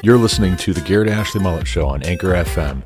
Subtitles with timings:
[0.00, 2.84] You're listening to the Garrett Ashley Mullet Show on Anchor FM.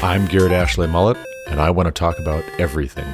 [0.00, 1.16] I'm Garrett Ashley Mullet,
[1.48, 3.04] and I want to talk about everything.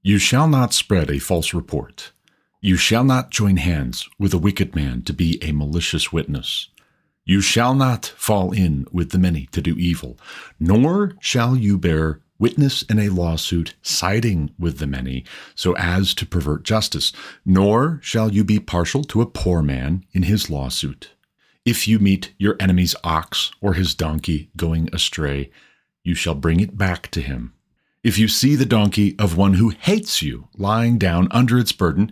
[0.00, 2.12] You shall not spread a false report.
[2.60, 6.68] You shall not join hands with a wicked man to be a malicious witness.
[7.28, 10.18] You shall not fall in with the many to do evil,
[10.58, 16.24] nor shall you bear witness in a lawsuit siding with the many so as to
[16.24, 17.12] pervert justice,
[17.44, 21.10] nor shall you be partial to a poor man in his lawsuit.
[21.66, 25.50] If you meet your enemy's ox or his donkey going astray,
[26.02, 27.52] you shall bring it back to him.
[28.02, 32.10] If you see the donkey of one who hates you lying down under its burden,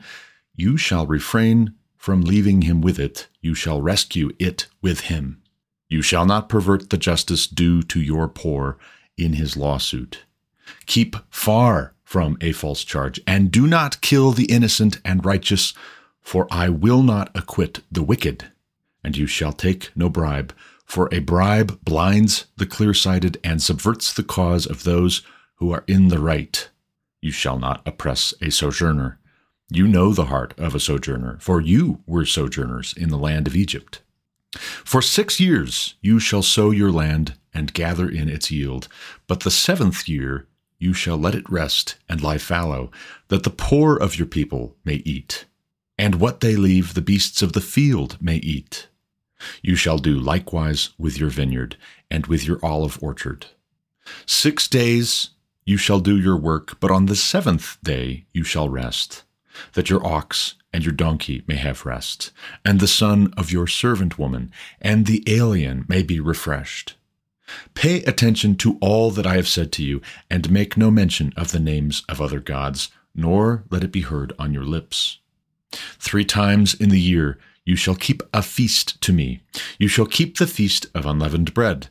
[0.54, 1.72] you shall refrain
[2.06, 5.42] from leaving him with it, you shall rescue it with him.
[5.88, 8.78] You shall not pervert the justice due to your poor
[9.18, 10.22] in his lawsuit.
[10.86, 15.74] Keep far from a false charge, and do not kill the innocent and righteous,
[16.20, 18.52] for I will not acquit the wicked.
[19.02, 20.54] And you shall take no bribe,
[20.84, 25.22] for a bribe blinds the clear sighted and subverts the cause of those
[25.56, 26.70] who are in the right.
[27.20, 29.18] You shall not oppress a sojourner.
[29.68, 33.56] You know the heart of a sojourner, for you were sojourners in the land of
[33.56, 34.00] Egypt.
[34.52, 38.86] For six years you shall sow your land and gather in its yield,
[39.26, 40.46] but the seventh year
[40.78, 42.92] you shall let it rest and lie fallow,
[43.26, 45.46] that the poor of your people may eat,
[45.98, 48.86] and what they leave the beasts of the field may eat.
[49.62, 51.76] You shall do likewise with your vineyard
[52.08, 53.46] and with your olive orchard.
[54.26, 55.30] Six days
[55.64, 59.24] you shall do your work, but on the seventh day you shall rest
[59.74, 62.32] that your ox and your donkey may have rest,
[62.64, 66.96] and the son of your servant woman, and the alien may be refreshed.
[67.74, 71.52] Pay attention to all that I have said to you, and make no mention of
[71.52, 75.18] the names of other gods, nor let it be heard on your lips.
[75.72, 79.40] Three times in the year you shall keep a feast to me.
[79.78, 81.88] You shall keep the feast of unleavened bread.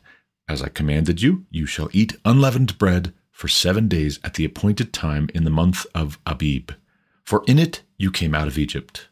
[0.48, 4.92] As I commanded you, you shall eat unleavened bread for seven days at the appointed
[4.92, 6.70] time in the month of Abib
[7.26, 9.08] for in it you came out of Egypt.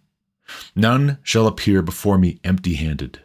[0.74, 3.20] None shall appear before me empty handed.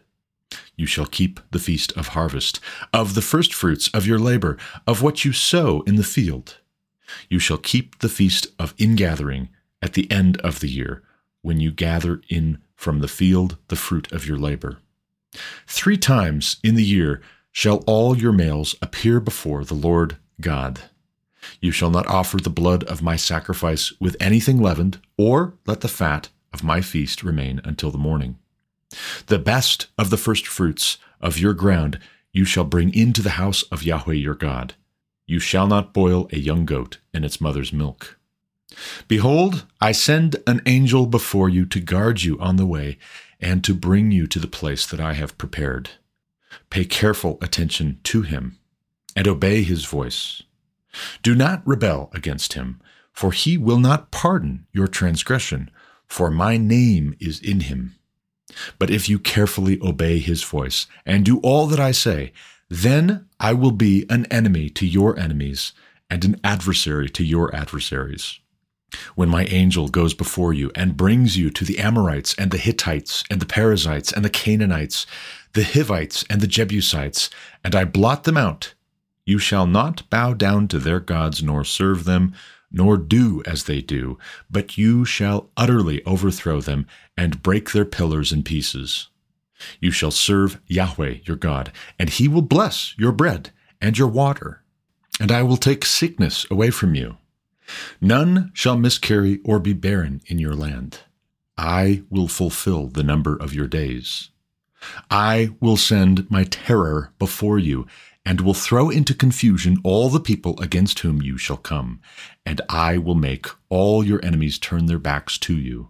[0.76, 2.60] You shall keep the feast of harvest,
[2.92, 4.58] of the firstfruits of your labor,
[4.88, 6.58] of what you sow in the field.
[7.30, 9.50] You shall keep the feast of ingathering
[9.82, 11.04] at the end of the year,
[11.42, 14.80] when you gather in from the field the fruit of your labor.
[15.68, 20.82] Three times in the year shall all your males appear before the Lord God.
[21.62, 25.88] You shall not offer the blood of my sacrifice with anything leavened, or let the
[25.88, 28.38] fat of my feast remain until the morning.
[29.28, 32.00] The best of the first fruits of your ground
[32.32, 34.74] you shall bring into the house of Yahweh your God.
[35.26, 38.18] You shall not boil a young goat in its mother's milk.
[39.08, 42.98] Behold, I send an angel before you to guard you on the way
[43.40, 45.92] and to bring you to the place that I have prepared.
[46.70, 48.58] Pay careful attention to him
[49.16, 50.44] and obey his voice.
[51.24, 55.70] Do not rebel against him, for he will not pardon your transgression,
[56.08, 57.96] for my name is in him.
[58.78, 62.34] But if you carefully obey his voice and do all that I say,
[62.70, 65.74] then I will be an enemy to your enemies
[66.10, 68.40] and an adversary to your adversaries.
[69.14, 73.24] When my angel goes before you and brings you to the Amorites and the Hittites
[73.30, 75.06] and the Perizzites and the Canaanites,
[75.54, 77.30] the Hivites and the Jebusites,
[77.64, 78.74] and I blot them out,
[79.30, 82.34] you shall not bow down to their gods nor serve them,
[82.72, 84.18] nor do as they do,
[84.50, 89.10] but you shall utterly overthrow them and break their pillars in pieces.
[89.80, 94.64] You shall serve Yahweh your God, and he will bless your bread and your water,
[95.20, 97.18] and I will take sickness away from you.
[98.02, 101.02] None shall miscarry or be barren in your land.
[101.56, 104.30] I will fulfill the number of your days.
[105.12, 107.86] I will send my terror before you
[108.30, 112.00] and will throw into confusion all the people against whom you shall come,
[112.46, 115.90] and I will make all your enemies turn their backs to you.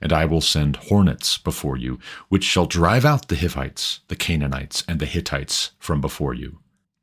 [0.00, 1.98] And I will send hornets before you,
[2.30, 6.60] which shall drive out the Hivites, the Canaanites, and the Hittites from before you.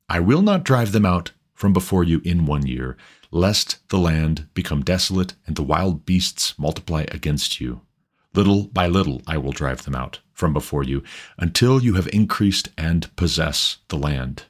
[0.10, 2.98] I will not drive them out from before you in one year,
[3.30, 7.82] lest the land become desolate and the wild beasts multiply against you.
[8.34, 11.04] Little by little I will drive them out from before you,
[11.38, 14.46] until you have increased and possess the land.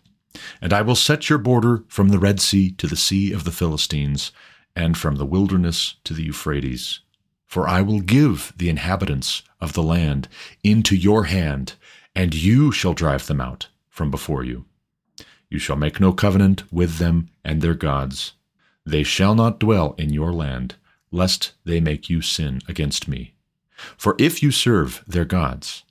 [0.61, 3.51] And I will set your border from the Red Sea to the Sea of the
[3.51, 4.31] Philistines,
[4.75, 6.99] and from the wilderness to the Euphrates.
[7.45, 10.27] For I will give the inhabitants of the land
[10.63, 11.73] into your hand,
[12.13, 14.65] and you shall drive them out from before you.
[15.49, 18.33] You shall make no covenant with them and their gods.
[18.85, 20.75] They shall not dwell in your land,
[21.11, 23.33] lest they make you sin against me.
[23.97, 25.83] For if you serve their gods,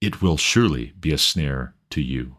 [0.00, 2.35] it will surely be a snare to you.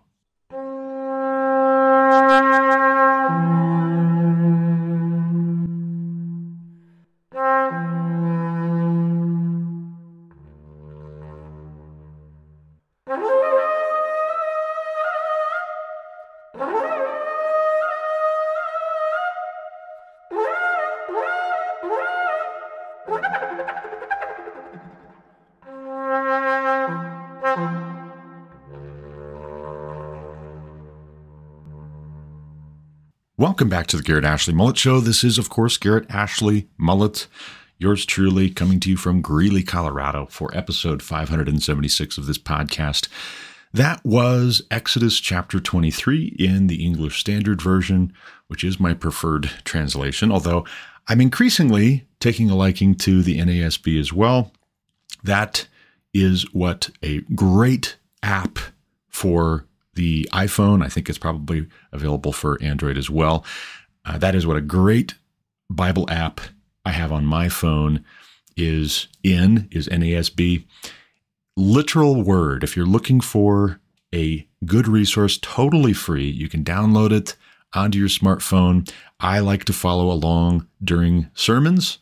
[33.39, 34.99] Welcome back to the Garrett Ashley Mullet Show.
[34.99, 37.27] This is, of course, Garrett Ashley Mullet,
[37.77, 43.07] yours truly, coming to you from Greeley, Colorado for episode 576 of this podcast.
[43.71, 48.11] That was Exodus chapter 23 in the English Standard Version,
[48.47, 50.65] which is my preferred translation, although
[51.07, 54.51] I'm increasingly taking a liking to the NASB as well.
[55.23, 55.67] That
[56.13, 58.59] is what a great app
[59.09, 60.83] for the iPhone.
[60.83, 63.45] I think it's probably available for Android as well.
[64.05, 65.15] Uh, that is what a great
[65.69, 66.39] Bible app
[66.85, 68.03] I have on my phone
[68.55, 70.65] is in is NASB.
[71.55, 72.63] Literal word.
[72.63, 73.79] If you're looking for
[74.13, 77.35] a good resource, totally free, you can download it
[77.73, 78.89] onto your smartphone.
[79.19, 81.99] I like to follow along during sermons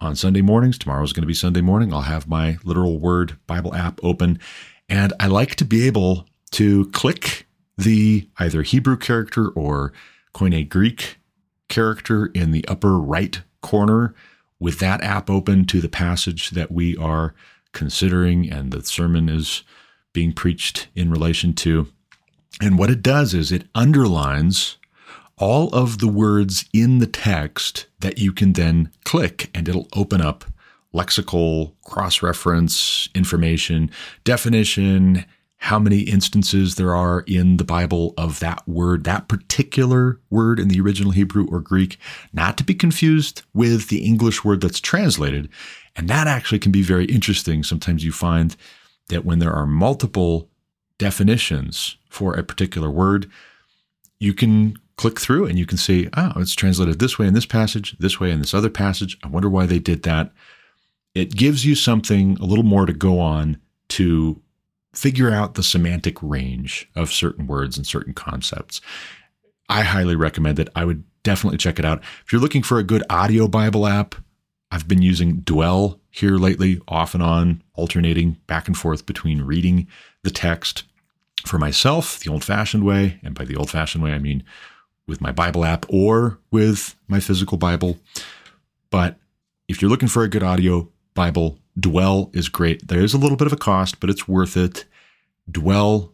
[0.00, 0.78] on Sunday mornings.
[0.78, 1.92] Tomorrow's going to be Sunday morning.
[1.92, 4.38] I'll have my literal word Bible app open.
[4.88, 7.46] And I like to be able to click
[7.76, 9.92] the either Hebrew character or
[10.34, 11.18] Koine Greek
[11.68, 14.14] character in the upper right corner
[14.58, 17.34] with that app open to the passage that we are
[17.72, 19.62] considering and the sermon is
[20.12, 21.88] being preached in relation to.
[22.60, 24.77] And what it does is it underlines
[25.38, 30.20] all of the words in the text that you can then click and it'll open
[30.20, 30.44] up
[30.94, 33.90] lexical cross reference information,
[34.24, 35.24] definition,
[35.58, 40.68] how many instances there are in the Bible of that word, that particular word in
[40.68, 41.98] the original Hebrew or Greek,
[42.32, 45.48] not to be confused with the English word that's translated.
[45.96, 47.64] And that actually can be very interesting.
[47.64, 48.56] Sometimes you find
[49.08, 50.48] that when there are multiple
[50.96, 53.28] definitions for a particular word,
[54.20, 57.46] you can click through and you can see, oh, it's translated this way in this
[57.46, 59.16] passage, this way in this other passage.
[59.24, 60.32] I wonder why they did that.
[61.14, 63.58] It gives you something a little more to go on
[63.90, 64.42] to
[64.94, 68.80] figure out the semantic range of certain words and certain concepts.
[69.68, 70.68] I highly recommend it.
[70.74, 72.02] I would definitely check it out.
[72.24, 74.16] If you're looking for a good audio Bible app,
[74.70, 79.86] I've been using Dwell here lately, off and on, alternating back and forth between reading
[80.24, 80.84] the text
[81.46, 83.20] for myself the old fashioned way.
[83.22, 84.42] And by the old fashioned way, I mean
[85.08, 87.98] with my Bible app or with my physical Bible.
[88.90, 89.16] But
[89.66, 92.86] if you're looking for a good audio Bible, Dwell is great.
[92.86, 94.84] There is a little bit of a cost, but it's worth it.
[95.50, 96.12] Dwell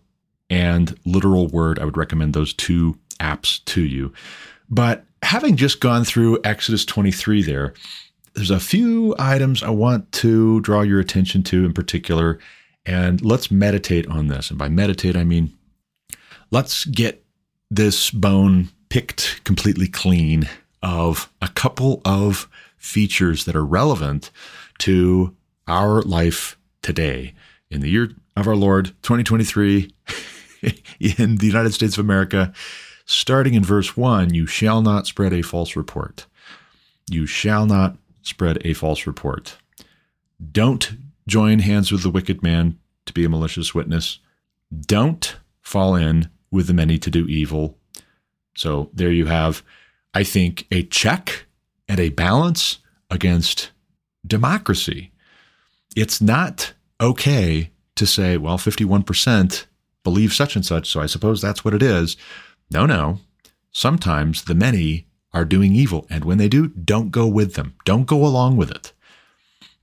[0.48, 4.12] and Literal Word, I would recommend those two apps to you.
[4.70, 7.74] But having just gone through Exodus 23 there,
[8.34, 12.38] there's a few items I want to draw your attention to in particular.
[12.86, 14.50] And let's meditate on this.
[14.50, 15.56] And by meditate, I mean
[16.50, 17.24] let's get
[17.70, 20.48] this bone picked completely clean
[20.80, 24.30] of a couple of features that are relevant
[24.78, 25.34] to
[25.66, 27.34] our life today
[27.72, 29.92] in the year of our Lord 2023
[31.00, 32.52] in the United States of America.
[33.04, 36.26] Starting in verse 1, you shall not spread a false report.
[37.10, 39.56] You shall not spread a false report.
[40.52, 40.92] Don't
[41.26, 44.20] join hands with the wicked man to be a malicious witness.
[44.72, 47.76] Don't fall in with the many to do evil.
[48.56, 49.62] So there you have,
[50.14, 51.46] I think, a check
[51.88, 52.78] and a balance
[53.10, 53.70] against
[54.26, 55.12] democracy
[55.94, 59.66] it's not okay to say, well, 51%
[60.02, 62.16] believe such and such, so I suppose that's what it is.
[62.70, 63.20] No, no.
[63.70, 67.74] Sometimes the many are doing evil, and when they do, don't go with them.
[67.84, 68.92] Don't go along with it.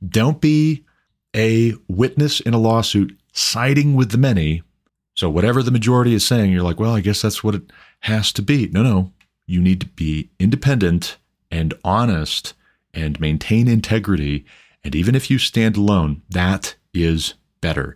[0.06, 0.86] Don't be
[1.36, 4.64] a witness in a lawsuit siding with the many.
[5.14, 8.32] So, whatever the majority is saying, you're like, well, I guess that's what it has
[8.34, 8.68] to be.
[8.70, 9.12] No, no.
[9.46, 11.18] You need to be independent
[11.50, 12.54] and honest
[12.94, 14.46] and maintain integrity
[14.84, 17.96] and even if you stand alone, that is better.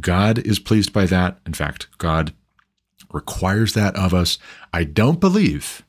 [0.00, 1.38] God is pleased by that.
[1.46, 2.32] In fact, God
[3.12, 4.38] requires that of us.
[4.72, 5.82] I don't believe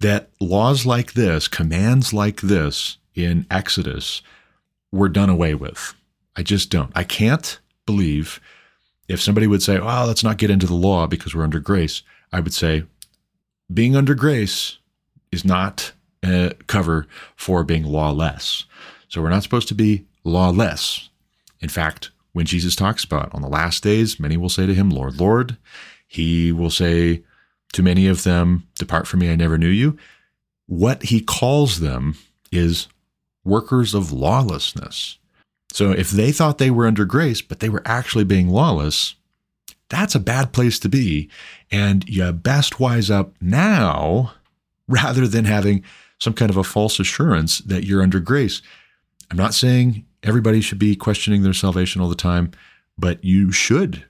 [0.00, 4.22] that laws like this, commands like this in Exodus,
[4.90, 5.94] were done away with.
[6.34, 6.90] I just don't.
[6.94, 8.40] I can't believe
[9.12, 12.02] if somebody would say, well, let's not get into the law because we're under grace.
[12.32, 12.84] I would say,
[13.72, 14.78] being under grace
[15.30, 15.92] is not
[16.24, 18.64] a cover for being lawless.
[19.08, 21.10] So we're not supposed to be lawless.
[21.60, 24.88] In fact, when Jesus talks about on the last days, many will say to him,
[24.88, 25.58] Lord, Lord,
[26.06, 27.22] he will say
[27.74, 29.98] to many of them, Depart from me, I never knew you.
[30.66, 32.16] What he calls them
[32.50, 32.88] is
[33.44, 35.18] workers of lawlessness.
[35.72, 39.14] So if they thought they were under grace, but they were actually being lawless,
[39.88, 41.28] that's a bad place to be.
[41.70, 44.34] And you best wise up now
[44.88, 45.82] rather than having
[46.18, 48.62] some kind of a false assurance that you're under grace.
[49.30, 52.52] I'm not saying everybody should be questioning their salvation all the time,
[52.98, 54.04] but you should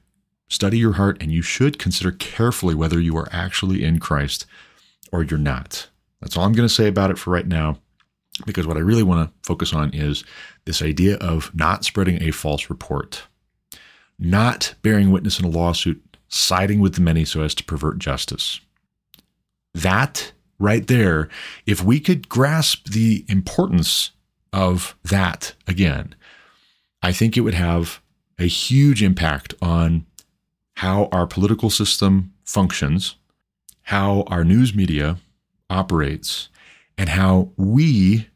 [0.48, 4.44] study your heart and you should consider carefully whether you are actually in Christ
[5.10, 5.88] or you're not.
[6.20, 7.78] That's all I'm going to say about it for right now,
[8.46, 10.24] because what I really want to focus on is
[10.64, 13.24] this idea of not spreading a false report,
[14.18, 18.60] not bearing witness in a lawsuit, siding with the many so as to pervert justice.
[19.74, 21.28] That right there,
[21.66, 24.12] if we could grasp the importance
[24.52, 26.14] of that again,
[27.02, 28.00] I think it would have
[28.38, 30.06] a huge impact on
[30.76, 33.16] how our political system functions,
[33.82, 35.18] how our news media
[35.68, 36.48] operates,
[36.98, 38.28] and how we,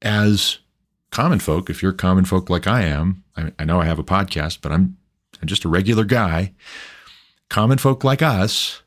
[0.00, 0.58] as
[1.10, 4.04] common folk, if you're common folk like I am, I, I know I have a
[4.04, 4.96] podcast, but I'm,
[5.40, 6.52] I'm just a regular guy.
[7.48, 8.82] Common folk like us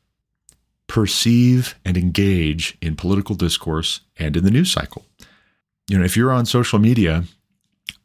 [0.86, 5.04] perceive and engage in political discourse and in the news cycle.
[5.88, 7.24] You know, if you're on social media,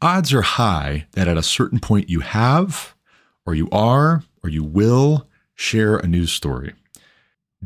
[0.00, 2.94] odds are high that at a certain point you have,
[3.46, 6.74] or you are, or you will share a news story.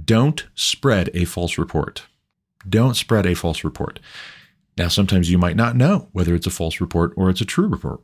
[0.03, 2.05] Don't spread a false report.
[2.69, 4.01] Don't spread a false report.
[4.77, 7.67] Now, sometimes you might not know whether it's a false report or it's a true
[7.67, 8.01] report.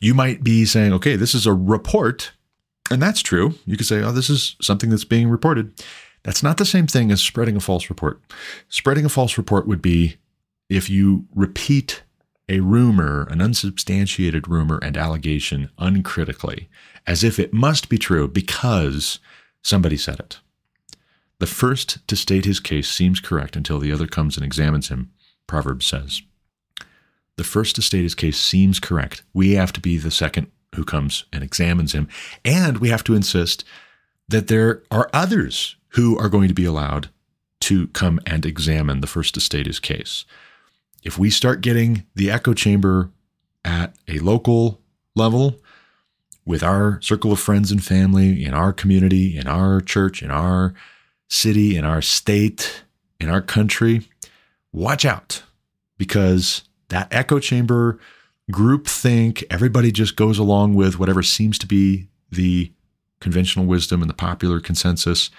[0.00, 2.32] You might be saying, okay, this is a report,
[2.90, 3.54] and that's true.
[3.64, 5.72] You could say, oh, this is something that's being reported.
[6.22, 8.20] That's not the same thing as spreading a false report.
[8.68, 10.16] Spreading a false report would be
[10.68, 12.02] if you repeat
[12.48, 16.68] a rumor, an unsubstantiated rumor and allegation uncritically,
[17.06, 19.18] as if it must be true because
[19.62, 20.38] somebody said it.
[21.38, 25.12] The first to state his case seems correct until the other comes and examines him,
[25.46, 26.22] Proverbs says.
[27.36, 29.22] The first to state his case seems correct.
[29.34, 32.08] We have to be the second who comes and examines him.
[32.44, 33.64] And we have to insist
[34.28, 37.10] that there are others who are going to be allowed
[37.60, 40.24] to come and examine the first to state his case.
[41.02, 43.10] If we start getting the echo chamber
[43.64, 44.80] at a local
[45.14, 45.60] level,
[46.44, 50.74] with our circle of friends and family, in our community, in our church, in our
[51.28, 52.84] city, in our state,
[53.20, 54.08] in our country,
[54.72, 55.42] watch out
[55.98, 57.98] because that echo chamber
[58.50, 62.70] group think everybody just goes along with whatever seems to be the
[63.20, 65.30] conventional wisdom and the popular consensus.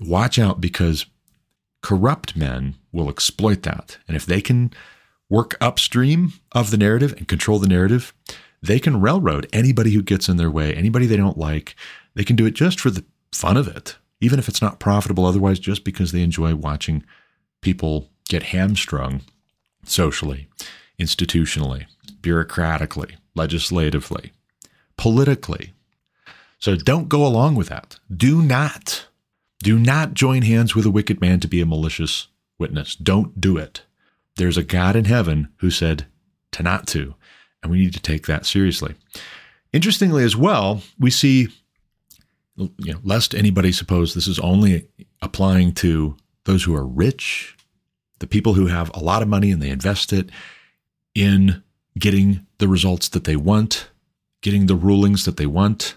[0.00, 1.06] Watch out because
[1.82, 3.98] corrupt men will exploit that.
[4.06, 4.72] And if they can
[5.28, 8.14] work upstream of the narrative and control the narrative,
[8.62, 11.74] they can railroad anybody who gets in their way, anybody they don't like.
[12.14, 15.26] They can do it just for the fun of it, even if it's not profitable
[15.26, 17.04] otherwise, just because they enjoy watching
[17.60, 19.22] people get hamstrung
[19.84, 20.48] socially,
[20.98, 21.86] institutionally,
[22.20, 24.32] bureaucratically, legislatively,
[24.96, 25.72] politically.
[26.58, 27.98] So don't go along with that.
[28.14, 29.06] Do not,
[29.60, 32.96] do not join hands with a wicked man to be a malicious witness.
[32.96, 33.82] Don't do it.
[34.36, 36.06] There's a God in heaven who said
[36.52, 37.14] to not to.
[37.62, 38.94] And we need to take that seriously.
[39.72, 41.48] Interestingly, as well, we see,
[42.58, 44.88] you know, lest anybody suppose this is only
[45.22, 47.56] applying to those who are rich,
[48.18, 50.30] the people who have a lot of money and they invest it
[51.14, 51.62] in
[51.98, 53.90] getting the results that they want,
[54.42, 55.96] getting the rulings that they want.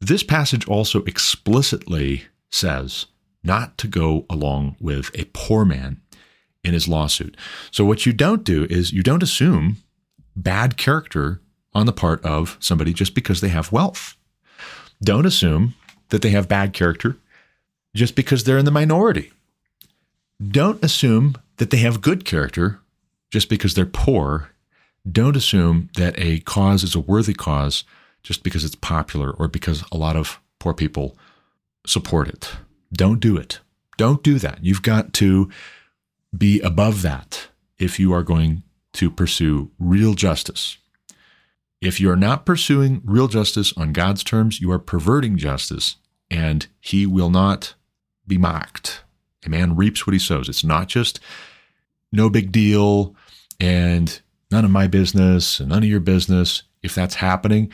[0.00, 3.06] This passage also explicitly says
[3.44, 6.00] not to go along with a poor man
[6.64, 7.36] in his lawsuit.
[7.70, 9.78] So, what you don't do is you don't assume
[10.36, 11.40] bad character
[11.74, 14.16] on the part of somebody just because they have wealth.
[15.02, 15.74] Don't assume
[16.10, 17.16] that they have bad character
[17.94, 19.32] just because they're in the minority.
[20.46, 22.80] Don't assume that they have good character
[23.30, 24.50] just because they're poor.
[25.10, 27.84] Don't assume that a cause is a worthy cause
[28.22, 31.16] just because it's popular or because a lot of poor people
[31.86, 32.52] support it.
[32.92, 33.60] Don't do it.
[33.96, 34.62] Don't do that.
[34.62, 35.50] You've got to
[36.36, 38.62] be above that if you are going
[38.94, 40.78] to pursue real justice.
[41.82, 45.96] If you are not pursuing real justice on God's terms, you are perverting justice,
[46.30, 47.74] and He will not
[48.26, 49.02] be mocked.
[49.44, 50.48] A man reaps what he sows.
[50.48, 51.20] It's not just
[52.12, 53.14] no big deal
[53.58, 54.20] and
[54.50, 56.62] none of my business and none of your business.
[56.82, 57.72] If that's happening,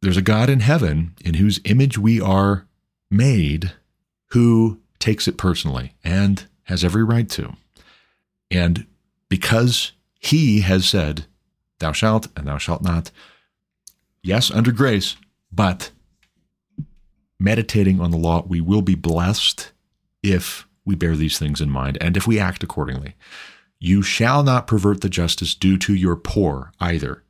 [0.00, 2.66] there's a God in heaven in whose image we are
[3.10, 3.72] made
[4.28, 7.54] who takes it personally and has every right to.
[8.50, 8.86] And
[9.28, 11.26] because he has said,
[11.82, 13.10] Thou shalt and thou shalt not,
[14.22, 15.16] yes, under grace,
[15.50, 15.90] but
[17.40, 19.72] meditating on the law, we will be blessed
[20.22, 23.16] if we bear these things in mind and if we act accordingly.
[23.80, 27.24] You shall not pervert the justice due to your poor either.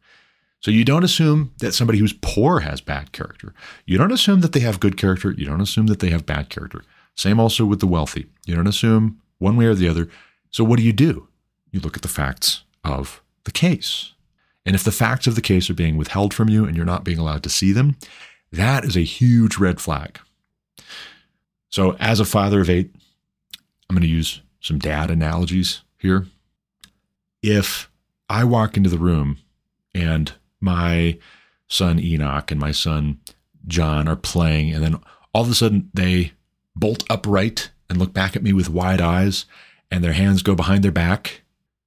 [0.60, 3.54] So you don't assume that somebody who's poor has bad character.
[3.86, 5.30] You don't assume that they have good character.
[5.30, 6.84] You don't assume that they have bad character.
[7.16, 8.26] Same also with the wealthy.
[8.44, 10.10] You don't assume one way or the other.
[10.50, 11.26] So what do you do?
[11.70, 14.12] You look at the facts of the case.
[14.64, 17.04] And if the facts of the case are being withheld from you and you're not
[17.04, 17.96] being allowed to see them,
[18.52, 20.20] that is a huge red flag.
[21.68, 22.94] So, as a father of eight,
[23.88, 26.26] I'm going to use some dad analogies here
[27.42, 27.90] if
[28.28, 29.38] I walk into the room
[29.94, 31.18] and my
[31.68, 33.20] son Enoch and my son
[33.66, 35.00] John are playing, and then
[35.32, 36.32] all of a sudden they
[36.74, 39.44] bolt upright and look back at me with wide eyes,
[39.90, 41.42] and their hands go behind their back,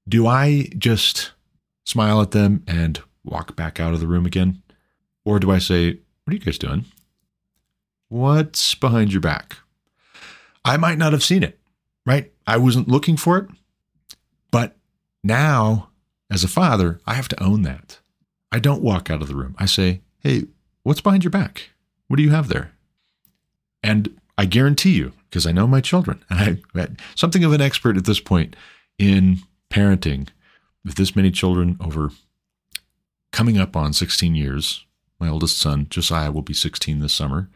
[0.08, 1.32] do I just
[1.86, 4.62] smile at them and walk back out of the room again?
[5.24, 6.86] Or do I say, What are you guys doing?
[8.10, 9.58] What's behind your back?
[10.64, 11.60] I might not have seen it,
[12.06, 12.32] right?
[12.46, 13.50] I wasn't looking for it,
[14.52, 14.76] but
[15.24, 15.90] now,
[16.30, 18.00] as a father, I have to own that.
[18.52, 19.56] I don't walk out of the room.
[19.58, 20.46] I say, Hey,
[20.84, 21.70] what's behind your back?
[22.08, 22.72] What do you have there?
[23.84, 27.98] And I guarantee you, because I know my children, and I'm something of an expert
[27.98, 28.56] at this point
[28.98, 29.40] in
[29.70, 30.30] parenting
[30.86, 32.12] with this many children over
[33.32, 34.86] coming up on 16 years.
[35.20, 37.50] My oldest son, Josiah, will be 16 this summer.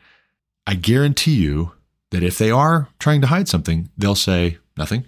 [0.68, 1.74] I guarantee you
[2.12, 5.06] that if they are trying to hide something, they'll say, Nothing.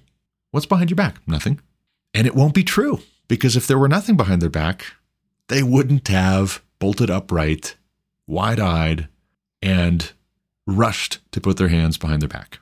[0.52, 1.26] What's behind your back?
[1.26, 1.60] Nothing.
[2.14, 3.00] And it won't be true
[3.30, 4.86] because if there were nothing behind their back,
[5.48, 7.78] they wouldn't have bolted upright,
[8.28, 9.08] wide eyed,
[9.62, 10.12] and
[10.68, 12.60] rushed to put their hands behind their back.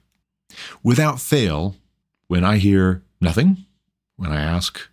[0.84, 1.75] Without fail,
[2.27, 3.65] when I hear nothing,
[4.17, 4.88] when I ask,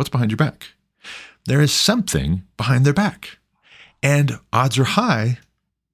[0.00, 0.68] What's behind your back?
[1.44, 3.36] there is something behind their back.
[4.02, 5.40] And odds are high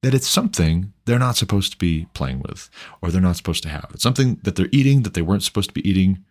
[0.05, 2.71] that it's something they're not supposed to be playing with
[3.03, 3.89] or they're not supposed to have.
[3.93, 6.25] It's something that they're eating that they weren't supposed to be eating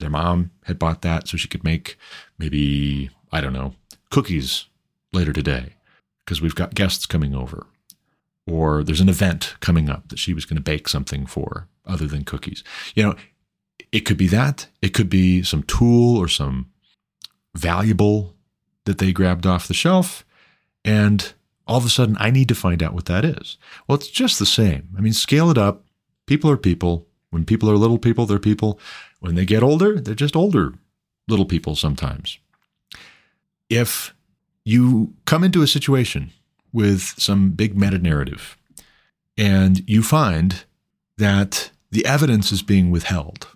[0.00, 1.98] their mom had bought that so she could make
[2.38, 3.74] maybe, I don't know,
[4.10, 4.68] cookies
[5.12, 5.74] later today
[6.24, 7.66] because we've got guests coming over.
[8.46, 12.06] Or there's an event coming up that she was going to bake something for other
[12.06, 12.64] than cookies.
[12.94, 13.16] You know,
[13.92, 14.68] it could be that.
[14.80, 16.71] It could be some tool or some
[17.54, 18.34] valuable
[18.84, 20.24] that they grabbed off the shelf.
[20.84, 21.32] And
[21.66, 23.56] all of a sudden, I need to find out what that is.
[23.86, 24.88] Well, it's just the same.
[24.96, 25.84] I mean, scale it up.
[26.26, 27.06] People are people.
[27.30, 28.78] When people are little people, they're people.
[29.20, 30.74] When they get older, they're just older
[31.28, 32.38] little people sometimes.
[33.70, 34.14] If
[34.64, 36.30] you come into a situation
[36.72, 38.56] with some big meta narrative
[39.38, 40.64] and you find
[41.16, 43.48] that the evidence is being withheld,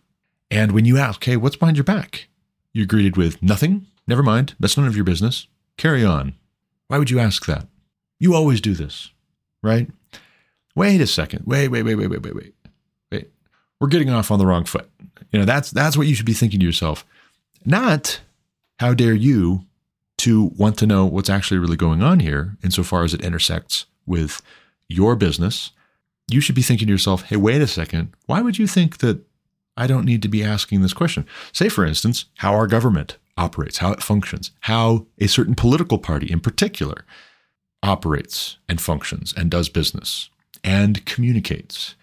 [0.50, 2.28] and when you ask, hey, what's behind your back?
[2.76, 3.86] You're greeted with nothing.
[4.06, 4.54] Never mind.
[4.60, 5.46] That's none of your business.
[5.78, 6.34] Carry on.
[6.88, 7.66] Why would you ask that?
[8.18, 9.12] You always do this,
[9.62, 9.90] right?
[10.74, 11.44] Wait a second.
[11.46, 12.54] Wait, wait, wait, wait, wait, wait, wait.
[13.10, 13.30] Wait.
[13.80, 14.90] We're getting off on the wrong foot.
[15.32, 17.06] You know, that's that's what you should be thinking to yourself.
[17.64, 18.20] Not
[18.78, 19.64] how dare you
[20.18, 24.42] to want to know what's actually really going on here insofar as it intersects with
[24.86, 25.70] your business.
[26.30, 28.12] You should be thinking to yourself, hey, wait a second.
[28.26, 29.22] Why would you think that
[29.76, 31.26] I don't need to be asking this question?
[31.52, 36.30] Say, for instance, how our government operates, how it functions, how a certain political party
[36.30, 37.04] in particular
[37.82, 40.30] operates and functions and does business
[40.64, 41.94] and communicates,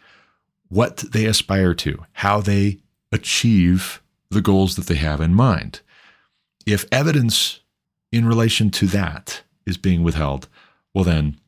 [0.70, 2.80] what they aspire to, how they
[3.12, 5.82] achieve the goals that they have in mind.
[6.66, 7.60] If evidence
[8.12, 10.48] in relation to that is being withheld,
[10.94, 11.40] well, then,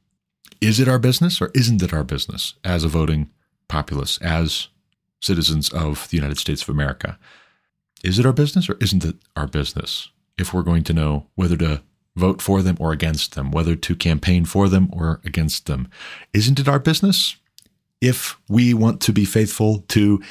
[0.62, 3.30] is it our business or isn't it our business as a voting
[3.68, 4.68] populace, as
[5.22, 7.18] citizens of the United States of America?
[8.04, 11.58] Is it our business or isn't it our business if we're going to know whether
[11.58, 11.82] to
[12.16, 15.90] vote for them or against them, whether to campaign for them or against them?
[16.34, 17.38] Isn't it our business
[18.02, 20.22] if we want to be faithful to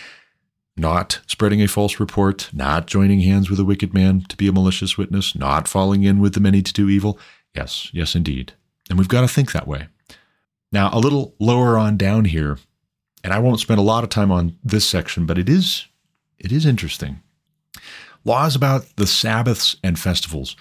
[0.77, 4.53] not spreading a false report, not joining hands with a wicked man to be a
[4.53, 7.19] malicious witness, not falling in with the many to do evil?
[7.55, 8.53] Yes, yes, indeed.
[8.91, 9.89] And we've got to think that way.
[10.73, 12.59] Now, a little lower on down here,
[13.25, 15.89] and I won't spend a lot of time on this section, but it is
[16.39, 17.23] it is interesting.
[18.25, 20.57] Laws about the Sabbaths and festivals,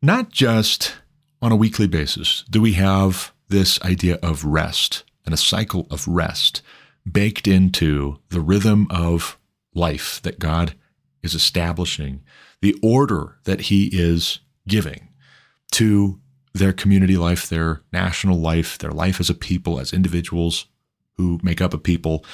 [0.00, 0.96] not just
[1.42, 6.08] on a weekly basis do we have this idea of rest and a cycle of
[6.08, 6.62] rest
[7.10, 9.38] baked into the rhythm of
[9.74, 10.74] life that God
[11.22, 12.22] is establishing,
[12.62, 15.08] the order that He is giving
[15.72, 16.20] to
[16.54, 20.66] their community life, their national life, their life as a people, as individuals
[21.16, 22.24] who make up a people.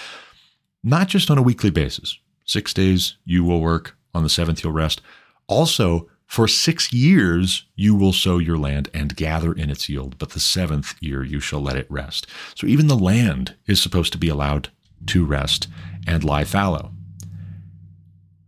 [0.82, 2.18] not just on a weekly basis.
[2.46, 5.00] Six days you will work, on the seventh you'll rest.
[5.46, 10.30] Also, for six years you will sow your land and gather in its yield, but
[10.30, 12.26] the seventh year you shall let it rest.
[12.54, 14.70] So even the land is supposed to be allowed
[15.06, 15.68] to rest
[16.06, 16.92] and lie fallow.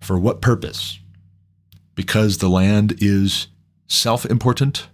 [0.00, 0.98] For what purpose?
[1.94, 3.48] Because the land is
[3.88, 4.88] self important,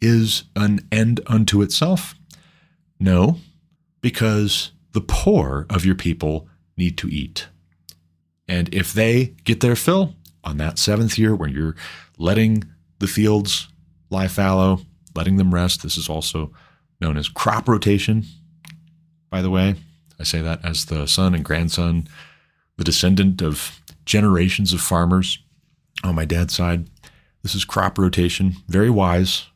[0.00, 2.14] is an end unto itself?
[2.98, 3.38] No,
[4.00, 7.48] because the poor of your people need to eat.
[8.48, 11.76] And if they get their fill on that seventh year when you're
[12.18, 12.64] letting
[12.98, 13.68] the fields
[14.10, 14.80] lie fallow,
[15.14, 16.52] letting them rest, this is also
[17.00, 18.24] known as crop rotation,
[19.30, 19.76] by the way.
[20.18, 22.08] I say that as the son and grandson,
[22.76, 25.38] the descendant of generations of farmers
[26.02, 26.88] on my dad's side.
[27.42, 29.46] This is crop rotation, very wise.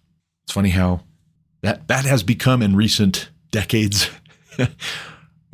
[0.44, 1.00] It's funny how
[1.62, 4.10] that that has become in recent decades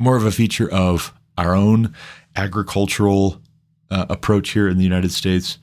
[0.01, 1.93] more of a feature of our own
[2.35, 3.39] agricultural
[3.89, 5.59] uh, approach here in the United States.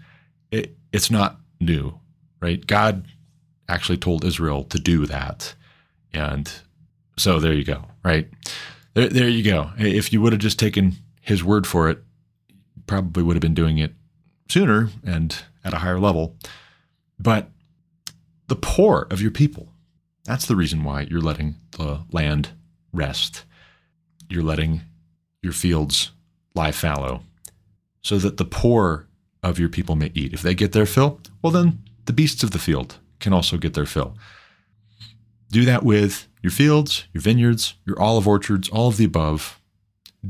[0.51, 1.99] It, it's not new,
[2.41, 2.65] right?
[2.67, 3.07] God
[3.69, 5.55] actually told Israel to do that.
[6.13, 6.51] And
[7.17, 8.29] so there you go, right?
[8.95, 9.71] There, there you go.
[9.77, 11.99] If you would have just taken his word for it,
[12.87, 13.93] probably would have been doing it
[14.49, 16.37] sooner and at a higher level.
[17.19, 17.51] But
[18.47, 19.73] the poor of your people,
[20.25, 22.51] that's the reason why you're letting the land
[22.93, 23.45] rest.
[24.29, 24.83] You're letting
[25.43, 26.13] your fields
[26.55, 27.23] lie fallow
[28.03, 29.07] so that the poor
[29.43, 30.33] of your people may eat.
[30.33, 33.75] If they get their fill, well, then the beasts of the field can also get
[33.75, 34.17] their fill.
[35.51, 39.61] Do that with your fields, your vineyards, your olive orchards, all of the above.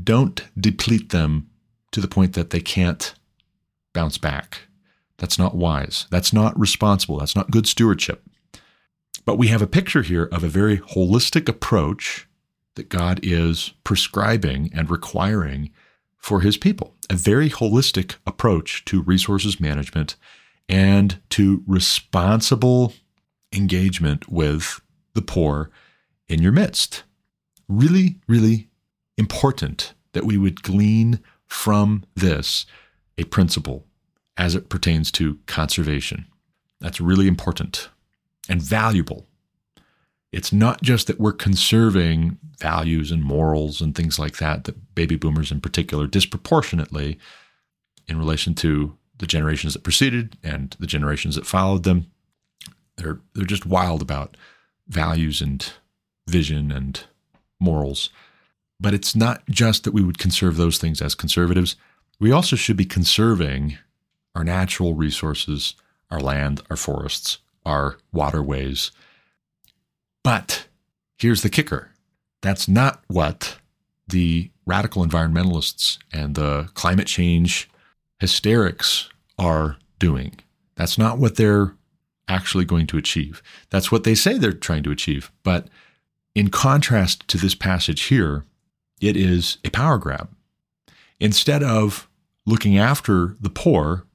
[0.01, 1.49] Don't deplete them
[1.91, 3.13] to the point that they can't
[3.93, 4.61] bounce back.
[5.17, 6.07] That's not wise.
[6.09, 7.19] That's not responsible.
[7.19, 8.23] That's not good stewardship.
[9.25, 12.27] But we have a picture here of a very holistic approach
[12.79, 15.69] that God is prescribing and requiring
[16.15, 16.95] for his people.
[17.09, 20.15] A very holistic approach to resources management
[20.69, 22.93] and to responsible
[23.51, 24.79] engagement with
[25.13, 25.69] the poor
[26.29, 27.03] in your midst.
[27.67, 28.69] Really, really
[29.17, 32.65] important that we would glean from this
[33.17, 33.85] a principle
[34.37, 36.27] as it pertains to conservation.
[36.79, 37.89] That's really important
[38.47, 39.27] and valuable.
[40.31, 45.15] It's not just that we're conserving values and morals and things like that, that baby
[45.15, 47.17] boomers in particular disproportionately
[48.07, 52.11] in relation to the generations that preceded and the generations that followed them.
[52.97, 54.37] They're, they're just wild about
[54.87, 55.71] values and
[56.27, 57.03] vision and
[57.59, 58.09] morals.
[58.79, 61.75] But it's not just that we would conserve those things as conservatives.
[62.19, 63.77] We also should be conserving
[64.35, 65.75] our natural resources,
[66.09, 68.91] our land, our forests, our waterways.
[70.23, 70.67] But
[71.17, 71.91] here's the kicker
[72.41, 73.57] that's not what
[74.07, 77.69] the radical environmentalists and the climate change
[78.19, 80.39] hysterics are doing.
[80.75, 81.75] That's not what they're
[82.27, 83.41] actually going to achieve.
[83.69, 85.31] That's what they say they're trying to achieve.
[85.43, 85.67] But
[86.35, 88.45] in contrast to this passage here,
[89.01, 90.29] it is a power grab.
[91.19, 92.07] Instead of
[92.45, 94.05] looking after the poor,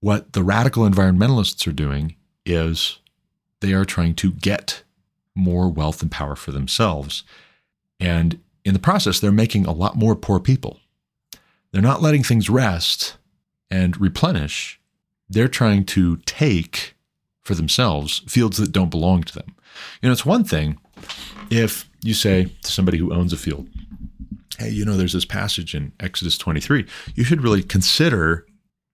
[0.00, 2.98] what the radical environmentalists are doing is
[3.60, 4.83] they are trying to get
[5.34, 7.24] more wealth and power for themselves.
[7.98, 10.80] And in the process, they're making a lot more poor people.
[11.72, 13.16] They're not letting things rest
[13.70, 14.80] and replenish.
[15.28, 16.94] They're trying to take
[17.42, 19.54] for themselves fields that don't belong to them.
[20.00, 20.78] You know, it's one thing
[21.50, 23.68] if you say to somebody who owns a field,
[24.58, 28.46] hey, you know, there's this passage in Exodus 23, you should really consider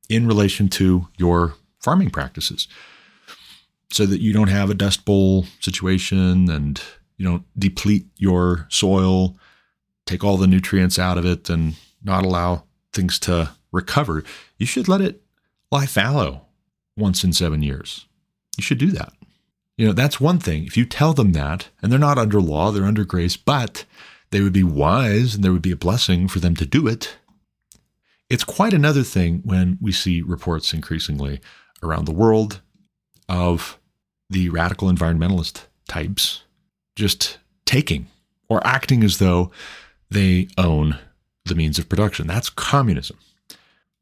[0.09, 2.67] in relation to your farming practices
[3.91, 6.81] so that you don't have a dust bowl situation and
[7.17, 9.37] you don't deplete your soil,
[10.07, 14.25] take all the nutrients out of it, and not allow things to recover.
[14.59, 15.23] You should let it
[15.71, 16.47] lie fallow
[16.97, 18.07] once in seven years.
[18.57, 19.13] You should do that.
[19.77, 20.65] You know, that's one thing.
[20.65, 23.85] If you tell them that, and they're not under law, they're under grace, but
[24.31, 27.17] they would be wise and there would be a blessing for them to do it.
[28.29, 31.41] It's quite another thing when we see reports increasingly
[31.83, 32.61] around the world
[33.29, 33.79] of
[34.31, 36.45] the radical environmentalist types
[36.97, 38.07] just taking
[38.49, 39.51] or acting as though
[40.11, 40.99] they own
[41.45, 42.27] the means of production.
[42.27, 43.19] That's communism.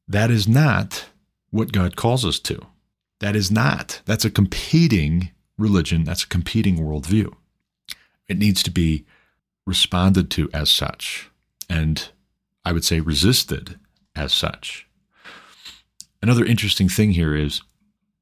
[0.07, 1.07] That is not
[1.51, 2.61] what God calls us to.
[3.21, 4.01] That is not.
[4.05, 6.05] That's a competing religion.
[6.05, 7.35] That's a competing worldview.
[8.29, 9.05] It needs to be
[9.67, 11.31] responded to as such,
[11.69, 12.09] and
[12.65, 13.79] I would say resisted
[14.15, 14.87] as such.
[16.23, 17.63] Another interesting thing here is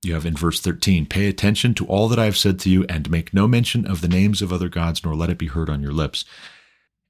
[0.02, 2.84] you have in verse 13 Pay attention to all that I have said to you,
[2.88, 5.70] and make no mention of the names of other gods, nor let it be heard
[5.70, 6.24] on your lips.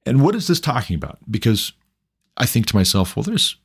[0.05, 1.19] And what is this talking about?
[1.29, 1.73] Because
[2.37, 3.57] I think to myself, well, there's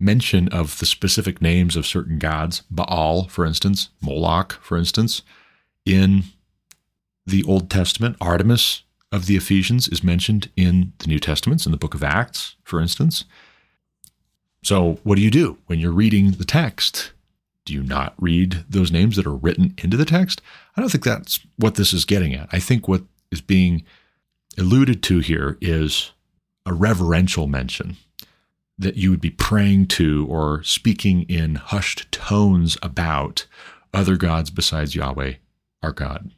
[0.00, 5.22] mention of the specific names of certain gods, Baal, for instance, Moloch, for instance,
[5.86, 6.24] in
[7.26, 8.16] the Old Testament.
[8.20, 12.56] Artemis of the Ephesians is mentioned in the New Testaments, in the book of Acts,
[12.64, 13.24] for instance.
[14.64, 17.12] So, what do you do when you're reading the text?
[17.64, 20.42] Do you not read those names that are written into the text?
[20.76, 22.48] I don't think that's what this is getting at.
[22.52, 23.84] I think what is being
[24.58, 26.12] alluded to here is
[26.66, 27.96] a reverential mention
[28.78, 33.46] that you would be praying to or speaking in hushed tones about
[33.94, 35.34] other gods besides Yahweh,
[35.82, 36.32] our God.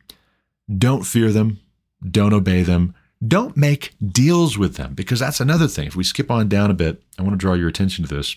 [0.76, 1.60] Don't fear them,
[2.08, 2.94] don't obey them,
[3.26, 5.86] don't make deals with them, because that's another thing.
[5.86, 8.36] If we skip on down a bit, I want to draw your attention to this.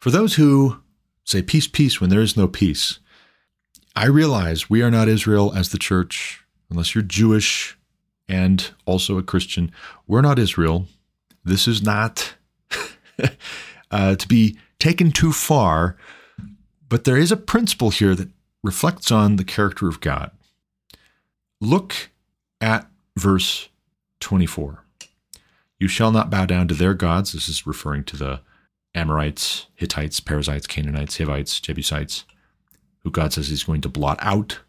[0.00, 0.80] For those who
[1.30, 2.98] say peace, peace when there is no peace,
[3.94, 7.78] I realize we are not Israel as the church, unless you're Jewish
[8.28, 9.72] and also a Christian.
[10.06, 10.86] We're not Israel.
[11.44, 12.34] This is not
[13.90, 15.96] uh, to be taken too far,
[16.88, 18.28] but there is a principle here that
[18.62, 20.32] reflects on the character of God.
[21.60, 22.10] Look
[22.60, 23.68] at verse
[24.20, 24.84] 24.
[25.78, 27.32] You shall not bow down to their gods.
[27.32, 28.40] This is referring to the
[28.94, 32.24] Amorites, Hittites, Perizzites, Canaanites, Hivites, Jebusites,
[33.00, 34.60] who God says he's going to blot out.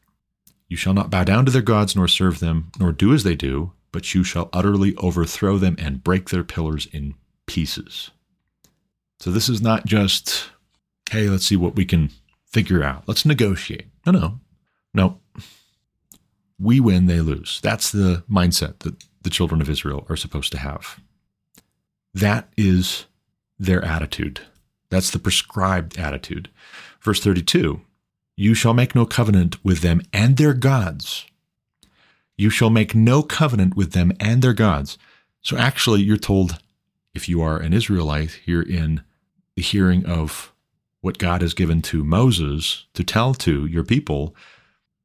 [0.68, 3.36] You shall not bow down to their gods nor serve them, nor do as they
[3.36, 8.12] do, but you shall utterly overthrow them and break their pillars in pieces.
[9.20, 10.50] So this is not just,
[11.10, 12.10] hey, let's see what we can
[12.48, 13.04] figure out.
[13.08, 13.88] Let's negotiate.
[14.06, 14.40] No, no,
[14.94, 15.20] no.
[16.58, 17.60] We win, they lose.
[17.62, 21.00] That's the mindset that the children of Israel are supposed to have.
[22.14, 23.06] That is
[23.62, 24.42] their attitude.
[24.90, 26.50] That's the prescribed attitude.
[27.00, 27.82] Verse 32
[28.36, 31.26] You shall make no covenant with them and their gods.
[32.36, 34.98] You shall make no covenant with them and their gods.
[35.42, 36.60] So actually, you're told,
[37.14, 39.04] if you are an Israelite here in
[39.56, 40.52] the hearing of
[41.02, 44.36] what God has given to Moses to tell to your people,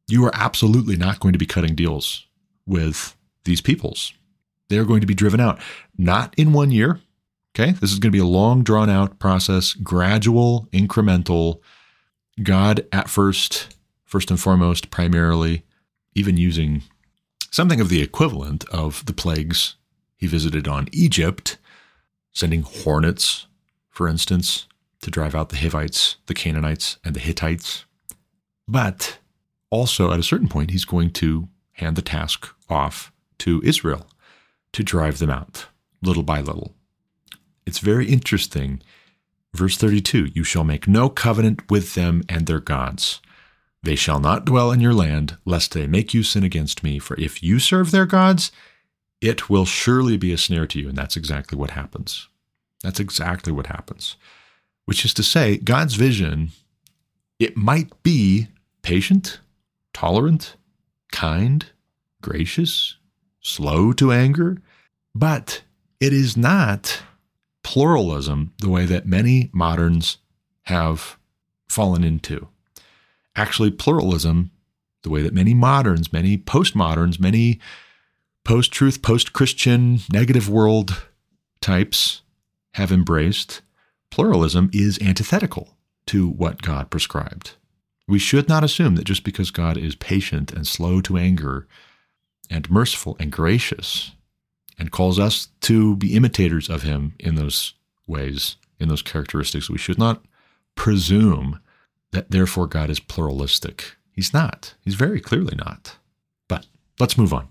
[0.08, 2.26] you are absolutely not going to be cutting deals
[2.66, 4.12] with these peoples.
[4.68, 5.60] They're going to be driven out,
[5.96, 7.00] not in one year.
[7.58, 7.72] Okay.
[7.72, 11.60] This is going to be a long, drawn out process, gradual, incremental.
[12.42, 15.64] God, at first, first and foremost, primarily,
[16.14, 16.82] even using
[17.50, 19.76] something of the equivalent of the plagues
[20.16, 21.56] he visited on Egypt,
[22.32, 23.46] sending hornets
[23.96, 24.66] for instance,
[25.00, 27.86] to drive out the Hivites, the Canaanites, and the Hittites.
[28.68, 29.16] But
[29.70, 34.06] also, at a certain point, he's going to hand the task off to Israel
[34.72, 35.68] to drive them out
[36.02, 36.75] little by little.
[37.66, 38.82] It's very interesting.
[39.54, 43.20] Verse 32 You shall make no covenant with them and their gods.
[43.82, 46.98] They shall not dwell in your land, lest they make you sin against me.
[46.98, 48.50] For if you serve their gods,
[49.20, 50.88] it will surely be a snare to you.
[50.88, 52.28] And that's exactly what happens.
[52.82, 54.16] That's exactly what happens.
[54.84, 56.50] Which is to say, God's vision,
[57.38, 58.48] it might be
[58.82, 59.40] patient,
[59.92, 60.56] tolerant,
[61.12, 61.66] kind,
[62.22, 62.96] gracious,
[63.40, 64.58] slow to anger,
[65.14, 65.62] but
[66.00, 67.02] it is not
[67.66, 70.18] pluralism the way that many moderns
[70.62, 71.18] have
[71.68, 72.46] fallen into.
[73.34, 74.52] Actually, pluralism,
[75.02, 77.58] the way that many moderns, many postmoderns, many
[78.44, 81.06] post truth, post Christian, negative world
[81.60, 82.22] types
[82.74, 83.62] have embraced,
[84.12, 85.76] pluralism is antithetical
[86.06, 87.54] to what God prescribed.
[88.06, 91.66] We should not assume that just because God is patient and slow to anger
[92.48, 94.12] and merciful and gracious
[94.78, 97.74] and calls us to be imitators of him in those
[98.06, 100.22] ways, in those characteristics, we should not
[100.74, 101.60] presume
[102.12, 103.96] that therefore God is pluralistic.
[104.12, 104.74] He's not.
[104.82, 105.96] He's very clearly not.
[106.48, 106.66] But
[106.98, 107.48] let's move on.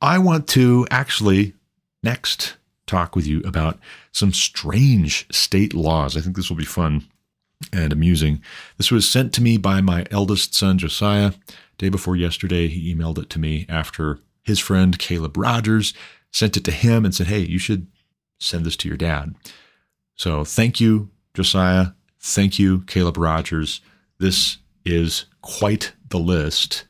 [0.00, 1.54] I want to actually
[2.02, 3.78] next talk with you about
[4.12, 6.16] some strange state laws.
[6.16, 7.06] I think this will be fun
[7.72, 8.42] and amusing.
[8.76, 11.32] This was sent to me by my eldest son, Josiah.
[11.76, 15.92] Day before yesterday, he emailed it to me after his friend, Caleb Rogers,
[16.32, 17.86] sent it to him and said, Hey, you should
[18.38, 19.34] send this to your dad.
[20.14, 21.88] So thank you, Josiah.
[22.20, 23.80] Thank you, Caleb Rogers.
[24.18, 26.84] This is quite the list,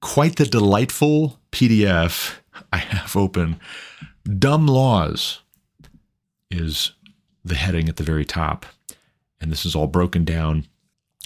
[0.00, 2.36] quite the delightful PDF
[2.72, 3.60] I have open.
[4.38, 5.40] Dumb laws
[6.50, 6.92] is
[7.44, 8.66] the heading at the very top.
[9.40, 10.66] And this is all broken down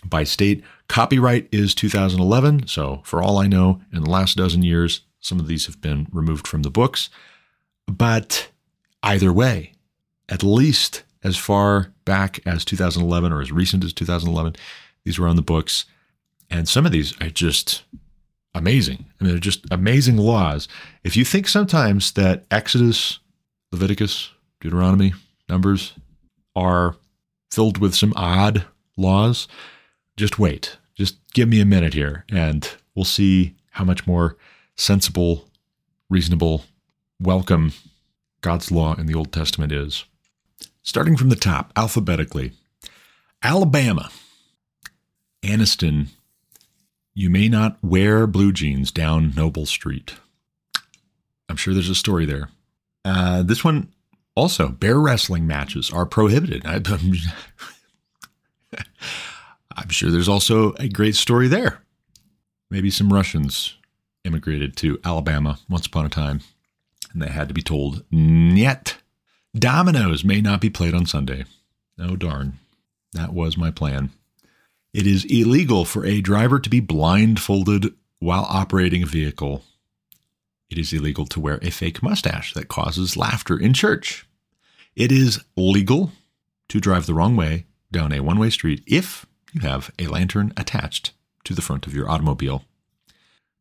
[0.05, 0.63] by state.
[0.89, 2.67] Copyright is 2011.
[2.67, 6.07] So, for all I know, in the last dozen years, some of these have been
[6.13, 7.11] removed from the books.
[7.87, 8.49] But
[9.03, 9.73] either way,
[10.29, 14.57] at least as far back as 2011 or as recent as 2011,
[15.05, 15.85] these were on the books.
[16.51, 17.85] And some of these are just
[18.55, 19.05] amazing.
[19.21, 20.69] I mean, they're just amazing laws.
[21.05, 23.19] If you think sometimes that Exodus,
[23.73, 25.15] Leviticus, Deuteronomy,
[25.49, 25.93] numbers
[26.55, 26.97] are
[27.51, 28.65] filled with some odd
[28.97, 29.47] laws.
[30.17, 30.79] Just wait.
[30.95, 34.37] Just give me a minute here and we'll see how much more
[34.77, 35.45] sensible,
[36.09, 36.65] reasonable,
[37.21, 37.73] welcome
[38.43, 40.05] God's law in the Old Testament is.
[40.83, 42.53] Starting from the top, alphabetically
[43.43, 44.11] Alabama.
[45.43, 46.09] Anniston,
[47.15, 50.17] you may not wear blue jeans down Noble Street.
[51.49, 52.51] I'm sure there's a story there.
[53.05, 53.93] Uh, this one
[54.35, 56.67] also, bear wrestling matches are prohibited.
[56.67, 56.77] I,
[59.77, 61.81] I'm sure there's also a great story there.
[62.71, 63.77] Maybe some Russians
[64.25, 66.41] immigrated to Alabama once upon a time
[67.17, 68.99] and they had to be told, Niet.
[69.59, 71.47] Dominoes may not be played on Sunday.
[71.99, 72.59] Oh, darn.
[73.15, 74.11] That was my plan.
[74.93, 79.65] It is illegal for a driver to be blindfolded while operating a vehicle.
[80.69, 84.27] It is illegal to wear a fake mustache that causes laughter in church.
[84.95, 86.13] It is legal
[86.69, 89.25] to drive the wrong way down a one way street if
[89.55, 91.13] you have a lantern attached
[91.45, 92.65] to the front of your automobile.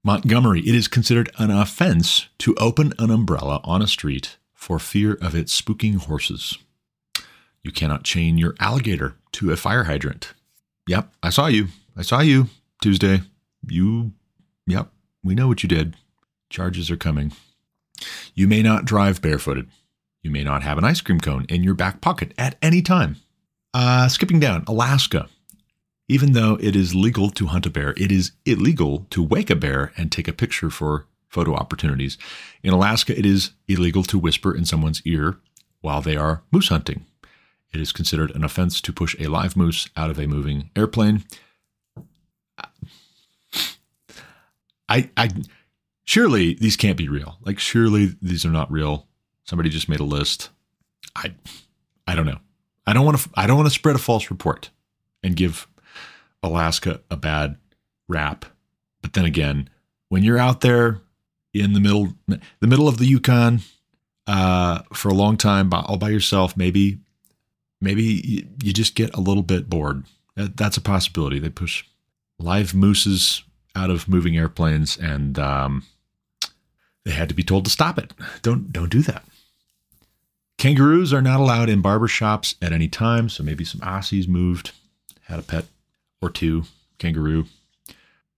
[0.06, 5.14] Montgomery, it is considered an offense to open an umbrella on a street for fear
[5.20, 6.60] of it spooking horses.
[7.64, 10.36] You cannot chain your alligator to a fire hydrant.
[10.88, 11.70] Yep, I saw you.
[11.98, 12.50] I saw you
[12.84, 13.24] Tuesday.
[13.68, 14.12] You,
[14.68, 14.92] yep,
[15.24, 15.96] we know what you did.
[16.52, 17.32] Charges are coming.
[18.36, 19.68] You may not drive barefooted.
[20.22, 23.16] You may not have an ice cream cone in your back pocket at any time.
[23.74, 25.30] Uh, skipping down, Alaska.
[26.08, 29.56] Even though it is legal to hunt a bear, it is illegal to wake a
[29.56, 32.18] bear and take a picture for photo opportunities.
[32.64, 35.38] In Alaska, it is illegal to whisper in someone's ear
[35.82, 37.06] while they are moose hunting.
[37.74, 41.24] It is considered an offense to push a live moose out of a moving airplane.
[44.88, 45.30] I, I,
[46.04, 47.38] surely these can't be real.
[47.42, 49.08] Like, surely these are not real.
[49.44, 50.50] Somebody just made a list.
[51.16, 51.34] I,
[52.08, 52.40] I don't know.
[52.88, 53.30] I don't want to.
[53.34, 54.70] I don't want to spread a false report
[55.24, 55.68] and give
[56.46, 57.58] Alaska a bad
[58.08, 58.46] rap.
[59.02, 59.70] But then again,
[60.10, 61.02] when you're out there
[61.54, 63.62] in the middle, the middle of the Yukon,
[64.28, 67.00] uh, for a long time all by yourself, maybe,
[67.80, 70.04] maybe you just get a little bit bored.
[70.36, 71.40] That's a possibility.
[71.40, 71.86] They push
[72.40, 73.44] live mooses
[73.76, 75.84] out of moving airplanes, and um,
[77.04, 78.14] they had to be told to stop it.
[78.42, 79.24] Don't don't do that.
[80.58, 84.72] Kangaroos are not allowed in barber shops at any time, so maybe some Aussies moved,
[85.24, 85.66] had a pet
[86.22, 86.64] or two
[86.98, 87.46] kangaroo.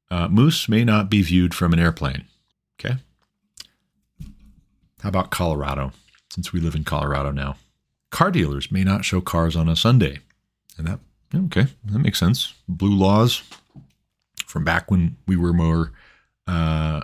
[0.10, 2.26] Uh, moose may not be viewed from an airplane.
[2.80, 2.96] Okay.
[5.02, 5.92] How about Colorado?
[6.32, 7.56] Since we live in Colorado now,
[8.12, 10.20] car dealers may not show cars on a Sunday.
[10.78, 11.00] And that,
[11.36, 12.54] okay, that makes sense.
[12.68, 13.42] Blue laws
[14.46, 15.92] from back when we were more
[16.48, 17.02] uh,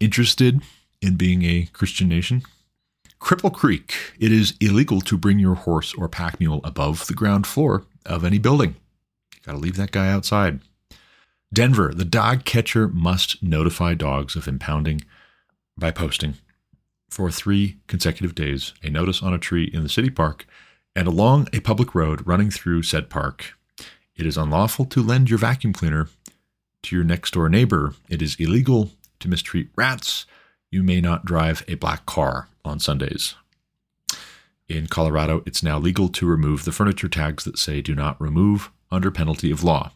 [0.00, 0.62] interested
[1.02, 2.42] in being a Christian nation.
[3.20, 7.46] Cripple Creek, it is illegal to bring your horse or pack mule above the ground
[7.46, 8.76] floor of any building.
[9.46, 10.60] Got to leave that guy outside.
[11.52, 15.02] Denver, the dog catcher must notify dogs of impounding
[15.78, 16.34] by posting
[17.08, 20.46] for three consecutive days a notice on a tree in the city park
[20.96, 23.54] and along a public road running through said park.
[24.16, 26.08] It is unlawful to lend your vacuum cleaner
[26.82, 27.94] to your next door neighbor.
[28.08, 30.26] It is illegal to mistreat rats.
[30.70, 33.36] You may not drive a black car on Sundays.
[34.68, 38.70] In Colorado, it's now legal to remove the furniture tags that say do not remove
[38.90, 39.92] under penalty of law.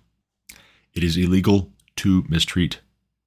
[0.95, 2.81] It is illegal to mistreat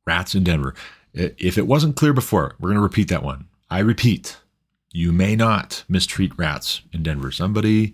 [0.06, 0.76] rats in Denver.
[1.14, 3.48] If it wasn't clear before, we're going to repeat that one.
[3.70, 4.38] I repeat,
[4.92, 7.32] you may not mistreat rats in Denver.
[7.32, 7.94] Somebody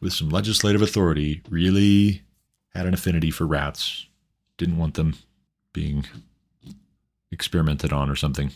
[0.00, 2.22] with some legislative authority really
[2.74, 4.06] had an affinity for rats,
[4.56, 5.14] didn't want them
[5.72, 6.04] being
[7.32, 8.52] experimented on or something.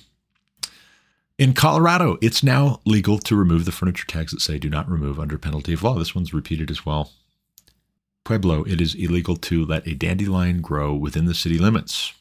[1.39, 5.19] In Colorado, it's now legal to remove the furniture tags that say do not remove
[5.19, 5.95] under penalty of law.
[5.99, 7.13] This one's repeated as well.
[8.25, 12.13] Pueblo, it is illegal to let a dandelion grow within the city limits.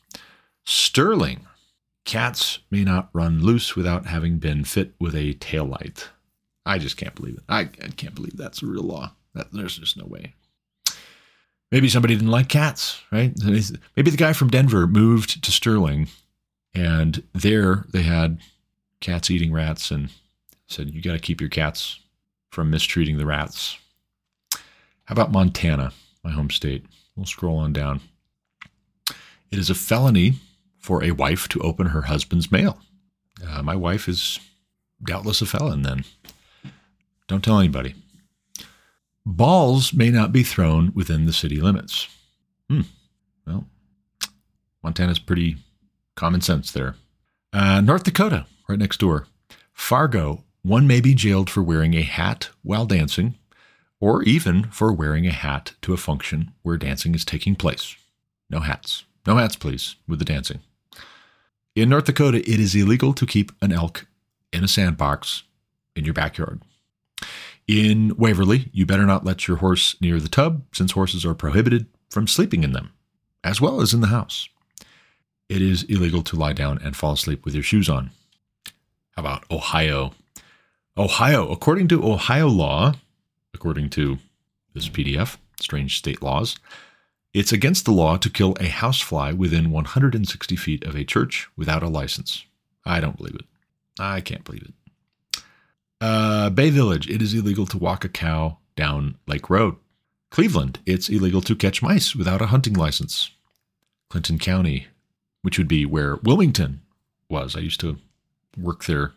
[0.65, 1.45] Sterling,
[2.05, 6.09] cats may not run loose without having been fit with a tail light.
[6.65, 7.43] I just can't believe it.
[7.49, 9.13] I, I can't believe that's a real law.
[9.33, 10.33] That, there's just no way.
[11.71, 13.33] Maybe somebody didn't like cats, right?
[13.43, 16.09] Maybe the guy from Denver moved to Sterling,
[16.73, 18.39] and there they had
[18.99, 20.09] cats eating rats, and
[20.67, 21.99] said, "You got to keep your cats
[22.51, 23.77] from mistreating the rats."
[25.11, 25.91] How about Montana,
[26.23, 26.85] my home state?
[27.17, 27.99] We'll scroll on down.
[29.51, 30.35] It is a felony
[30.77, 32.79] for a wife to open her husband's mail.
[33.45, 34.39] Uh, my wife is
[35.05, 36.05] doubtless a felon then.
[37.27, 37.93] Don't tell anybody.
[39.25, 42.07] Balls may not be thrown within the city limits.
[42.69, 42.83] Hmm.
[43.45, 43.65] Well,
[44.81, 45.57] Montana's pretty
[46.15, 46.95] common sense there.
[47.51, 49.27] Uh, North Dakota, right next door.
[49.73, 53.35] Fargo, one may be jailed for wearing a hat while dancing
[54.01, 57.95] or even for wearing a hat to a function where dancing is taking place.
[58.49, 59.05] No hats.
[59.25, 60.59] No hats, please, with the dancing.
[61.75, 64.07] In North Dakota, it is illegal to keep an elk
[64.51, 65.43] in a sandbox
[65.95, 66.61] in your backyard.
[67.67, 71.85] In Waverly, you better not let your horse near the tub, since horses are prohibited
[72.09, 72.91] from sleeping in them,
[73.43, 74.49] as well as in the house.
[75.47, 78.09] It is illegal to lie down and fall asleep with your shoes on.
[79.15, 80.13] How about Ohio?
[80.97, 82.93] Ohio, according to Ohio law,
[83.61, 84.17] according to
[84.73, 86.57] this PDF, Strange State Laws,
[87.31, 91.83] it's against the law to kill a housefly within 160 feet of a church without
[91.83, 92.43] a license.
[92.87, 93.45] I don't believe it.
[93.99, 95.43] I can't believe it.
[96.01, 99.75] Uh, Bay Village, it is illegal to walk a cow down Lake Road.
[100.31, 103.29] Cleveland, it's illegal to catch mice without a hunting license.
[104.09, 104.87] Clinton County,
[105.43, 106.81] which would be where Wilmington
[107.29, 107.55] was.
[107.55, 107.97] I used to
[108.57, 109.13] work there.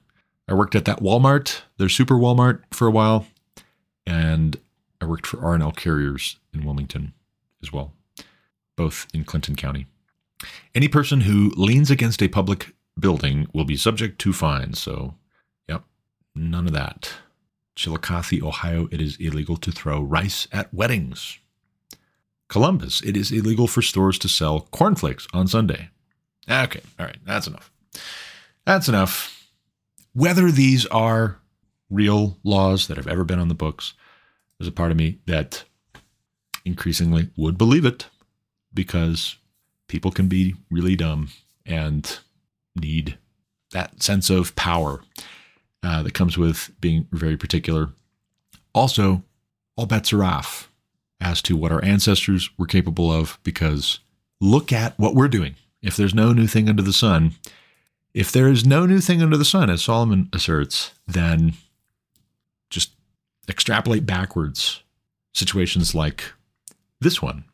[0.46, 3.26] I worked at that Walmart, their super Walmart, for a while,
[4.06, 4.56] and
[5.00, 7.12] I worked for R&L Carriers in Wilmington
[7.62, 7.92] as well,
[8.76, 9.86] both in Clinton County.
[10.74, 14.78] Any person who leans against a public building will be subject to fines.
[14.78, 15.14] So,
[15.68, 15.84] yep,
[16.34, 17.12] none of that.
[17.76, 21.38] Chillicothe, Ohio, it is illegal to throw rice at weddings.
[22.48, 25.88] Columbus, it is illegal for stores to sell cornflakes on Sunday.
[26.48, 27.72] Okay, all right, that's enough.
[28.64, 29.50] That's enough.
[30.12, 31.40] Whether these are
[31.94, 33.94] real laws that have ever been on the books,
[34.58, 35.64] there's a part of me that
[36.64, 38.06] increasingly would believe it
[38.72, 39.36] because
[39.88, 41.28] people can be really dumb
[41.66, 42.18] and
[42.74, 43.18] need
[43.72, 45.02] that sense of power
[45.82, 47.90] uh, that comes with being very particular.
[48.74, 49.22] Also,
[49.76, 50.70] all bets are off
[51.20, 54.00] as to what our ancestors were capable of because
[54.40, 55.54] look at what we're doing.
[55.82, 57.34] If there's no new thing under the sun,
[58.14, 61.54] if there is no new thing under the sun, as Solomon asserts, then
[63.48, 64.82] extrapolate backwards
[65.32, 66.32] situations like
[67.00, 67.44] this one.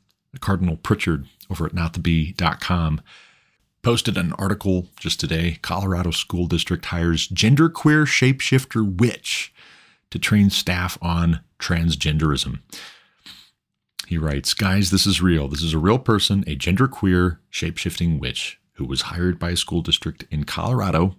[0.40, 3.00] Cardinal Pritchard over at notthebee.com
[3.82, 5.58] posted an article just today.
[5.62, 9.52] Colorado School District hires genderqueer shapeshifter witch
[10.10, 12.60] to train staff on transgenderism.
[14.06, 15.48] He writes, Guys, this is real.
[15.48, 19.82] This is a real person, a genderqueer shapeshifting witch who was hired by a school
[19.82, 21.16] district in Colorado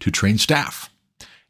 [0.00, 0.90] to train staff.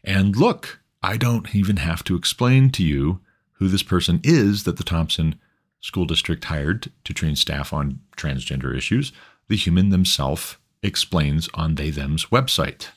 [0.04, 3.20] And look, I don't even have to explain to you
[3.54, 5.36] who this person is that the Thompson
[5.80, 9.12] School District hired to train staff on transgender issues
[9.48, 12.88] the human themselves explains on They Them's website.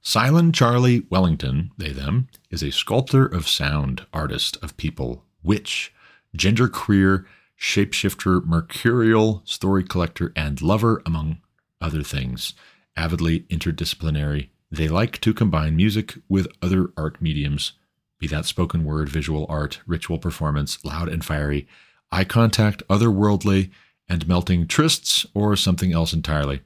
[0.00, 5.94] Silent Charlie Wellington, They Them, is a sculptor of sound, artist of people, witch,
[6.36, 7.24] genderqueer,
[7.58, 11.38] shapeshifter, mercurial, story collector, and lover, among
[11.80, 12.54] other things.
[12.96, 17.72] Avidly interdisciplinary, they like to combine music with other art mediums,
[18.18, 21.66] be that spoken word, visual art, ritual performance, loud and fiery,
[22.10, 23.70] eye contact, otherworldly,
[24.08, 26.60] and melting trysts or something else entirely.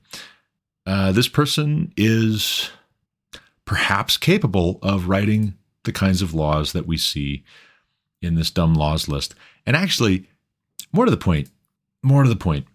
[0.86, 2.70] Uh, this person is
[3.64, 5.54] perhaps capable of writing
[5.84, 7.44] the kinds of laws that we see
[8.22, 9.34] in this dumb laws list.
[9.66, 10.26] And actually,
[10.92, 11.50] more to the point,
[12.02, 12.66] more to the point,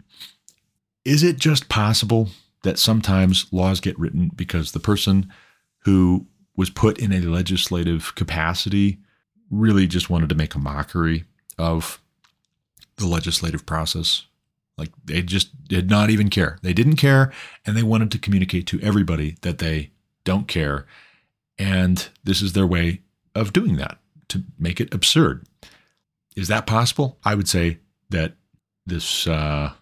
[1.04, 2.28] is it just possible
[2.64, 5.30] that sometimes laws get written because the person
[5.80, 8.98] who was put in a legislative capacity
[9.50, 11.24] really just wanted to make a mockery
[11.58, 12.00] of
[12.96, 14.26] the legislative process
[14.76, 16.58] like they just did not even care.
[16.62, 17.32] They didn't care
[17.64, 19.90] and they wanted to communicate to everybody that they
[20.24, 20.86] don't care.
[21.58, 23.02] And this is their way
[23.34, 23.98] of doing that
[24.28, 25.46] to make it absurd.
[26.34, 27.18] Is that possible?
[27.24, 27.78] I would say
[28.10, 28.34] that
[28.86, 29.72] this uh,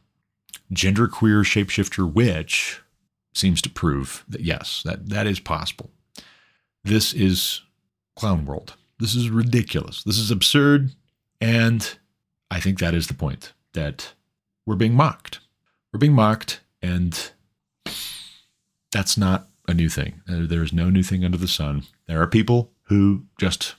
[0.72, 2.80] genderqueer shapeshifter witch
[3.34, 5.90] seems to prove that yes, that, that is possible.
[6.84, 7.62] This is
[8.16, 8.74] clown world.
[8.98, 10.02] This is ridiculous.
[10.04, 10.92] This is absurd.
[11.40, 11.98] And
[12.50, 14.12] I think that is the point that
[14.66, 15.40] we're being mocked.
[15.92, 17.32] We're being mocked, and
[18.92, 20.22] that's not a new thing.
[20.28, 21.84] Uh, there is no new thing under the sun.
[22.06, 23.74] There are people who just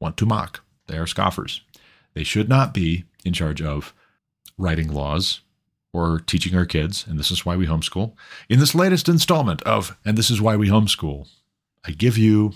[0.00, 0.64] want to mock.
[0.86, 1.62] They are scoffers.
[2.14, 3.94] They should not be in charge of
[4.58, 5.40] writing laws
[5.94, 8.12] or teaching our kids, and this is why we homeschool.
[8.48, 11.28] In this latest installment of And This Is Why We Homeschool,
[11.86, 12.52] I give you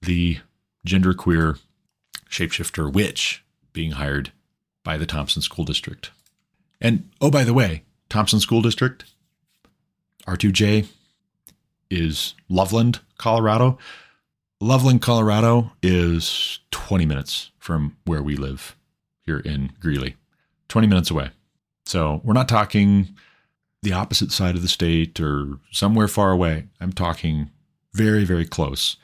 [0.00, 0.38] the
[0.86, 1.58] genderqueer
[2.30, 4.30] shapeshifter witch being hired
[4.84, 6.12] by the Thompson School District.
[6.80, 9.04] And oh, by the way, Thompson School District,
[10.28, 10.86] R2J
[11.90, 13.78] is Loveland, Colorado.
[14.60, 18.76] Loveland, Colorado is 20 minutes from where we live
[19.26, 20.14] here in Greeley,
[20.68, 21.30] 20 minutes away.
[21.86, 23.14] So we're not talking
[23.82, 26.66] the opposite side of the state or somewhere far away.
[26.80, 27.50] I'm talking
[27.94, 28.96] very, very close.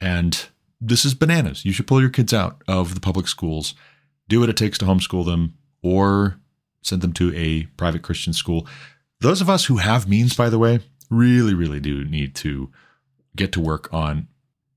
[0.00, 0.46] And
[0.80, 1.64] this is bananas.
[1.64, 3.74] You should pull your kids out of the public schools,
[4.28, 6.38] do what it takes to homeschool them, or
[6.82, 8.66] send them to a private Christian school.
[9.20, 12.70] Those of us who have means, by the way, really, really do need to
[13.36, 14.28] get to work on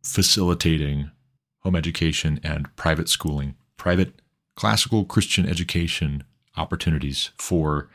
[0.04, 1.12] facilitating
[1.60, 4.22] home education and private schooling, private
[4.56, 6.24] classical Christian education
[6.58, 7.90] opportunities for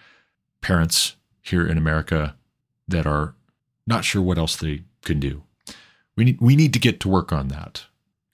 [0.61, 2.37] parents here in America
[2.89, 3.35] that are
[3.87, 5.43] not sure what else they can do.
[6.17, 7.87] We need we need to get to work on that.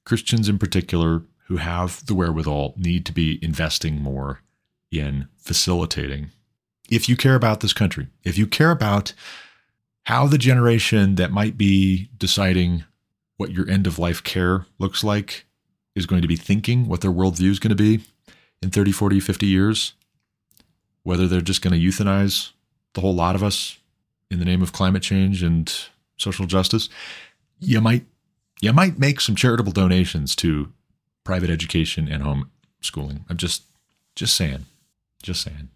[0.04, 4.42] Christians in particular who have the wherewithal need to be investing more
[4.90, 6.30] in facilitating.
[6.90, 9.14] If you care about this country, if you care about
[10.04, 12.84] how the generation that might be deciding
[13.36, 15.46] what your end of life care looks like
[15.94, 18.04] is going to be thinking, what their worldview is going to be
[18.62, 19.92] in 30, 40, 50 years,
[21.02, 22.50] whether they're just going to euthanize
[22.94, 23.78] the whole lot of us
[24.30, 25.72] in the name of climate change and
[26.16, 26.88] social justice,
[27.58, 28.04] you might
[28.60, 30.72] you might make some charitable donations to
[31.24, 33.24] private education and home schooling.
[33.28, 33.62] I'm just
[34.16, 34.66] just saying.
[35.22, 35.68] Just saying.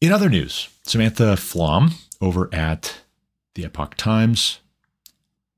[0.00, 3.00] In other news, Samantha Flom over at
[3.54, 4.60] the Epoch Times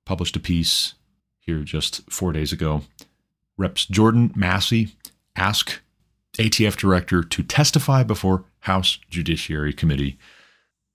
[0.04, 0.94] published a piece
[1.38, 2.82] here just four days ago.
[3.56, 4.94] Reps Jordan Massie
[5.34, 5.80] ask
[6.36, 10.18] ATF director to testify before House Judiciary Committee.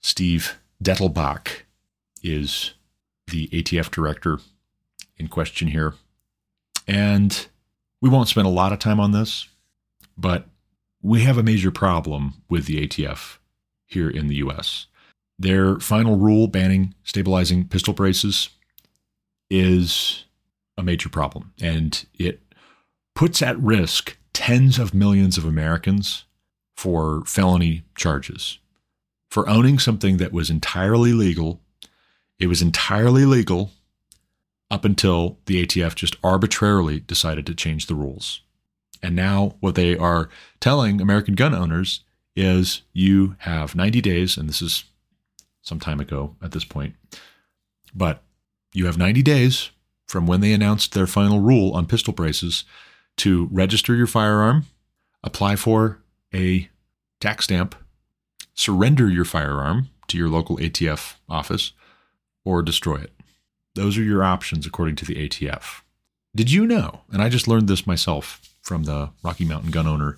[0.01, 1.63] Steve Dettelbach
[2.23, 2.73] is
[3.27, 4.39] the ATF director
[5.17, 5.93] in question here.
[6.87, 7.47] And
[8.01, 9.47] we won't spend a lot of time on this,
[10.17, 10.47] but
[11.01, 13.37] we have a major problem with the ATF
[13.85, 14.87] here in the US.
[15.37, 18.49] Their final rule banning stabilizing pistol braces
[19.49, 20.25] is
[20.77, 22.41] a major problem, and it
[23.15, 26.25] puts at risk tens of millions of Americans
[26.75, 28.59] for felony charges.
[29.29, 31.61] For owning something that was entirely legal,
[32.39, 33.71] it was entirely legal
[34.69, 38.41] up until the ATF just arbitrarily decided to change the rules.
[39.03, 40.29] And now, what they are
[40.59, 42.01] telling American gun owners
[42.36, 44.86] is you have 90 days, and this is
[45.61, 46.95] some time ago at this point,
[47.93, 48.23] but
[48.73, 49.71] you have 90 days
[50.07, 52.63] from when they announced their final rule on pistol braces
[53.18, 54.66] to register your firearm,
[55.24, 55.99] apply for
[56.34, 56.70] a
[57.20, 57.76] tax stamp,
[58.53, 61.74] surrender your firearm to your local ATF office,
[62.43, 63.12] or destroy it.
[63.76, 65.82] Those are your options according to the ATF.
[66.36, 70.18] Did you know, and I just learned this myself from the Rocky Mountain Gun Owner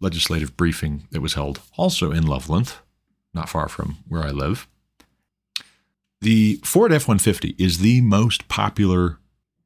[0.00, 2.74] legislative briefing that was held also in Loveland,
[3.32, 4.68] not far from where I live.
[6.20, 9.18] The Ford F 150 is the most popular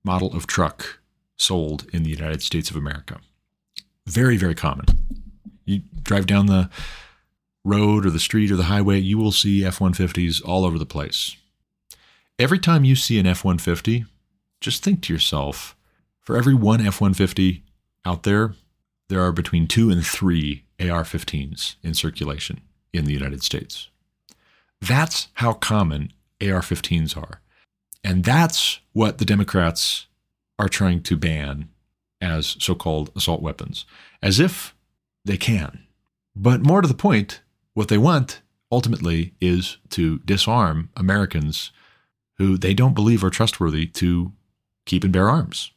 [0.05, 1.00] model of truck
[1.41, 3.21] sold in the United States of America.
[4.07, 4.87] Very, very common.
[5.65, 6.71] You drive down the
[7.65, 10.87] road or the street or the highway, you will see F 150s all over the
[10.87, 11.37] place.
[12.39, 14.07] Every time you see an F 150,
[14.61, 15.77] just think to yourself
[16.21, 17.63] for every one F 150
[18.05, 18.55] out there,
[19.09, 22.61] there are between two and three AR 15s in circulation
[22.93, 23.89] in the United States.
[24.81, 27.41] That's how common AR 15s are.
[28.03, 30.07] And that's what the Democrats
[30.61, 31.71] are trying to ban
[32.21, 33.87] as so called assault weapons,
[34.23, 34.75] as if
[35.25, 35.87] they can.
[36.37, 37.41] But more to the point,
[37.73, 41.73] what they want ultimately is to disarm Americans
[42.37, 44.33] who they don't believe are trustworthy to
[44.85, 45.73] keep and bear arms.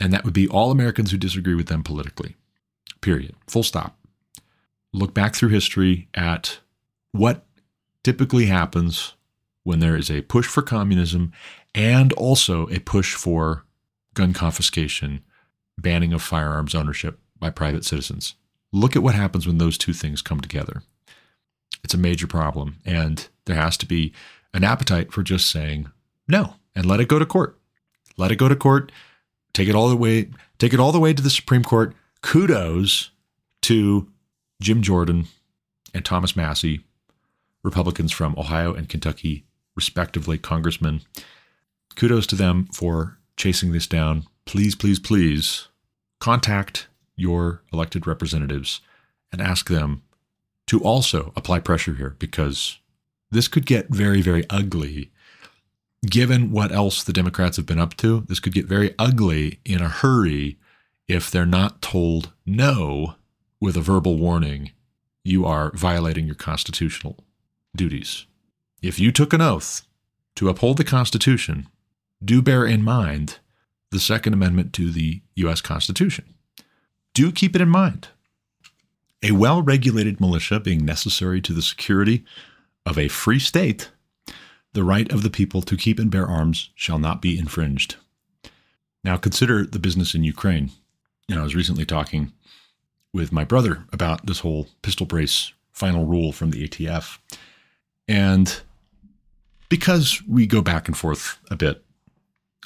[0.00, 2.36] And that would be all Americans who disagree with them politically.
[3.02, 3.34] Period.
[3.46, 3.98] Full stop.
[4.94, 6.58] Look back through history at
[7.12, 7.44] what
[8.02, 9.14] typically happens
[9.62, 11.32] when there is a push for communism
[11.74, 13.64] and also a push for
[14.14, 15.22] gun confiscation,
[15.78, 18.34] banning of firearms ownership by private citizens.
[18.72, 20.82] Look at what happens when those two things come together.
[21.84, 24.12] It's a major problem, and there has to be
[24.54, 25.90] an appetite for just saying
[26.28, 27.58] no and let it go to court.
[28.16, 28.92] Let it go to court.
[29.52, 30.30] Take it all the way.
[30.58, 31.94] Take it all the way to the Supreme Court.
[32.22, 33.10] Kudos
[33.62, 34.08] to
[34.60, 35.26] Jim Jordan
[35.92, 36.84] and Thomas Massie,
[37.62, 39.44] Republicans from Ohio and Kentucky,
[39.74, 41.02] respectively, congressmen.
[41.96, 44.24] Kudos to them for chasing this down.
[44.44, 45.66] Please, please, please
[46.20, 46.86] contact
[47.16, 48.80] your elected representatives
[49.32, 50.02] and ask them
[50.68, 52.78] to also apply pressure here because
[53.32, 55.10] this could get very, very ugly.
[56.06, 59.82] Given what else the Democrats have been up to, this could get very ugly in
[59.82, 60.56] a hurry
[61.08, 63.16] if they're not told no
[63.60, 64.70] with a verbal warning.
[65.24, 67.18] You are violating your constitutional
[67.74, 68.24] duties.
[68.80, 69.82] If you took an oath
[70.36, 71.66] to uphold the Constitution,
[72.24, 73.38] do bear in mind
[73.90, 75.60] the Second Amendment to the U.S.
[75.60, 76.34] Constitution.
[77.14, 78.08] Do keep it in mind.
[79.22, 82.24] A well regulated militia being necessary to the security
[82.84, 83.90] of a free state,
[84.72, 87.96] the right of the people to keep and bear arms shall not be infringed.
[89.04, 90.70] Now, consider the business in Ukraine.
[91.28, 92.32] You know, I was recently talking
[93.12, 97.18] with my brother about this whole pistol brace final rule from the ATF.
[98.08, 98.60] And
[99.68, 101.81] because we go back and forth a bit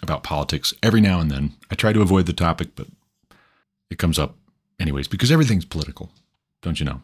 [0.07, 2.87] about politics every now and then, I try to avoid the topic, but
[3.91, 4.37] it comes up
[4.79, 6.11] anyways, because everything's political,
[6.63, 7.03] don't you know?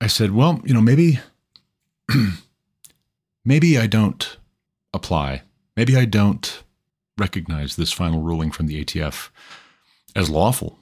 [0.00, 1.18] I said, well, you know, maybe,
[3.44, 4.36] maybe I don't
[4.94, 5.42] apply.
[5.76, 6.62] Maybe I don't
[7.18, 9.30] recognize this final ruling from the ATF
[10.14, 10.78] as lawful,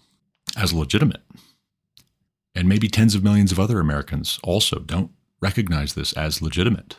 [0.57, 1.23] as legitimate.
[2.55, 5.11] And maybe tens of millions of other Americans also don't
[5.41, 6.97] recognize this as legitimate.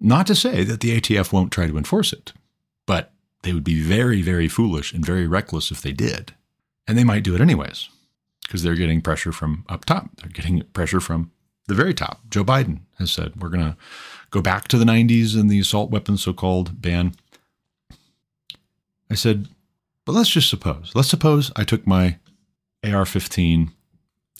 [0.00, 2.32] Not to say that the ATF won't try to enforce it,
[2.86, 3.13] but
[3.44, 6.34] they would be very, very foolish and very reckless if they did.
[6.88, 7.88] And they might do it anyways,
[8.44, 10.10] because they're getting pressure from up top.
[10.16, 11.30] They're getting pressure from
[11.66, 12.20] the very top.
[12.28, 13.76] Joe Biden has said, we're going to
[14.30, 17.14] go back to the 90s and the assault weapons so called ban.
[19.10, 19.48] I said,
[20.04, 20.92] but let's just suppose.
[20.94, 22.18] Let's suppose I took my
[22.82, 23.70] AR 15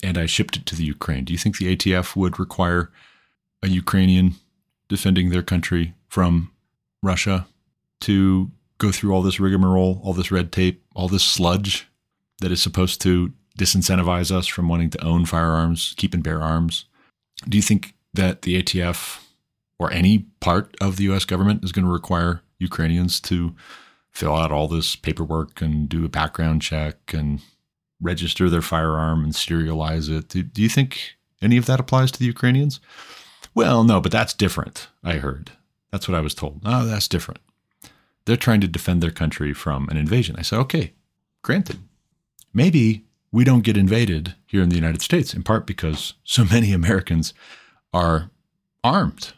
[0.03, 1.25] and I shipped it to the Ukraine.
[1.25, 2.91] Do you think the ATF would require
[3.63, 4.35] a Ukrainian
[4.89, 6.51] defending their country from
[7.03, 7.47] Russia
[8.01, 8.51] to
[8.85, 11.89] go through all this rigmarole, all this red tape, all this sludge
[12.41, 16.85] that is supposed to disincentivize us from wanting to own firearms, keep and bear arms?
[17.49, 19.20] Do you think that the ATF
[19.78, 23.55] or any part of the US government is going to require Ukrainians to
[24.11, 27.41] fill out all this paperwork and do a background check and
[28.01, 30.28] register their firearm and serialize it?
[30.28, 32.80] Do, do you think any of that applies to the Ukrainians?
[33.55, 35.53] Well, no, but that's different, I heard.
[35.91, 36.61] That's what I was told.
[36.64, 37.41] Oh, that's different.
[38.27, 40.37] They're trying to defend their country from an invasion.
[40.39, 40.93] I said, okay,
[41.43, 41.79] granted.
[42.53, 46.72] Maybe we don't get invaded here in the United States, in part because so many
[46.72, 47.35] Americans
[47.93, 48.31] are
[48.83, 49.33] armed.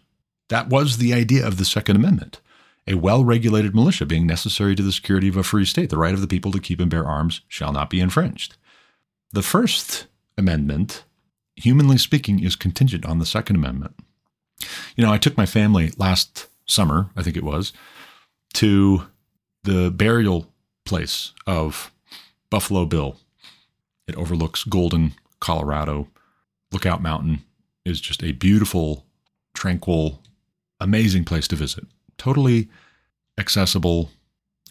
[0.49, 2.41] That was the idea of the Second Amendment
[2.87, 5.91] a well regulated militia being necessary to the security of a free state.
[5.91, 8.57] The right of the people to keep and bear arms shall not be infringed.
[9.33, 10.07] The First
[10.39, 11.05] Amendment,
[11.57, 13.97] humanly speaking, is contingent on the Second Amendment.
[14.95, 17.73] You know, I took my family last summer, I think it was,
[18.57, 19.07] to
[19.65, 20.53] the burial
[20.85, 21.93] place of
[22.51, 23.17] Buffalo Bill
[24.07, 26.09] it overlooks Golden, Colorado.
[26.73, 27.43] Lookout Mountain
[27.85, 29.05] is just a beautiful,
[29.55, 30.23] tranquil,
[30.81, 31.85] amazing place to visit.
[32.19, 32.69] Totally
[33.39, 34.11] accessible.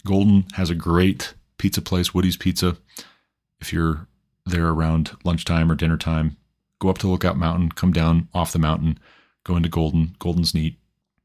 [0.05, 2.77] Golden has a great pizza place, Woody's Pizza.
[3.59, 4.07] If you're
[4.45, 6.37] there around lunchtime or dinner time,
[6.79, 8.99] go up to Lookout Mountain, come down off the mountain,
[9.43, 10.15] go into Golden.
[10.19, 10.77] Golden's neat.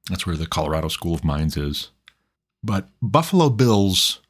[0.09, 1.91] That's where the Colorado School of Mines is.
[2.63, 4.21] But Buffalo Bill's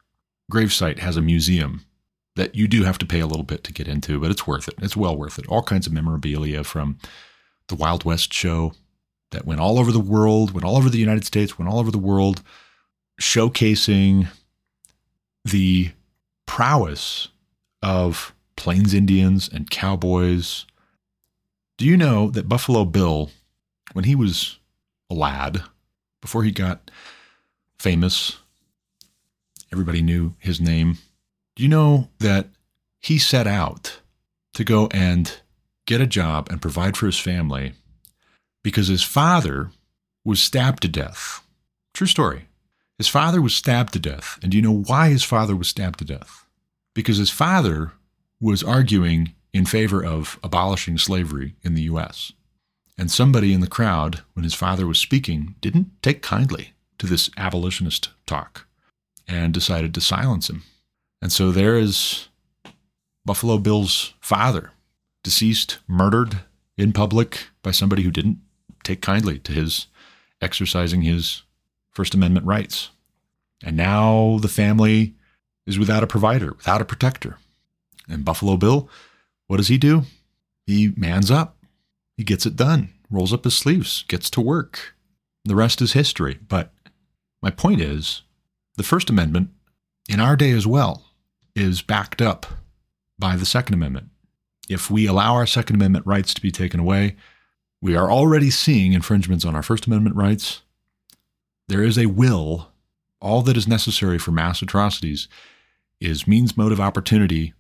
[0.50, 1.84] gravesite has a museum
[2.36, 4.68] that you do have to pay a little bit to get into, but it's worth
[4.68, 4.74] it.
[4.80, 5.46] It's well worth it.
[5.48, 6.98] All kinds of memorabilia from
[7.68, 8.72] the Wild West show
[9.30, 11.90] that went all over the world, went all over the United States, went all over
[11.90, 12.42] the world,
[13.20, 14.28] showcasing
[15.44, 15.90] the
[16.46, 17.28] prowess
[17.82, 20.66] of Plains Indians and cowboys.
[21.78, 23.30] Do you know that Buffalo Bill,
[23.92, 24.58] when he was
[25.08, 25.62] a lad,
[26.20, 26.90] before he got
[27.80, 28.38] famous,
[29.72, 30.98] everybody knew his name
[31.60, 32.48] do you know that
[33.00, 34.00] he set out
[34.54, 35.40] to go and
[35.86, 37.74] get a job and provide for his family
[38.62, 39.70] because his father
[40.24, 41.42] was stabbed to death?
[41.92, 42.46] True story.
[42.96, 44.38] His father was stabbed to death.
[44.42, 46.46] And do you know why his father was stabbed to death?
[46.94, 47.92] Because his father
[48.40, 52.32] was arguing in favor of abolishing slavery in the U.S.
[52.96, 57.30] And somebody in the crowd, when his father was speaking, didn't take kindly to this
[57.36, 58.66] abolitionist talk
[59.26, 60.62] and decided to silence him.
[61.20, 62.28] And so there is
[63.24, 64.72] Buffalo Bill's father,
[65.24, 66.40] deceased, murdered
[66.76, 68.38] in public by somebody who didn't
[68.84, 69.86] take kindly to his
[70.40, 71.42] exercising his
[71.90, 72.90] First Amendment rights.
[73.62, 75.14] And now the family
[75.66, 77.38] is without a provider, without a protector.
[78.09, 78.88] And Buffalo Bill,
[79.46, 80.05] what does he do?
[80.66, 81.57] He mans up.
[82.16, 84.94] He gets it done, rolls up his sleeves, gets to work.
[85.44, 86.38] The rest is history.
[86.48, 86.72] But
[87.43, 88.22] my point is
[88.76, 89.51] the First Amendment,
[90.09, 91.05] in our day as well,
[91.55, 92.47] is backed up
[93.18, 94.09] by the Second Amendment.
[94.68, 97.16] If we allow our Second Amendment rights to be taken away,
[97.82, 100.62] we are already seeing infringements on our First Amendment rights.
[101.68, 102.68] There is a will.
[103.20, 105.28] All that is necessary for mass atrocities
[106.01, 107.53] is means, motive, opportunity.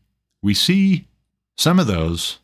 [0.42, 1.06] We see
[1.56, 2.38] some of those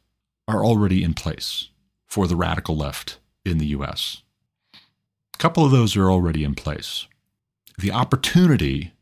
[0.47, 1.71] are already in place
[2.07, 4.23] for the radical left in the US.
[5.35, 7.07] A couple of those are already in place.
[7.79, 8.93] The opportunity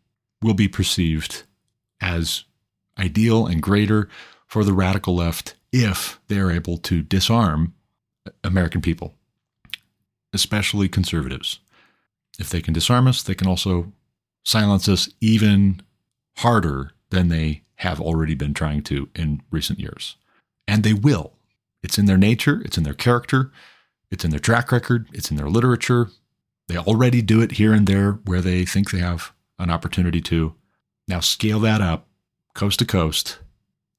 [0.42, 1.44] will be perceived
[2.00, 2.44] as
[2.98, 4.08] ideal and greater
[4.46, 7.74] for the radical left if they're able to disarm
[8.42, 9.14] American people,
[10.32, 11.60] especially conservatives.
[12.38, 13.92] If they can disarm us, they can also
[14.44, 15.80] silence us even
[16.38, 20.16] harder than they have already been trying to in recent years.
[20.66, 21.32] And they will.
[21.82, 23.50] It's in their nature, it's in their character,
[24.10, 26.08] it's in their track record, it's in their literature.
[26.68, 30.54] They already do it here and there where they think they have an opportunity to.
[31.06, 32.06] Now scale that up
[32.54, 33.38] coast to coast.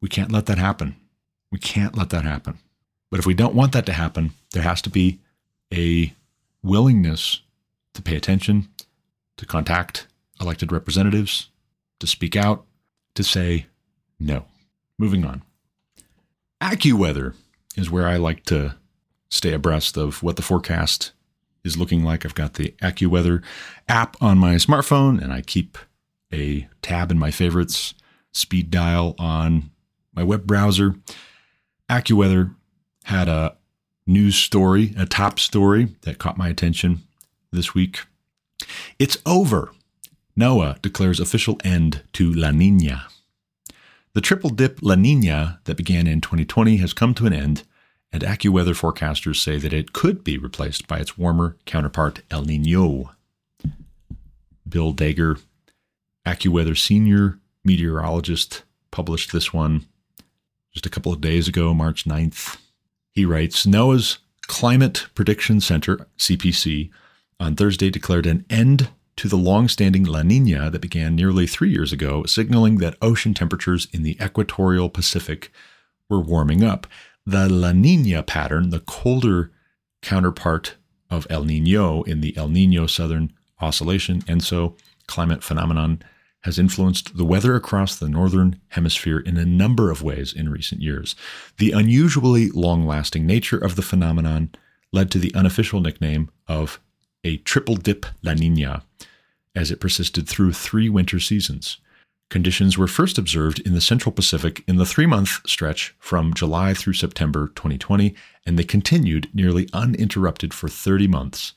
[0.01, 0.95] We can't let that happen.
[1.51, 2.59] We can't let that happen.
[3.11, 5.19] But if we don't want that to happen, there has to be
[5.73, 6.13] a
[6.63, 7.41] willingness
[7.93, 8.69] to pay attention,
[9.37, 10.07] to contact
[10.41, 11.49] elected representatives,
[11.99, 12.65] to speak out,
[13.13, 13.67] to say
[14.19, 14.45] no.
[14.97, 15.43] Moving on.
[16.61, 17.35] AccuWeather
[17.77, 18.75] is where I like to
[19.29, 21.11] stay abreast of what the forecast
[21.65, 22.25] is looking like.
[22.25, 23.43] I've got the AccuWeather
[23.89, 25.77] app on my smartphone and I keep
[26.31, 27.93] a tab in my favorites,
[28.31, 29.71] speed dial on
[30.13, 30.95] my web browser.
[31.89, 32.55] AccuWeather
[33.05, 33.57] had a
[34.07, 37.01] news story, a top story that caught my attention
[37.51, 38.01] this week.
[38.99, 39.71] It's over.
[40.37, 43.07] NOAA declares official end to La Nina.
[44.13, 47.63] The triple dip La Nina that began in 2020 has come to an end,
[48.15, 53.11] and AccuWeather forecasters say that it could be replaced by its warmer counterpart El Nino.
[54.65, 55.41] Bill Deger,
[56.25, 59.85] AccuWeather senior meteorologist, published this one
[60.71, 62.57] just a couple of days ago, March 9th.
[63.11, 66.91] He writes NOAA's Climate Prediction Center, CPC,
[67.37, 68.87] on Thursday declared an end
[69.17, 73.33] to the long standing La Nina that began nearly three years ago, signaling that ocean
[73.33, 75.51] temperatures in the equatorial Pacific
[76.09, 76.87] were warming up.
[77.27, 79.51] The La Nina pattern, the colder
[80.03, 80.75] counterpart
[81.09, 86.03] of El Nino in the El Nino Southern Oscillation, ENSO, climate phenomenon,
[86.41, 90.81] has influenced the weather across the northern hemisphere in a number of ways in recent
[90.81, 91.15] years.
[91.57, 94.51] The unusually long lasting nature of the phenomenon
[94.93, 96.79] led to the unofficial nickname of
[97.23, 98.83] a triple dip La Nina,
[99.55, 101.77] as it persisted through three winter seasons.
[102.29, 106.73] Conditions were first observed in the Central Pacific in the three month stretch from July
[106.73, 108.15] through September 2020,
[108.45, 111.53] and they continued nearly uninterrupted for 30 months.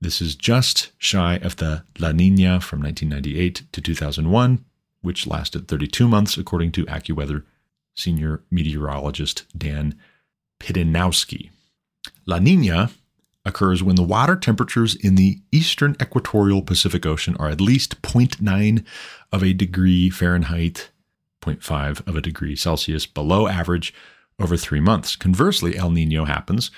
[0.00, 4.64] This is just shy of the La Nina from 1998 to 2001,
[5.02, 7.44] which lasted 32 months, according to AccuWeather
[7.94, 9.98] senior meteorologist Dan
[10.58, 11.50] Pydynowski.
[12.26, 12.90] La Nina
[13.50, 18.82] occurs when the water temperatures in the eastern equatorial Pacific Ocean are at least 0.9
[19.30, 20.90] of a degree Fahrenheit,
[21.42, 23.92] 0.5 of a degree Celsius below average
[24.38, 25.16] over three months.
[25.16, 26.70] Conversely, El Nino happens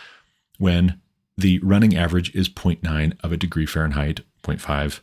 [0.58, 1.00] when
[1.36, 5.00] the running average is 0.9 of a degree Fahrenheit, 0.5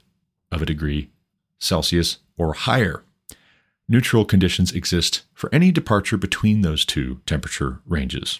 [0.52, 1.10] of a degree
[1.60, 3.04] Celsius or higher.
[3.88, 8.40] Neutral conditions exist for any departure between those two temperature ranges.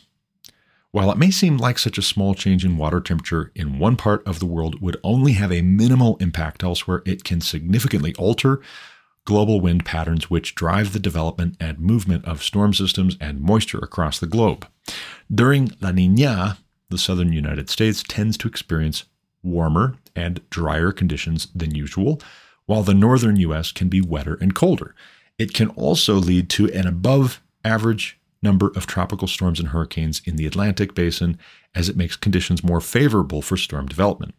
[0.92, 4.26] While it may seem like such a small change in water temperature in one part
[4.28, 8.60] of the world would only have a minimal impact elsewhere, it can significantly alter
[9.26, 14.18] global wind patterns which drive the development and movement of storm systems and moisture across
[14.18, 14.68] the globe.
[15.32, 16.58] During La Nina,
[16.90, 19.04] the southern United States tends to experience
[19.44, 22.20] warmer and drier conditions than usual,
[22.66, 23.72] while the northern U.S.
[23.72, 24.96] can be wetter and colder.
[25.38, 30.36] It can also lead to an above average number of tropical storms and hurricanes in
[30.36, 31.38] the Atlantic basin
[31.76, 34.34] as it makes conditions more favorable for storm development.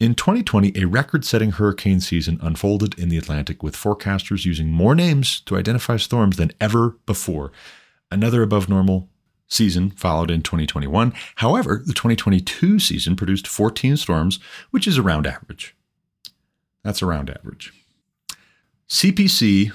[0.00, 4.94] In 2020, a record setting hurricane season unfolded in the Atlantic with forecasters using more
[4.94, 7.50] names to identify storms than ever before.
[8.10, 9.08] Another above normal
[9.48, 11.12] season followed in 2021.
[11.36, 14.38] However, the 2022 season produced 14 storms,
[14.70, 15.74] which is around average.
[16.84, 17.72] That's around average.
[18.88, 19.72] CPC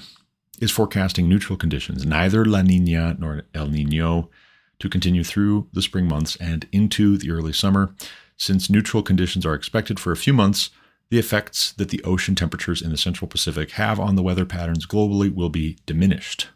[0.60, 4.30] is forecasting neutral conditions, neither La Nina nor El Nino,
[4.78, 7.94] to continue through the spring months and into the early summer.
[8.36, 10.70] Since neutral conditions are expected for a few months,
[11.10, 14.86] the effects that the ocean temperatures in the central Pacific have on the weather patterns
[14.86, 16.48] globally will be diminished.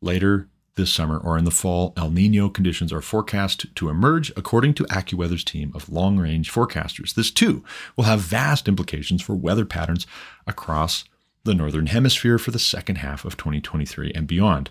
[0.00, 4.74] Later this summer or in the fall, El Nino conditions are forecast to emerge according
[4.74, 7.14] to AccuWeather's team of long range forecasters.
[7.14, 7.64] This too
[7.96, 10.06] will have vast implications for weather patterns
[10.46, 11.04] across
[11.46, 14.70] the Northern Hemisphere for the second half of 2023 and beyond.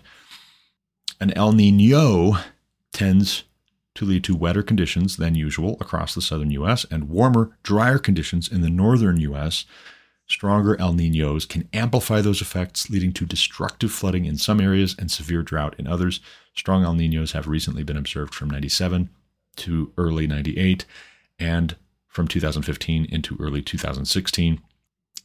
[1.20, 2.38] An El Nino
[2.92, 3.44] tends
[3.94, 6.84] to lead to wetter conditions than usual across the southern U.S.
[6.90, 9.64] and warmer, drier conditions in the northern U.S.
[10.28, 15.10] Stronger El Ninos can amplify those effects, leading to destructive flooding in some areas and
[15.10, 16.20] severe drought in others.
[16.54, 19.08] Strong El Ninos have recently been observed from 97
[19.56, 20.84] to early 98
[21.38, 21.76] and
[22.08, 24.60] from 2015 into early 2016.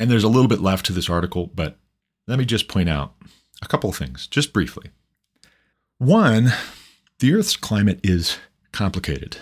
[0.01, 1.77] And there's a little bit left to this article, but
[2.25, 3.13] let me just point out
[3.61, 4.89] a couple of things, just briefly.
[5.99, 6.53] One,
[7.19, 8.39] the Earth's climate is
[8.71, 9.37] complicated.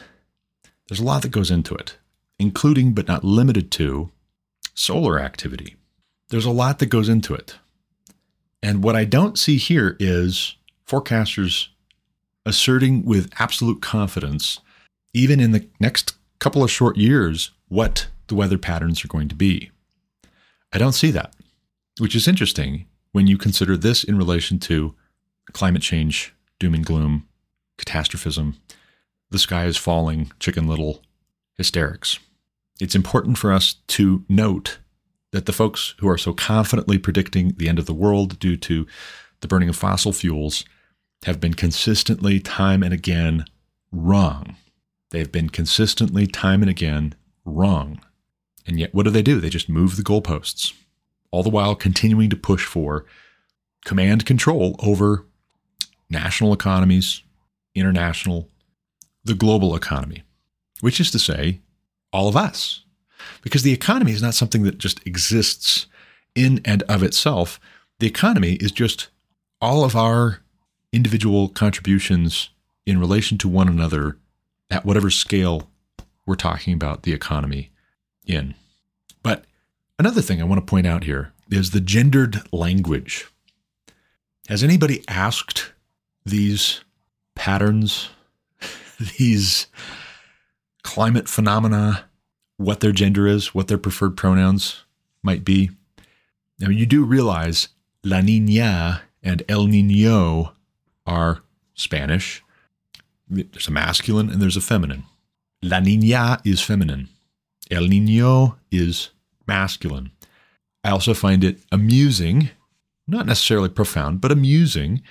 [0.90, 1.98] There's a lot that goes into it,
[2.40, 4.12] including but not limited to
[4.74, 5.78] solar activity.
[6.28, 7.56] There's a lot that goes into it.
[8.62, 11.70] And what I don't see here is forecasters
[12.46, 14.60] asserting with absolute confidence,
[15.14, 19.36] even in the next couple of short years, what the weather patterns are going to
[19.36, 19.72] be.
[20.72, 21.34] I don't see that,
[22.00, 24.96] which is interesting when you consider this in relation to
[25.52, 27.28] climate change, doom and gloom,
[27.78, 28.58] catastrophism,
[29.32, 31.02] the sky is falling, chicken little
[31.56, 32.20] hysterics.
[32.80, 34.80] It's important for us to note
[35.32, 38.88] that the folks who are so confidently predicting the end of the world due to
[39.42, 40.66] the burning of fossil fuels
[41.24, 43.46] have been consistently, time and again,
[43.92, 44.56] wrong.
[45.12, 47.16] They've been consistently, time and again,
[47.46, 48.02] wrong.
[48.68, 49.40] And yet, what do they do?
[49.40, 50.74] They just move the goalposts,
[51.32, 53.06] all the while continuing to push for
[53.86, 55.26] command control over
[56.10, 57.24] national economies,
[57.76, 58.50] international,
[59.24, 60.24] the global economy,
[60.82, 61.60] which is to say,
[62.12, 62.84] all of us.
[63.42, 65.88] Because the economy is not something that just exists
[66.36, 67.60] in and of itself.
[68.00, 69.10] The economy is just
[69.62, 70.40] all of our
[70.92, 72.50] individual contributions
[72.86, 74.18] in relation to one another
[74.72, 75.70] at whatever scale
[76.26, 77.72] we're talking about the economy
[78.30, 78.54] in.
[79.24, 79.46] But
[79.98, 83.28] another thing I want to point out here is the gendered language.
[84.48, 85.74] Has anybody asked
[86.26, 86.82] these
[87.36, 88.10] patterns,
[89.18, 89.68] these
[90.84, 92.06] climate phenomena,
[92.58, 94.84] what their gender is, what their preferred pronouns
[95.24, 95.72] might be?
[96.60, 97.70] Now, you do realize
[98.04, 100.54] La Nina and El Nino
[101.06, 101.42] are
[101.74, 102.44] Spanish.
[103.30, 105.04] There's a masculine and there's a feminine.
[105.62, 107.10] La Nina is feminine.
[107.70, 109.10] El Nino is
[109.48, 110.12] masculine.
[110.84, 112.50] I also find it amusing,
[113.08, 115.02] not necessarily profound, but amusing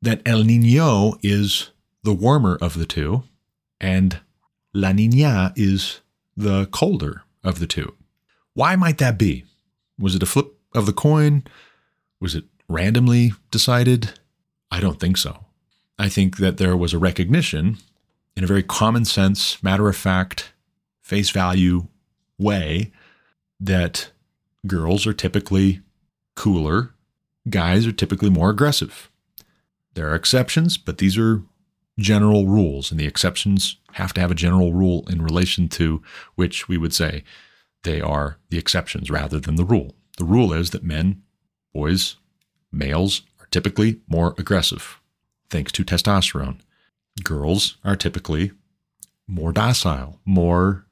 [0.00, 1.70] that El Nino is
[2.02, 3.24] the warmer of the two
[3.80, 4.20] and
[4.72, 6.00] La Nina is
[6.36, 7.94] the colder of the two.
[8.54, 9.44] Why might that be?
[9.98, 11.44] Was it a flip of the coin?
[12.20, 14.12] Was it randomly decided?
[14.70, 15.44] I don't think so.
[15.98, 17.78] I think that there was a recognition
[18.36, 20.52] in a very common sense, matter of fact,
[21.08, 21.86] face value
[22.38, 22.92] way
[23.58, 24.10] that
[24.66, 25.80] girls are typically
[26.36, 26.92] cooler,
[27.48, 29.10] guys are typically more aggressive.
[29.94, 31.42] There are exceptions, but these are
[31.98, 36.02] general rules, and the exceptions have to have a general rule in relation to
[36.34, 37.24] which we would say
[37.84, 39.94] they are the exceptions rather than the rule.
[40.18, 41.22] The rule is that men,
[41.72, 42.16] boys,
[42.70, 45.00] males are typically more aggressive
[45.48, 46.58] thanks to testosterone.
[47.24, 48.52] Girls are typically
[49.26, 50.84] more docile, more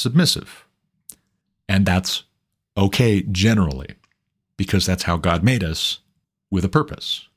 [0.00, 0.64] submissive.
[1.68, 2.24] And that's
[2.76, 3.94] okay generally
[4.56, 6.00] because that's how God made us
[6.50, 7.28] with a purpose,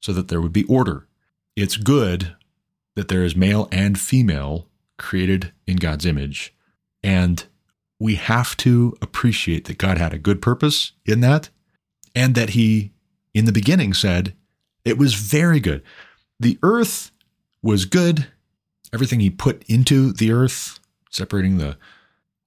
[0.00, 1.06] so that there would be order.
[1.54, 2.34] It's good
[2.96, 4.66] that there is male and female
[4.98, 6.54] created in God's image.
[7.02, 7.44] And
[8.00, 11.50] we have to appreciate that God had a good purpose in that
[12.14, 12.92] and that He,
[13.34, 14.34] in the beginning, said
[14.84, 15.82] it was very good.
[16.40, 17.10] The earth
[17.62, 18.26] was good.
[18.92, 21.76] Everything He put into the earth, separating the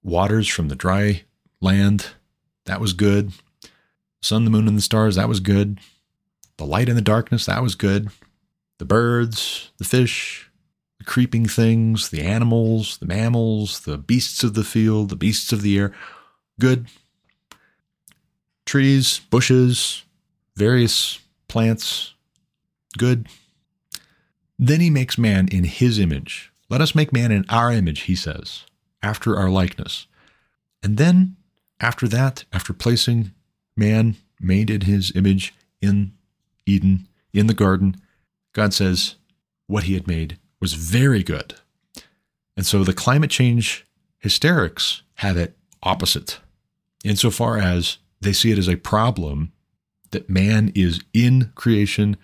[0.06, 1.24] waters from the dry
[1.60, 2.08] land,
[2.64, 3.32] that was good.
[4.22, 5.78] Sun, the moon, and the stars, that was good.
[6.56, 8.10] The light and the darkness, that was good
[8.78, 10.50] the birds, the fish,
[10.98, 15.62] the creeping things, the animals, the mammals, the beasts of the field, the beasts of
[15.62, 15.92] the air.
[16.60, 16.86] Good.
[18.64, 20.04] Trees, bushes,
[20.56, 22.14] various plants.
[22.98, 23.28] Good.
[24.58, 26.52] Then he makes man in his image.
[26.68, 28.64] Let us make man in our image, he says,
[29.06, 30.08] after our likeness.
[30.82, 31.36] And then,
[31.78, 33.30] after that, after placing
[33.76, 36.12] man made in his image in
[36.66, 37.96] Eden, in the garden,
[38.52, 39.14] God says
[39.68, 41.54] what he had made was very good.
[42.56, 43.86] And so the climate change
[44.18, 46.40] hysterics have it opposite,
[47.04, 49.52] insofar as they see it as a problem
[50.10, 52.16] that man is in creation,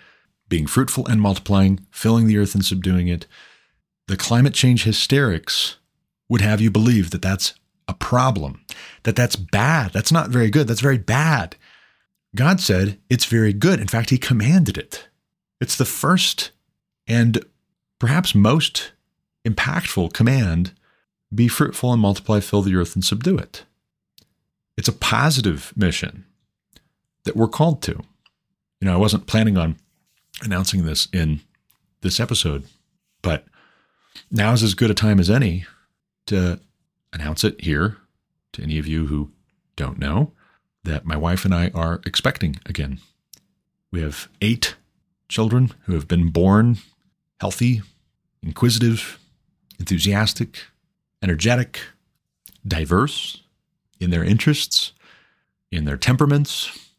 [0.48, 3.26] being fruitful and multiplying, filling the earth and subduing it.
[4.08, 5.76] The climate change hysterics
[6.32, 7.52] would have you believe that that's
[7.86, 8.64] a problem,
[9.02, 9.92] that that's bad.
[9.92, 10.66] That's not very good.
[10.66, 11.56] That's very bad.
[12.34, 13.78] God said it's very good.
[13.80, 15.08] In fact, He commanded it.
[15.60, 16.50] It's the first
[17.06, 17.44] and
[17.98, 18.92] perhaps most
[19.46, 20.72] impactful command
[21.34, 23.66] be fruitful and multiply, fill the earth, and subdue it.
[24.78, 26.24] It's a positive mission
[27.24, 28.00] that we're called to.
[28.80, 29.76] You know, I wasn't planning on
[30.40, 31.42] announcing this in
[32.00, 32.64] this episode,
[33.20, 33.44] but
[34.30, 35.66] now's as good a time as any
[36.26, 36.60] to
[37.12, 37.98] announce it here
[38.52, 39.30] to any of you who
[39.76, 40.32] don't know
[40.84, 43.00] that my wife and I are expecting again.
[43.90, 44.76] We have eight
[45.28, 46.78] children who have been born
[47.40, 47.82] healthy,
[48.42, 49.18] inquisitive,
[49.78, 50.64] enthusiastic,
[51.22, 51.80] energetic,
[52.66, 53.42] diverse
[54.00, 54.92] in their interests,
[55.70, 56.90] in their temperaments,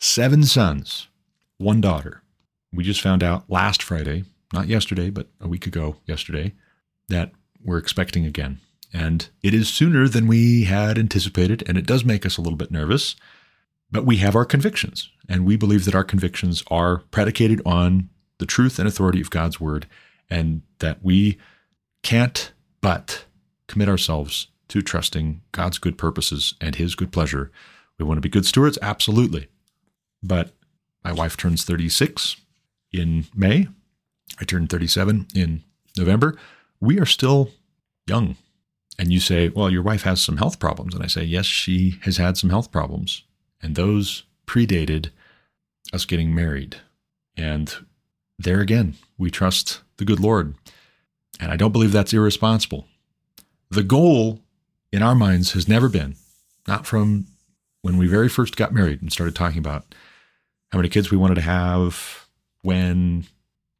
[0.00, 1.08] seven sons,
[1.58, 2.22] one daughter.
[2.72, 6.54] We just found out last Friday, not yesterday, but a week ago yesterday,
[7.08, 7.32] that
[7.64, 8.60] we're expecting again.
[8.92, 12.56] And it is sooner than we had anticipated, and it does make us a little
[12.56, 13.16] bit nervous.
[13.90, 18.46] But we have our convictions, and we believe that our convictions are predicated on the
[18.46, 19.86] truth and authority of God's word,
[20.30, 21.38] and that we
[22.02, 23.24] can't but
[23.66, 27.50] commit ourselves to trusting God's good purposes and His good pleasure.
[27.98, 29.48] We want to be good stewards, absolutely.
[30.22, 30.52] But
[31.04, 32.36] my wife turns 36
[32.92, 33.68] in May.
[34.40, 35.64] I turn 37 in
[35.96, 36.36] November.
[36.80, 37.50] We are still
[38.06, 38.36] young.
[38.98, 40.94] And you say, well, your wife has some health problems.
[40.94, 43.22] And I say, yes, she has had some health problems.
[43.62, 45.10] And those predated
[45.92, 46.76] us getting married.
[47.36, 47.72] And
[48.38, 50.54] there again, we trust the good Lord.
[51.38, 52.86] And I don't believe that's irresponsible.
[53.70, 54.40] The goal
[54.92, 56.16] in our minds has never been,
[56.66, 57.26] not from
[57.82, 59.94] when we very first got married and started talking about
[60.72, 62.26] how many kids we wanted to have,
[62.62, 63.26] when,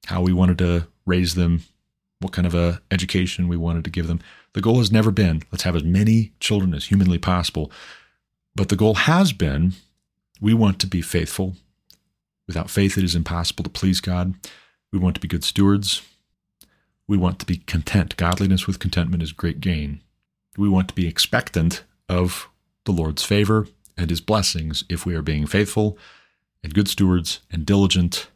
[0.07, 1.63] how we wanted to raise them,
[2.21, 4.21] what kind of a education we wanted to give them.
[4.55, 7.71] The goal has never been let's have as many children as humanly possible.
[8.55, 9.75] But the goal has been
[10.41, 11.57] we want to be faithful.
[12.47, 14.35] Without faith, it is impossible to please God.
[14.93, 16.03] We want to be good stewards.
[17.07, 18.17] We want to be content.
[18.17, 20.01] Godliness with contentment is great gain.
[20.57, 22.49] We want to be expectant of
[22.85, 23.67] the Lord's favor
[23.97, 25.99] and his blessings if we are being faithful
[26.63, 28.29] and good stewards and diligent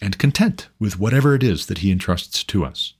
[0.00, 2.94] and content with whatever it is that he entrusts to us.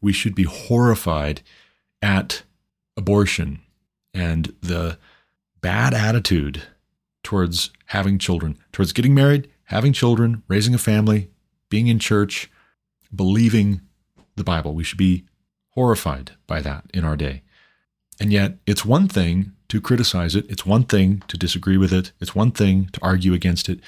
[0.00, 1.42] We should be horrified
[2.02, 2.42] at
[2.96, 3.60] abortion
[4.14, 4.98] and the
[5.60, 6.62] bad attitude
[7.22, 11.30] towards having children, towards getting married, having children, raising a family,
[11.68, 12.50] being in church,
[13.14, 13.80] believing
[14.36, 14.74] the Bible.
[14.74, 15.24] We should be
[15.70, 17.42] horrified by that in our day.
[18.20, 22.12] And yet, it's one thing to criticize it, it's one thing to disagree with it,
[22.20, 23.80] it's one thing to argue against it.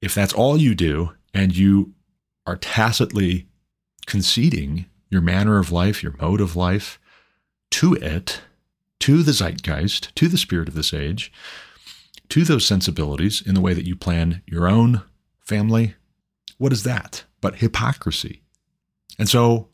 [0.00, 1.92] If that's all you do and you
[2.46, 3.46] are tacitly
[4.06, 6.98] conceding your manner of life, your mode of life
[7.70, 8.40] to it,
[8.98, 11.30] to the zeitgeist, to the spirit of this age,
[12.30, 15.02] to those sensibilities in the way that you plan your own
[15.38, 15.94] family,
[16.56, 18.40] what is that but hypocrisy?
[19.18, 19.68] And so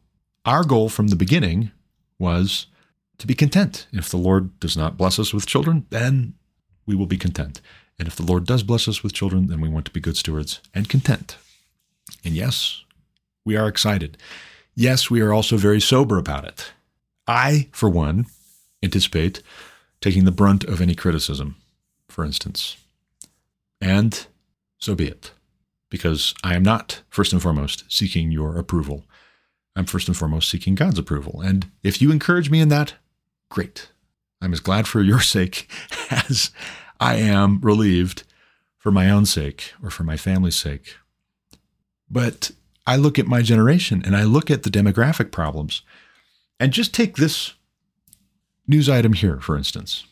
[0.44, 1.70] our goal from the beginning
[2.18, 2.66] was
[3.18, 3.86] to be content.
[3.92, 6.34] If the Lord does not bless us with children, then
[6.84, 7.60] we will be content.
[7.96, 10.16] And if the Lord does bless us with children, then we want to be good
[10.16, 11.36] stewards and content.
[12.24, 12.82] And yes,
[13.44, 14.16] we are excited.
[14.80, 16.70] Yes, we are also very sober about it.
[17.26, 18.26] I, for one,
[18.80, 19.42] anticipate
[20.00, 21.56] taking the brunt of any criticism,
[22.08, 22.76] for instance.
[23.80, 24.24] And
[24.78, 25.32] so be it,
[25.90, 29.02] because I am not, first and foremost, seeking your approval.
[29.74, 31.40] I'm first and foremost seeking God's approval.
[31.40, 32.94] And if you encourage me in that,
[33.48, 33.88] great.
[34.40, 35.68] I'm as glad for your sake
[36.08, 36.52] as
[37.00, 38.22] I am relieved
[38.76, 40.94] for my own sake or for my family's sake.
[42.08, 42.52] But
[42.88, 45.82] I look at my generation and I look at the demographic problems
[46.58, 47.52] and just take this
[48.66, 50.06] news item here, for instance.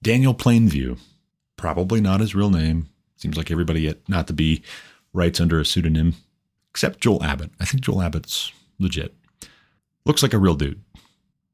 [0.00, 1.00] Daniel Plainview,
[1.56, 2.88] probably not his real name.
[3.16, 4.62] Seems like everybody at Not the Bee
[5.12, 6.14] writes under a pseudonym,
[6.70, 7.50] except Joel Abbott.
[7.58, 9.12] I think Joel Abbott's legit.
[10.06, 10.80] Looks like a real dude.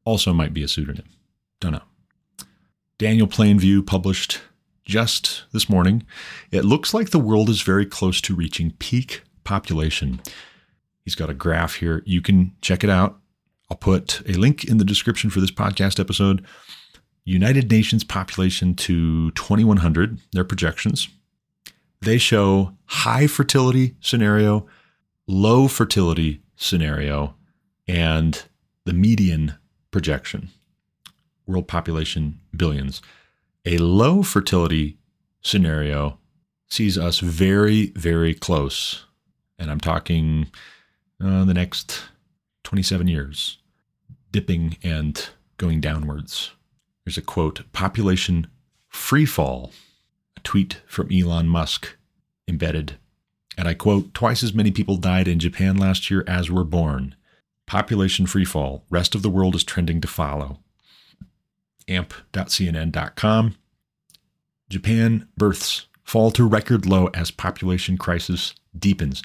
[0.04, 1.06] Also might be a pseudonym.
[1.58, 2.46] Don't know.
[2.98, 4.42] Daniel Plainview published
[4.84, 6.04] just this morning.
[6.50, 10.20] It looks like the world is very close to reaching peak population.
[11.06, 12.02] He's got a graph here.
[12.04, 13.20] You can check it out.
[13.70, 16.44] I'll put a link in the description for this podcast episode.
[17.24, 21.08] United Nations population to 2100, their projections.
[22.00, 24.66] They show high fertility scenario,
[25.28, 27.36] low fertility scenario
[27.86, 28.42] and
[28.84, 29.54] the median
[29.92, 30.48] projection
[31.46, 33.00] world population billions.
[33.64, 34.98] A low fertility
[35.40, 36.18] scenario
[36.68, 39.04] sees us very, very close.
[39.56, 40.48] And I'm talking
[41.22, 42.04] uh, the next
[42.64, 43.58] 27 years,
[44.32, 46.52] dipping and going downwards.
[47.04, 48.48] There's a quote population
[48.88, 49.72] free fall,
[50.36, 51.96] a tweet from Elon Musk
[52.48, 52.98] embedded
[53.56, 57.14] and I quote, twice as many people died in Japan last year as were born.
[57.66, 58.82] Population freefall.
[58.90, 60.60] Rest of the world is trending to follow.
[61.88, 63.56] amp.cnn.com.
[64.68, 69.22] Japan births fall to record low as population crisis deepens.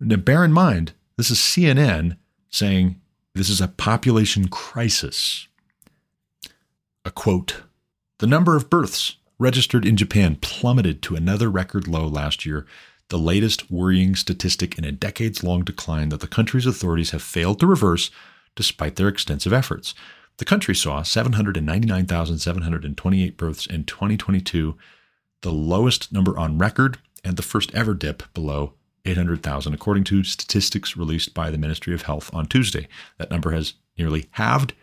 [0.00, 0.92] Now, bear in mind,
[1.22, 2.18] this is CNN
[2.50, 3.00] saying
[3.32, 5.46] this is a population crisis.
[7.04, 7.62] A quote
[8.18, 12.66] The number of births registered in Japan plummeted to another record low last year
[13.08, 17.60] the latest worrying statistic in a decades long decline that the country's authorities have failed
[17.60, 18.10] to reverse
[18.56, 19.94] despite their extensive efforts.
[20.38, 24.76] The country saw 799,728 births in 2022,
[25.42, 28.72] the lowest number on record and the first ever dip below
[29.04, 32.88] 800,000, according to statistics released by the Ministry of Health on Tuesday.
[33.18, 34.74] That number has nearly halved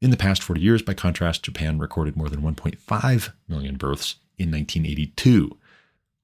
[0.00, 0.82] in the past 40 years.
[0.82, 5.56] By contrast, Japan recorded more than 1.5 million births in 1982.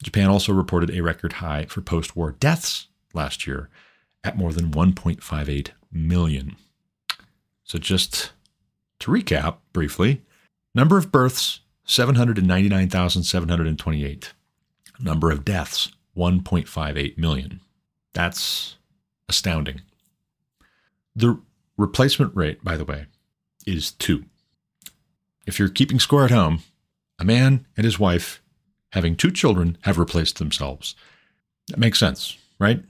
[0.03, 3.69] Japan also reported a record high for post war deaths last year
[4.25, 6.57] at more than 1.58 million.
[7.65, 8.33] So, just
[9.01, 10.23] to recap briefly
[10.75, 14.33] number of births 799,728.
[15.01, 17.61] Number of deaths 1.58 million.
[18.15, 18.77] That's
[19.29, 19.81] astounding.
[21.15, 21.41] The
[21.77, 23.07] replacement rate, by the way,
[23.67, 24.25] is two.
[25.47, 26.61] If you're keeping score at home,
[27.19, 28.43] a man and his wife
[28.93, 30.95] having two children have replaced themselves.
[31.69, 32.83] That makes sense, right?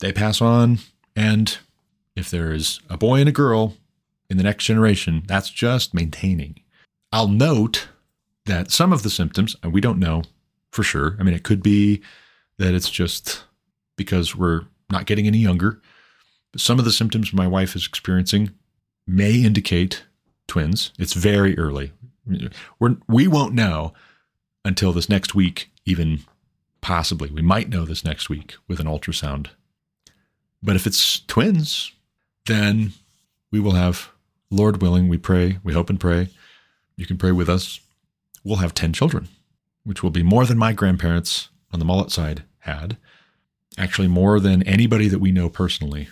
[0.00, 0.78] They pass on,
[1.14, 1.58] and
[2.16, 3.76] if there is a boy and a girl
[4.30, 6.60] in the next generation, that's just maintaining.
[7.12, 7.88] I'll note
[8.46, 10.22] that some of the symptoms, and we don't know
[10.70, 11.16] for sure.
[11.20, 12.02] I mean, it could be
[12.62, 13.42] that it's just
[13.96, 15.80] because we're not getting any younger.
[16.52, 18.50] But some of the symptoms my wife is experiencing
[19.04, 20.04] may indicate
[20.46, 20.92] twins.
[20.96, 21.92] It's very early.
[22.78, 23.94] We're, we won't know
[24.64, 26.20] until this next week, even
[26.80, 27.30] possibly.
[27.32, 29.48] We might know this next week with an ultrasound.
[30.62, 31.90] But if it's twins,
[32.46, 32.92] then
[33.50, 34.10] we will have,
[34.50, 36.28] Lord willing, we pray, we hope and pray.
[36.96, 37.80] You can pray with us.
[38.44, 39.28] We'll have 10 children,
[39.82, 42.96] which will be more than my grandparents on the Mullet side had.
[43.78, 46.08] Actually, more than anybody that we know personally.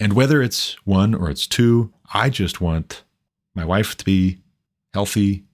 [0.00, 3.04] And whether it's one or it's two, I just want
[3.54, 4.38] my wife to be
[4.94, 5.44] healthy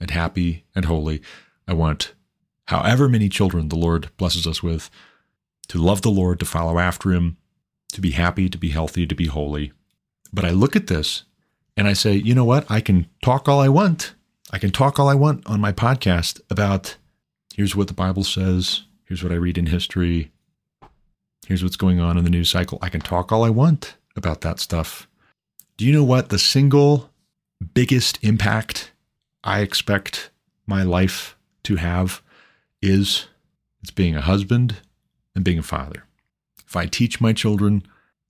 [0.00, 1.22] and happy and holy.
[1.66, 2.12] I want
[2.66, 4.90] however many children the Lord blesses us with
[5.68, 7.36] to love the Lord, to follow after him,
[7.92, 9.72] to be happy, to be healthy, to be holy.
[10.32, 11.24] But I look at this
[11.76, 12.70] and I say, you know what?
[12.70, 14.14] I can talk all I want.
[14.50, 16.96] I can talk all I want on my podcast about
[17.54, 18.82] here's what the Bible says,
[19.12, 20.32] here's what I read in history,
[21.46, 22.78] here's what's going on in the news cycle.
[22.80, 25.06] I can talk all I want about that stuff.
[25.76, 27.10] Do you know what the single
[27.74, 28.90] biggest impact
[29.44, 30.30] I expect
[30.66, 32.22] my life to have
[32.80, 33.26] is?
[33.82, 34.76] It's being a husband
[35.34, 36.04] and being a father.
[36.66, 37.82] If I teach my children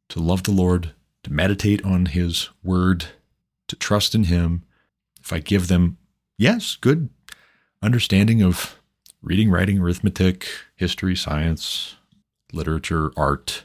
[0.09, 3.05] to love the Lord, to meditate on His word,
[3.68, 4.64] to trust in Him,
[5.20, 5.99] if I give them,
[6.37, 7.09] yes, good
[7.80, 8.82] understanding of
[9.23, 11.97] reading, writing, arithmetic, history, science,
[12.53, 13.64] literature, art,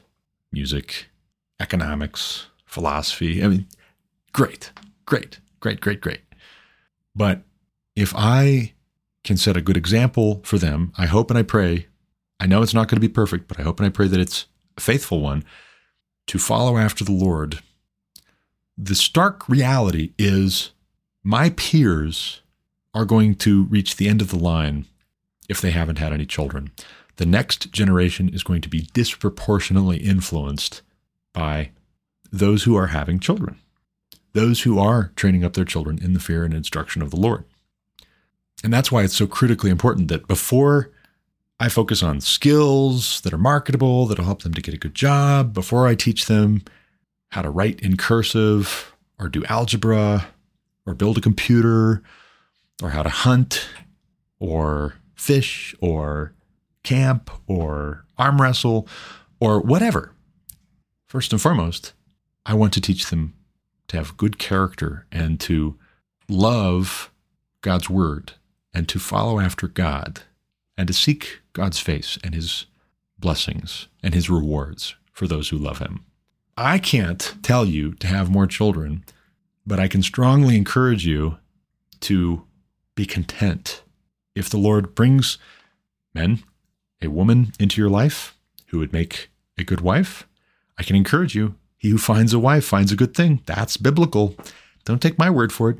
[0.51, 1.09] music,
[1.59, 3.43] economics, philosophy.
[3.43, 3.67] I mean,
[4.33, 4.71] great,
[5.05, 6.21] great, great, great, great.
[7.15, 7.41] But
[7.95, 8.73] if I
[9.23, 11.87] can set a good example for them, I hope and I pray,
[12.39, 14.19] I know it's not going to be perfect, but I hope and I pray that
[14.19, 14.45] it's
[14.77, 15.43] a faithful one
[16.27, 17.59] to follow after the Lord.
[18.77, 20.71] The stark reality is
[21.23, 22.41] my peers
[22.93, 24.85] are going to reach the end of the line
[25.47, 26.71] if they haven't had any children.
[27.17, 30.81] The next generation is going to be disproportionately influenced
[31.33, 31.71] by
[32.31, 33.59] those who are having children,
[34.33, 37.43] those who are training up their children in the fear and instruction of the Lord.
[38.63, 40.91] And that's why it's so critically important that before
[41.59, 45.53] I focus on skills that are marketable, that'll help them to get a good job,
[45.53, 46.63] before I teach them
[47.29, 50.27] how to write in cursive or do algebra
[50.85, 52.03] or build a computer
[52.81, 53.67] or how to hunt
[54.39, 56.33] or fish or
[56.83, 58.87] camp or arm wrestle
[59.39, 60.13] or whatever.
[61.07, 61.93] First and foremost,
[62.45, 63.33] I want to teach them
[63.89, 65.77] to have good character and to
[66.29, 67.11] love
[67.61, 68.33] God's word
[68.73, 70.21] and to follow after God
[70.77, 72.65] and to seek God's face and his
[73.17, 76.05] blessings and his rewards for those who love him.
[76.55, 79.03] I can't tell you to have more children,
[79.65, 81.37] but I can strongly encourage you
[82.01, 82.43] to
[82.95, 83.83] be content
[84.37, 85.37] if the Lord brings
[86.13, 86.43] men,
[87.01, 88.37] a woman into your life
[88.67, 90.27] who would make a good wife,
[90.77, 91.55] I can encourage you.
[91.77, 93.41] He who finds a wife finds a good thing.
[93.45, 94.35] That's biblical.
[94.85, 95.79] Don't take my word for it.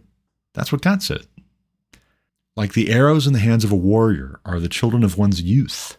[0.54, 1.28] That's what God said.
[2.56, 5.98] Like the arrows in the hands of a warrior are the children of one's youth.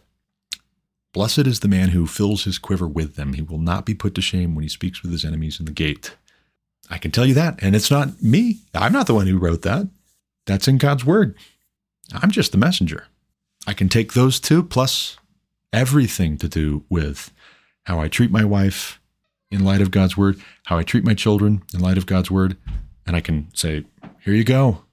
[1.13, 3.33] Blessed is the man who fills his quiver with them.
[3.33, 5.71] He will not be put to shame when he speaks with his enemies in the
[5.71, 6.15] gate.
[6.89, 7.61] I can tell you that.
[7.61, 8.59] And it's not me.
[8.73, 9.87] I'm not the one who wrote that.
[10.45, 11.35] That's in God's word.
[12.13, 13.07] I'm just the messenger.
[13.67, 15.17] I can take those two plus
[15.71, 17.31] everything to do with
[17.83, 18.99] how I treat my wife
[19.51, 22.57] in light of God's word, how I treat my children in light of God's word,
[23.05, 23.85] and I can say,
[24.19, 24.83] here you go.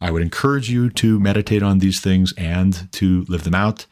[0.00, 3.86] I would encourage you to meditate on these things and to live them out.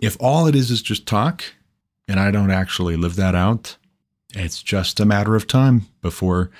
[0.00, 1.42] If all it is is just talk
[2.06, 3.76] and I don't actually live that out,
[4.34, 6.50] it's just a matter of time before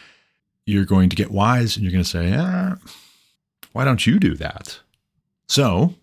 [0.64, 2.76] you're going to get wise and you're going to say, ah,
[3.72, 4.80] why don't you do that?
[5.48, 5.94] So,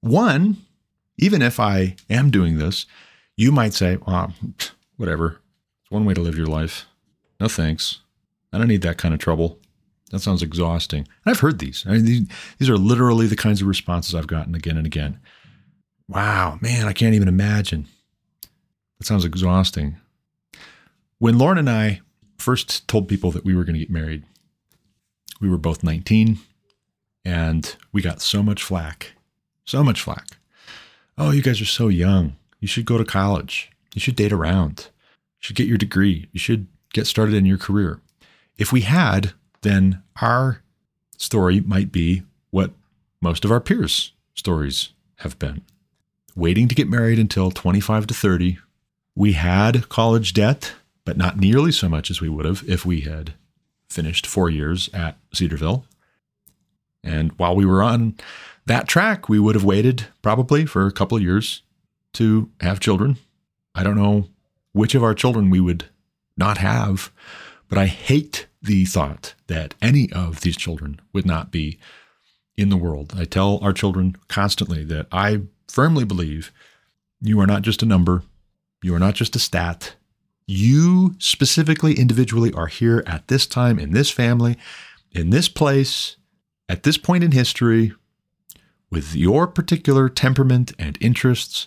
[0.00, 0.58] one,
[1.18, 2.86] even if I am doing this,
[3.36, 4.32] you might say, well,
[4.96, 5.40] whatever.
[5.82, 6.86] It's one way to live your life.
[7.38, 8.00] No thanks.
[8.52, 9.58] I don't need that kind of trouble.
[10.10, 11.06] That sounds exhausting.
[11.24, 11.84] I've heard these.
[11.86, 12.22] I mean, these,
[12.58, 15.20] these are literally the kinds of responses I've gotten again and again.
[16.08, 17.86] Wow, man, I can't even imagine.
[18.98, 19.96] That sounds exhausting.
[21.18, 22.00] When Lauren and I
[22.38, 24.24] first told people that we were going to get married,
[25.40, 26.38] we were both 19
[27.24, 29.12] and we got so much flack.
[29.64, 30.38] So much flack.
[31.16, 32.36] Oh, you guys are so young.
[32.60, 33.70] You should go to college.
[33.94, 34.88] You should date around.
[35.40, 36.28] You should get your degree.
[36.32, 38.00] You should get started in your career.
[38.58, 39.32] If we had,
[39.62, 40.62] then our
[41.16, 42.72] story might be what
[43.20, 45.62] most of our peers' stories have been.
[46.34, 48.58] Waiting to get married until 25 to 30.
[49.14, 50.72] We had college debt,
[51.04, 53.34] but not nearly so much as we would have if we had
[53.88, 55.84] finished four years at Cedarville.
[57.02, 58.16] And while we were on
[58.66, 61.62] that track, we would have waited probably for a couple of years
[62.14, 63.16] to have children.
[63.74, 64.28] I don't know
[64.72, 65.86] which of our children we would
[66.36, 67.10] not have,
[67.68, 71.78] but I hate the thought that any of these children would not be
[72.56, 73.14] in the world.
[73.16, 76.52] I tell our children constantly that I firmly believe
[77.20, 78.22] you are not just a number,
[78.82, 79.94] you are not just a stat.
[80.46, 84.58] You specifically, individually, are here at this time, in this family,
[85.12, 86.16] in this place,
[86.70, 87.92] at this point in history,
[88.90, 91.66] with your particular temperament and interests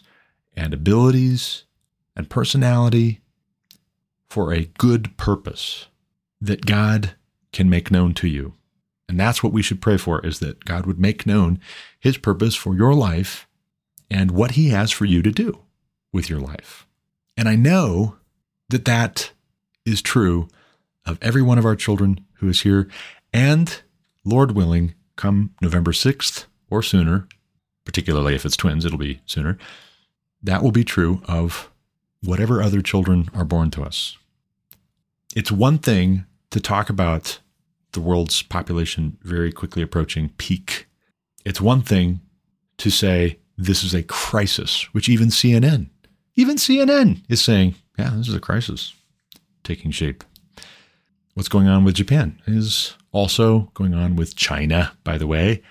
[0.56, 1.66] and abilities
[2.16, 3.20] and personality
[4.30, 5.88] for a good purpose
[6.40, 7.16] that God
[7.52, 8.54] can make known to you.
[9.10, 11.60] And that's what we should pray for is that God would make known
[12.00, 13.46] his purpose for your life
[14.10, 15.60] and what he has for you to do
[16.14, 16.88] with your life.
[17.36, 18.16] And I know
[18.70, 19.34] that that
[19.86, 20.48] is true
[21.06, 22.88] of every one of our children who is here
[23.34, 23.82] and
[24.26, 27.28] Lord willing, come November 6th or sooner,
[27.86, 29.58] particularly if it's twins, it'll be sooner,
[30.41, 31.70] that will be true of
[32.24, 34.18] whatever other children are born to us.
[35.36, 37.40] It's one thing to talk about
[37.91, 40.88] the world's population very quickly approaching peak.
[41.45, 42.22] It's one thing
[42.78, 45.90] to say this is a crisis, which even CNN,
[46.36, 48.94] even CNN is saying, yeah, this is a crisis
[49.64, 50.24] taking shape.
[51.36, 55.64] What's going on with Japan is also going on with China, by the way.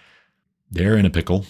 [0.70, 1.44] They're in a pickle.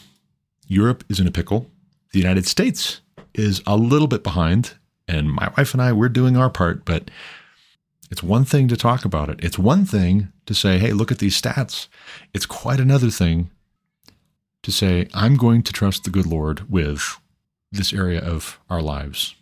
[0.66, 1.70] Europe is in a pickle.
[2.12, 3.00] The United States
[3.34, 4.74] is a little bit behind.
[5.06, 7.10] And my wife and I, we're doing our part, but
[8.10, 9.38] it's one thing to talk about it.
[9.42, 11.86] It's one thing to say, hey, look at these stats.
[12.34, 13.50] It's quite another thing
[14.62, 17.18] to say, I'm going to trust the good Lord with
[17.70, 19.34] this area of our lives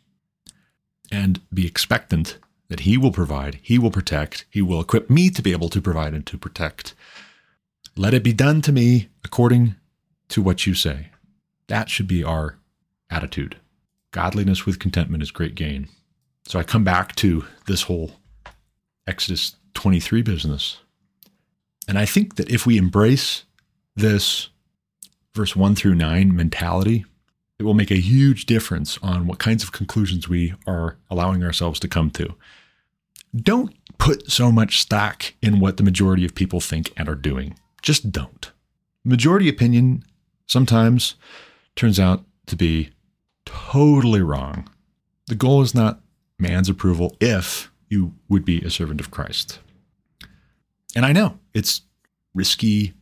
[1.11, 2.39] and be expectant
[2.71, 5.83] that He will provide, He will protect, He will equip me to be able to
[5.83, 6.95] provide and to protect.
[7.97, 9.75] Let it be done to me according
[10.29, 11.09] to what you say.
[11.67, 12.57] That should be our
[13.11, 13.57] attitude.
[14.13, 15.89] Godliness with contentment is great gain.
[16.47, 18.13] So I come back to this whole
[19.07, 20.79] Exodus 23 business.
[21.89, 23.45] And I think that if we embrace
[23.97, 24.49] this
[25.35, 27.05] verse 1 through 9 mentality,
[27.59, 31.81] it will make a huge difference on what kinds of conclusions we are allowing ourselves
[31.81, 32.37] to come to
[33.35, 37.57] don't put so much stock in what the majority of people think and are doing.
[37.83, 38.51] Just don't.
[39.05, 40.05] Majority opinion
[40.47, 41.15] sometimes
[41.77, 42.91] turns out to be
[43.45, 44.69] totally wrong.
[45.27, 46.01] The goal is not
[46.39, 49.61] man's approval if you would be a servant of Christ.
[50.97, 51.83] And I know it's
[52.35, 52.95] risky,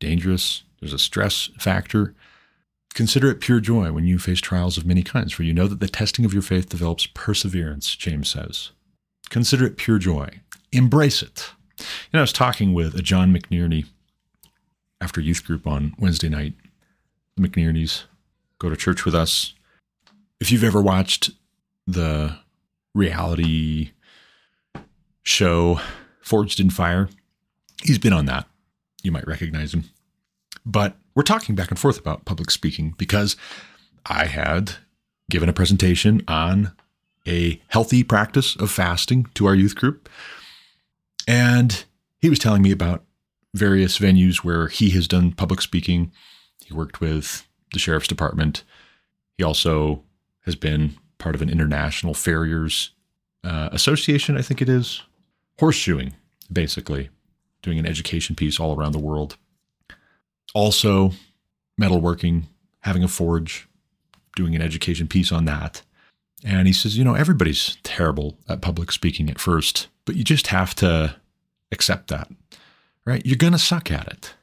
[0.00, 2.14] dangerous, there's a stress factor.
[2.94, 5.80] Consider it pure joy when you face trials of many kinds, for you know that
[5.80, 8.70] the testing of your faith develops perseverance, James says.
[9.34, 10.28] Consider it pure joy.
[10.70, 11.50] Embrace it.
[11.80, 13.84] You know, I was talking with a John McNearney
[15.00, 16.52] after youth group on Wednesday night.
[17.34, 18.04] The McNearneys
[18.60, 19.52] go to church with us.
[20.38, 21.30] If you've ever watched
[21.84, 22.36] the
[22.94, 23.90] reality
[25.24, 25.80] show
[26.22, 27.08] Forged in Fire,
[27.82, 28.46] he's been on that.
[29.02, 29.82] You might recognize him.
[30.64, 33.36] But we're talking back and forth about public speaking because
[34.06, 34.76] I had
[35.28, 36.70] given a presentation on
[37.26, 40.08] a healthy practice of fasting to our youth group.
[41.26, 41.84] And
[42.18, 43.04] he was telling me about
[43.54, 46.12] various venues where he has done public speaking.
[46.64, 48.64] He worked with the sheriff's department.
[49.38, 50.02] He also
[50.44, 52.90] has been part of an international farriers
[53.44, 55.02] uh, association, I think it is,
[55.60, 56.12] horseshoeing,
[56.52, 57.10] basically,
[57.62, 59.36] doing an education piece all around the world.
[60.54, 61.12] Also,
[61.80, 62.44] metalworking,
[62.80, 63.68] having a forge,
[64.36, 65.82] doing an education piece on that.
[66.46, 70.48] And he says, you know, everybody's terrible at public speaking at first, but you just
[70.48, 71.16] have to
[71.72, 72.28] accept that,
[73.06, 73.24] right?
[73.24, 74.34] You're going to suck at it.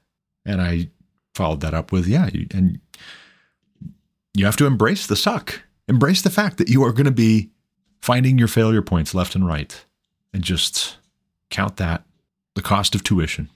[0.43, 0.89] And I
[1.35, 2.79] followed that up with, yeah, and
[4.33, 5.61] You have to embrace the suck.
[5.87, 7.49] Embrace the fact that you are going to be
[8.01, 9.85] finding your failure points left and right
[10.33, 10.97] and just
[11.49, 12.03] count that
[12.55, 13.49] the cost of tuition.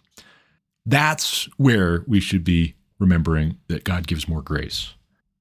[0.86, 4.94] That's where we should be remembering that God gives more grace.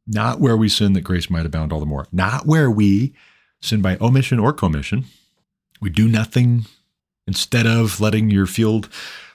[0.07, 2.07] Not where we sin that grace might abound all the more.
[2.13, 3.15] Not where we
[3.61, 5.05] sin by omission or commission.
[5.81, 6.67] We do nothing
[7.27, 8.89] instead of letting your field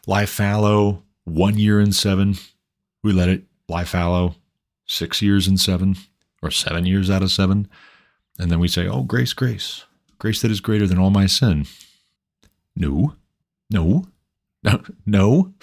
[0.06, 2.36] lie fallow one year in seven.
[3.04, 4.36] We let it lie fallow
[4.86, 5.96] six years in seven
[6.42, 7.68] or seven years out of seven.
[8.38, 9.86] And then we say, oh, grace, grace,
[10.18, 11.66] grace that is greater than all my sin.
[12.76, 13.16] No,
[13.70, 14.06] no,
[14.64, 15.54] no, no.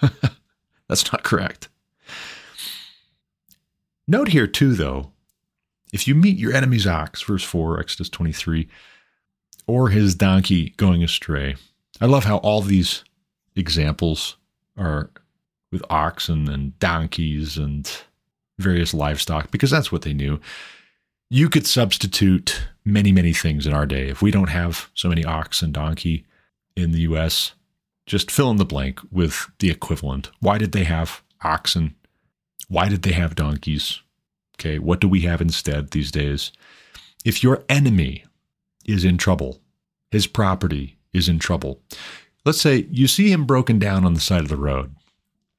[0.88, 1.68] That's not correct.
[4.10, 5.12] Note here, too, though,
[5.92, 8.66] if you meet your enemy's ox, verse 4, Exodus 23,
[9.68, 11.54] or his donkey going astray,
[12.00, 13.04] I love how all these
[13.54, 14.36] examples
[14.76, 15.10] are
[15.70, 17.88] with oxen and donkeys and
[18.58, 20.40] various livestock because that's what they knew.
[21.28, 24.08] You could substitute many, many things in our day.
[24.08, 26.26] If we don't have so many ox and donkey
[26.76, 27.52] in the US,
[28.06, 30.32] just fill in the blank with the equivalent.
[30.40, 31.94] Why did they have oxen
[32.70, 34.00] why did they have donkeys?
[34.56, 36.52] Okay, what do we have instead these days?
[37.24, 38.24] If your enemy
[38.86, 39.60] is in trouble,
[40.12, 41.82] his property is in trouble.
[42.44, 44.94] Let's say you see him broken down on the side of the road.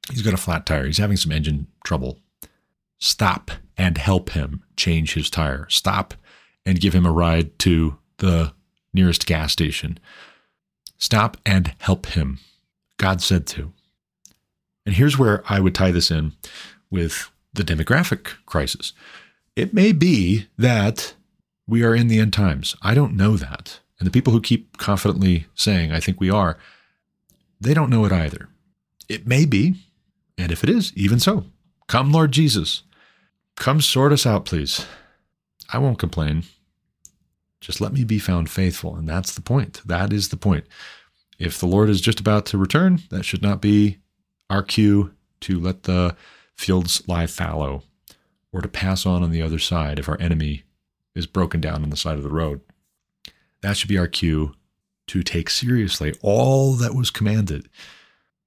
[0.10, 2.18] He's got a flat tire, he's having some engine trouble.
[2.98, 5.68] Stop and help him change his tire.
[5.70, 6.14] Stop
[6.66, 8.54] and give him a ride to the
[8.94, 10.00] nearest gas station.
[10.98, 12.40] Stop and help him.
[12.98, 13.74] God said to.
[14.86, 16.34] And here's where I would tie this in
[16.92, 18.94] with the demographic crisis.
[19.56, 21.16] It may be that
[21.68, 22.76] we are in the end times.
[22.82, 23.80] I don't know that.
[24.00, 26.58] And the people who keep confidently saying, I think we are,
[27.60, 28.50] they don't know it either.
[29.08, 29.76] It may be.
[30.38, 31.46] And if it is, even so,
[31.88, 32.84] come, Lord Jesus.
[33.56, 34.86] Come sort us out, please.
[35.72, 36.44] I won't complain.
[37.60, 38.96] Just let me be found faithful.
[38.96, 39.82] And that's the point.
[39.86, 40.66] That is the point.
[41.38, 43.98] If the Lord is just about to return, that should not be
[44.50, 46.16] our cue to let the
[46.62, 47.84] fields lie fallow,
[48.54, 50.64] or to pass on on the other side if our enemy
[51.16, 52.62] is broken down on the side of the road.
[53.62, 54.54] That should be our cue
[55.08, 57.68] to take seriously all that was commanded.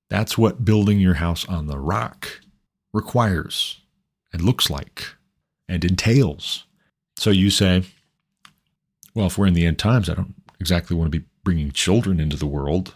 [0.08, 2.40] That's what building your house on the rock
[2.92, 3.80] requires
[4.32, 5.08] and looks like
[5.68, 6.64] and entails.
[7.16, 7.84] So you say,
[9.14, 12.20] well, if we're in the end times, I don't exactly want to be bringing children
[12.20, 12.94] into the world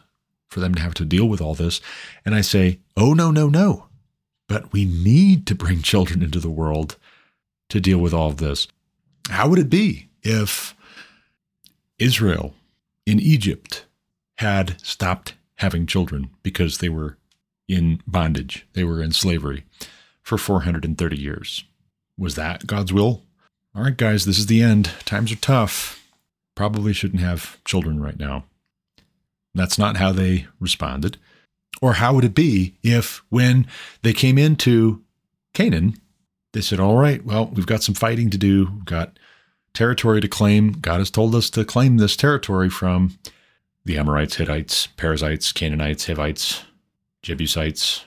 [0.49, 1.81] for them to have to deal with all this.
[2.25, 3.88] And I say, oh, no, no, no.
[4.49, 6.97] But we need to bring children into the world
[7.69, 8.67] to deal with all of this.
[9.31, 10.75] How would it be if
[11.99, 12.55] Israel
[13.07, 13.85] in Egypt
[14.39, 17.19] had stopped having children because they were
[17.69, 19.65] in bondage, they were in slavery
[20.23, 21.65] for 430 years?
[22.17, 23.23] Was that God's will?
[23.75, 24.91] All right, guys, this is the end.
[25.05, 26.03] Times are tough.
[26.55, 28.45] Probably shouldn't have children right now.
[29.55, 31.19] That's not how they responded.
[31.81, 33.67] Or how would it be if, when
[34.03, 35.03] they came into
[35.55, 35.97] Canaan,
[36.53, 39.19] they said, All right, well, we've got some fighting to do, we've got
[39.75, 40.73] territory to claim.
[40.73, 43.19] God has told us to claim this territory from
[43.85, 46.65] the Amorites, Hittites, Perizzites, Canaanites, Hivites,
[47.23, 48.05] Jebusites.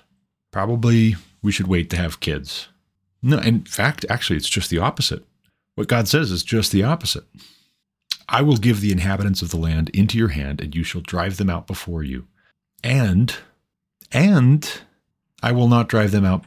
[0.52, 2.68] Probably we should wait to have kids.
[3.23, 5.26] No, in fact, actually, it's just the opposite.
[5.76, 7.23] What God says is just the opposite.
[8.27, 11.38] I will give the inhabitants of the land into your hand, and you shall drive
[11.38, 12.27] them out before you.
[12.84, 13.35] And
[14.11, 14.81] and
[15.41, 16.45] I will not drive them out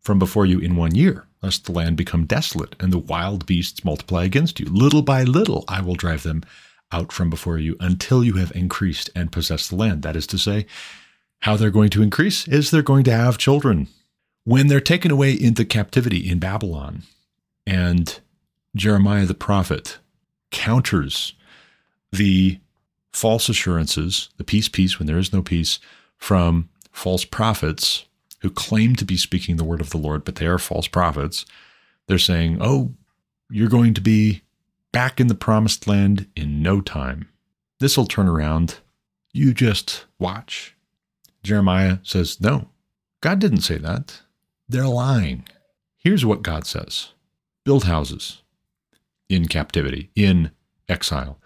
[0.00, 3.84] from before you in one year, lest the land become desolate and the wild beasts
[3.84, 4.66] multiply against you.
[4.66, 6.44] Little by little I will drive them
[6.92, 10.02] out from before you until you have increased and possessed the land.
[10.02, 10.66] That is to say,
[11.40, 13.88] how they're going to increase is they're going to have children.
[14.44, 17.02] When they're taken away into captivity in Babylon,
[17.66, 18.20] and
[18.76, 19.98] Jeremiah the prophet
[20.50, 21.34] counters
[22.12, 22.60] the
[23.12, 25.78] false assurances, the peace, peace, when there is no peace,
[26.16, 28.06] from false prophets
[28.40, 31.44] who claim to be speaking the word of the Lord, but they are false prophets.
[32.06, 32.94] They're saying, oh,
[33.50, 34.42] you're going to be
[34.92, 37.28] back in the promised land in no time.
[37.80, 38.78] This will turn around.
[39.34, 40.74] You just watch.
[41.42, 42.70] Jeremiah says, no,
[43.20, 44.22] God didn't say that.
[44.66, 45.46] They're lying.
[45.98, 47.10] Here's what God says
[47.64, 48.42] build houses
[49.28, 50.50] in captivity, in
[50.88, 51.38] exile.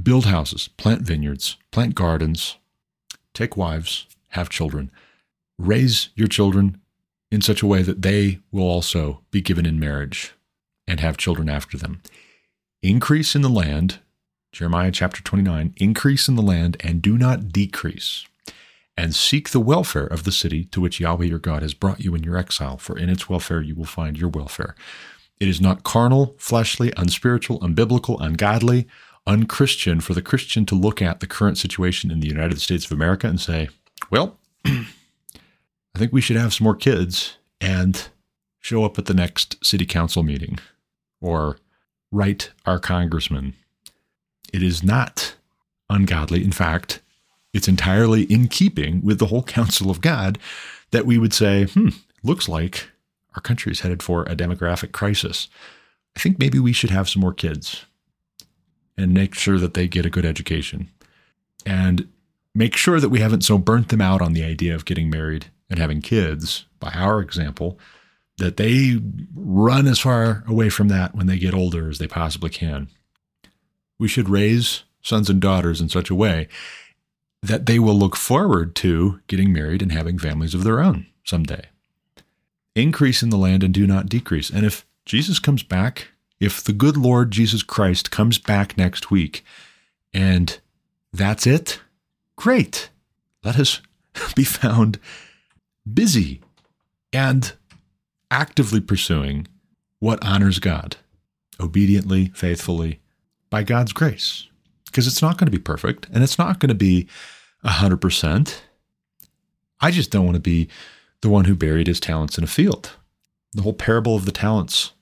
[0.00, 2.56] Build houses, plant vineyards, plant gardens,
[3.32, 4.90] take wives, have children.
[5.58, 6.80] Raise your children
[7.30, 10.32] in such a way that they will also be given in marriage
[10.86, 12.02] and have children after them.
[12.82, 14.00] Increase in the land,
[14.52, 18.26] Jeremiah chapter 29, increase in the land and do not decrease.
[18.96, 22.14] And seek the welfare of the city to which Yahweh your God has brought you
[22.14, 24.74] in your exile, for in its welfare you will find your welfare.
[25.40, 28.86] It is not carnal, fleshly, unspiritual, unbiblical, ungodly,
[29.26, 32.92] unchristian for the Christian to look at the current situation in the United States of
[32.92, 33.70] America and say,
[34.10, 38.08] well, I think we should have some more kids and
[38.60, 40.58] show up at the next city council meeting
[41.20, 41.58] or
[42.10, 43.54] write our congressman.
[44.52, 45.34] It is not
[45.88, 46.44] ungodly.
[46.44, 47.00] In fact,
[47.52, 50.38] it's entirely in keeping with the whole counsel of God
[50.90, 51.88] that we would say, hmm,
[52.22, 52.88] looks like
[53.34, 55.48] our country is headed for a demographic crisis.
[56.16, 57.84] I think maybe we should have some more kids
[58.96, 60.90] and make sure that they get a good education
[61.64, 62.08] and
[62.54, 65.46] make sure that we haven't so burnt them out on the idea of getting married
[65.70, 67.78] and having kids by our example
[68.38, 69.00] that they
[69.34, 72.88] run as far away from that when they get older as they possibly can.
[73.98, 76.48] We should raise sons and daughters in such a way
[77.42, 81.66] that they will look forward to getting married and having families of their own someday.
[82.74, 84.48] Increase in the land and do not decrease.
[84.48, 86.08] And if Jesus comes back,
[86.40, 89.44] if the good Lord Jesus Christ comes back next week
[90.14, 90.58] and
[91.12, 91.80] that's it,
[92.42, 92.90] great.
[93.44, 93.80] Let us
[94.34, 94.98] be found
[95.90, 96.40] busy
[97.12, 97.52] and
[98.32, 99.46] actively pursuing
[100.00, 100.96] what honors God,
[101.60, 102.98] obediently, faithfully,
[103.48, 104.48] by God's grace.
[104.86, 107.06] Because it's not going to be perfect and it's not going to be
[107.64, 108.56] 100%.
[109.80, 110.68] I just don't want to be
[111.20, 112.90] the one who buried his talents in a field.
[113.52, 114.94] The whole parable of the talents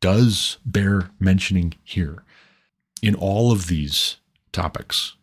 [0.00, 2.24] does bear mentioning here.
[3.02, 4.16] In all of these
[4.50, 5.14] topics,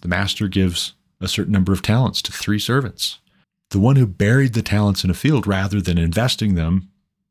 [0.00, 3.18] the master gives a certain number of talents to three servants.
[3.70, 6.90] The one who buried the talents in a field rather than investing them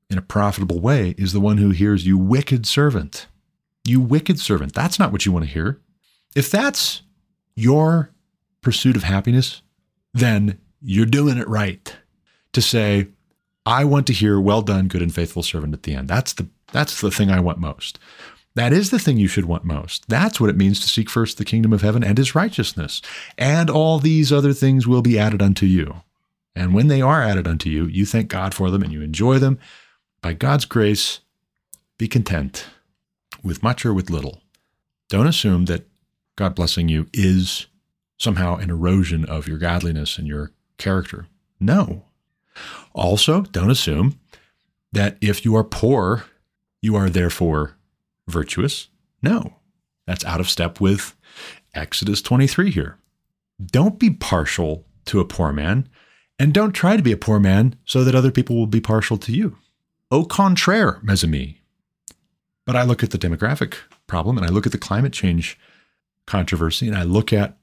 [0.09, 3.27] in a profitable way is the one who hears, You wicked servant.
[3.83, 4.73] You wicked servant.
[4.73, 5.81] That's not what you want to hear.
[6.35, 7.01] If that's
[7.55, 8.11] your
[8.61, 9.61] pursuit of happiness,
[10.13, 11.95] then you're doing it right
[12.53, 13.07] to say,
[13.65, 16.07] I want to hear, well done, good and faithful servant at the end.
[16.07, 17.97] That's the that's the thing I want most.
[18.57, 20.09] That is the thing you should want most.
[20.09, 23.03] That's what it means to seek first the kingdom of heaven and his righteousness.
[23.37, 26.01] And all these other things will be added unto you.
[26.55, 29.37] And when they are added unto you, you thank God for them and you enjoy
[29.37, 29.59] them.
[30.21, 31.19] By God's grace,
[31.99, 32.65] be content
[33.43, 34.41] with much or with little.
[35.07, 35.87] Don't assume that
[36.35, 37.67] God blessing you is
[38.17, 41.27] somehow an erosion of your godliness and your character.
[41.59, 42.05] No.
[42.95, 44.19] Also, don't assume
[44.93, 46.25] that if you are poor,
[46.81, 47.76] you are therefore
[48.27, 48.89] virtuous.
[49.21, 49.55] No.
[50.05, 51.15] That's out of step with
[51.73, 52.97] Exodus 23 here.
[53.63, 55.89] Don't be partial to a poor man,
[56.39, 59.17] and don't try to be a poor man so that other people will be partial
[59.17, 59.57] to you.
[60.11, 61.55] Au contraire, mes amis.
[62.65, 63.75] But I look at the demographic
[64.07, 65.57] problem and I look at the climate change
[66.25, 67.57] controversy and I look at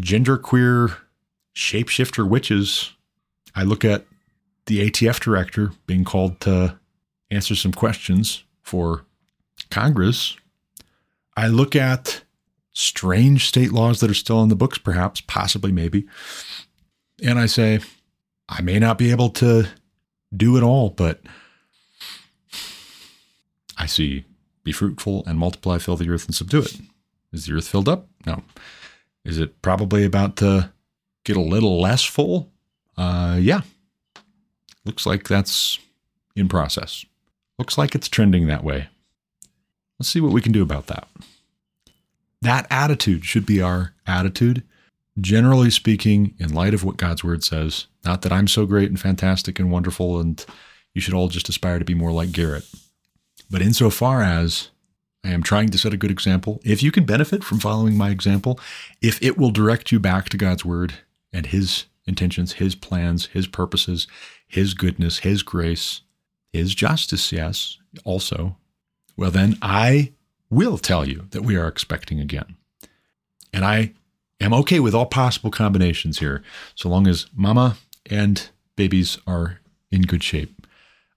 [0.00, 0.96] genderqueer
[1.54, 2.92] shapeshifter witches.
[3.54, 4.06] I look at
[4.66, 6.78] the ATF director being called to
[7.30, 9.04] answer some questions for
[9.74, 10.36] Congress.
[11.36, 12.22] I look at
[12.72, 16.06] strange state laws that are still in the books, perhaps, possibly, maybe.
[17.22, 17.80] And I say,
[18.48, 19.66] I may not be able to
[20.34, 21.22] do it all, but
[23.76, 24.24] I see
[24.62, 26.76] be fruitful and multiply, fill the earth and subdue it.
[27.32, 28.06] Is the earth filled up?
[28.26, 28.42] No.
[29.24, 30.72] Is it probably about to
[31.24, 32.52] get a little less full?
[32.96, 33.62] Uh, yeah.
[34.84, 35.80] Looks like that's
[36.36, 37.04] in process.
[37.58, 38.88] Looks like it's trending that way.
[39.98, 41.08] Let's see what we can do about that.
[42.42, 44.62] That attitude should be our attitude.
[45.20, 49.00] Generally speaking, in light of what God's word says, not that I'm so great and
[49.00, 50.44] fantastic and wonderful and
[50.92, 52.64] you should all just aspire to be more like Garrett.
[53.50, 54.70] But insofar as
[55.24, 56.60] I am trying to set a good example.
[56.64, 58.60] If you can benefit from following my example,
[59.00, 60.94] if it will direct you back to God's word
[61.32, 64.06] and his intentions, his plans, his purposes,
[64.46, 66.02] his goodness, his grace,
[66.52, 68.56] his justice, yes, also,
[69.16, 70.12] well, then I
[70.50, 72.56] will tell you that we are expecting again.
[73.52, 73.92] And I
[74.40, 76.42] am okay with all possible combinations here,
[76.74, 77.76] so long as mama
[78.10, 79.60] and babies are
[79.90, 80.66] in good shape.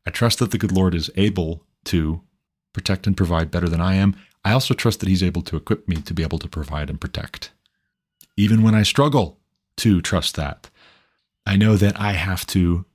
[0.05, 2.21] I trust that the good Lord is able to
[2.77, 4.15] protect and provide better than I am,
[4.45, 7.01] I also trust that He's able to equip me to be able to provide and
[7.01, 7.51] protect.
[8.37, 9.39] Even when I struggle
[9.77, 10.69] to trust that,
[11.45, 12.85] I know that I have to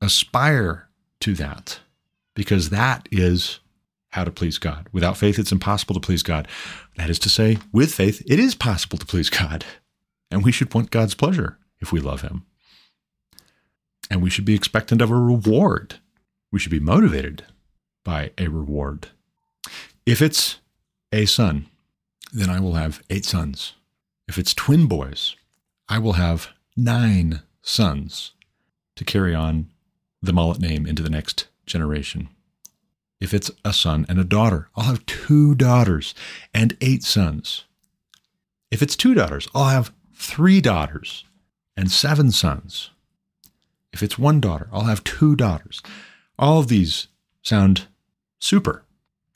[0.00, 0.88] aspire
[1.20, 1.80] to that
[2.34, 3.60] because that is
[4.10, 4.88] how to please God.
[4.92, 6.48] Without faith, it's impossible to please God.
[6.96, 9.64] That is to say, with faith, it is possible to please God.
[10.30, 12.44] And we should want God's pleasure if we love Him.
[14.10, 16.00] And we should be expectant of a reward.
[16.50, 17.44] We should be motivated
[18.04, 19.08] by a reward.
[20.04, 20.58] If it's
[21.12, 21.66] a son,
[22.32, 23.74] then I will have eight sons.
[24.26, 25.36] If it's twin boys,
[25.88, 28.32] I will have nine sons
[28.96, 29.70] to carry on
[30.22, 32.28] the mullet name into the next generation.
[33.20, 36.14] If it's a son and a daughter, I'll have two daughters
[36.54, 37.64] and eight sons.
[38.70, 41.24] If it's two daughters, I'll have three daughters
[41.76, 42.90] and seven sons.
[43.92, 45.82] If it's one daughter, I'll have two daughters.
[46.38, 47.08] All of these
[47.42, 47.86] sound
[48.38, 48.84] super.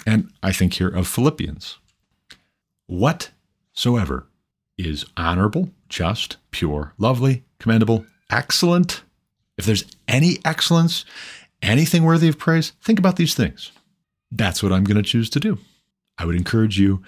[0.07, 1.79] And I think here of Philippians.
[2.87, 4.29] Whatsoever
[4.77, 9.03] is honorable, just, pure, lovely, commendable, excellent.
[9.57, 11.05] If there's any excellence,
[11.65, 13.73] anything worthy of praise, think about these things.
[14.31, 15.59] That's what I'm going to choose to do.
[16.19, 17.03] I would encourage you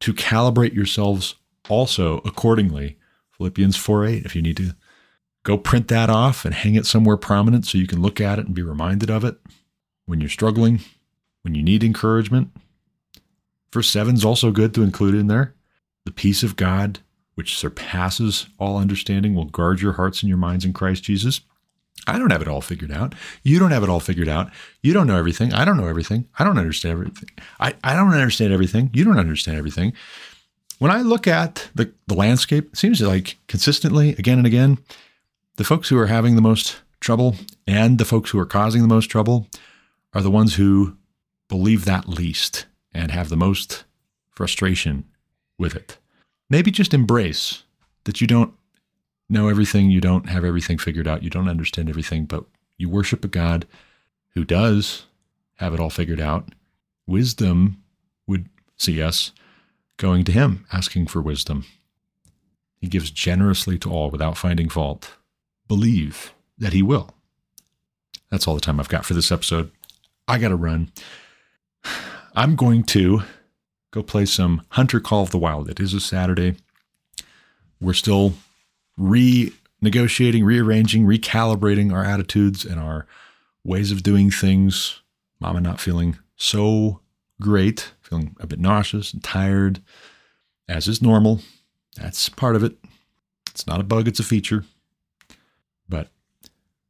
[0.00, 1.36] to calibrate yourselves
[1.68, 2.96] also accordingly.
[3.36, 4.74] Philippians 4 8, if you need to
[5.42, 8.46] go print that off and hang it somewhere prominent so you can look at it
[8.46, 9.38] and be reminded of it
[10.06, 10.80] when you're struggling,
[11.42, 12.50] when you need encouragement.
[13.72, 15.54] Verse 7 is also good to include in there.
[16.04, 17.00] The peace of God,
[17.34, 21.40] which surpasses all understanding, will guard your hearts and your minds in Christ Jesus.
[22.06, 23.14] I don't have it all figured out.
[23.42, 24.50] You don't have it all figured out.
[24.82, 25.52] You don't know everything.
[25.52, 26.28] I don't know everything.
[26.38, 27.30] I don't understand everything.
[27.58, 28.90] I, I don't understand everything.
[28.92, 29.92] You don't understand everything.
[30.78, 34.78] When I look at the, the landscape, it seems like consistently, again and again,
[35.56, 37.36] the folks who are having the most trouble
[37.66, 39.48] and the folks who are causing the most trouble
[40.14, 40.96] are the ones who
[41.48, 43.84] believe that least and have the most
[44.30, 45.04] frustration
[45.58, 45.98] with it.
[46.48, 47.64] Maybe just embrace
[48.04, 48.54] that you don't
[49.30, 52.44] know everything, you don't have everything figured out, you don't understand everything, but
[52.76, 53.66] you worship a God
[54.34, 55.06] who does
[55.56, 56.54] have it all figured out.
[57.06, 57.82] Wisdom
[58.26, 59.32] would see us
[59.96, 61.64] going to Him, asking for wisdom.
[62.80, 65.12] He gives generously to all without finding fault
[65.70, 67.14] believe that he will.
[68.28, 69.70] That's all the time I've got for this episode.
[70.26, 70.90] I got to run.
[72.34, 73.22] I'm going to
[73.92, 75.70] go play some Hunter Call of the Wild.
[75.70, 76.56] It is a Saturday.
[77.80, 78.34] We're still
[78.98, 83.06] renegotiating, rearranging, recalibrating our attitudes and our
[83.64, 85.00] ways of doing things.
[85.40, 87.00] Mama not feeling so
[87.40, 89.80] great, feeling a bit nauseous and tired,
[90.68, 91.40] as is normal.
[91.96, 92.76] That's part of it.
[93.50, 94.64] It's not a bug, it's a feature.
[95.88, 96.08] But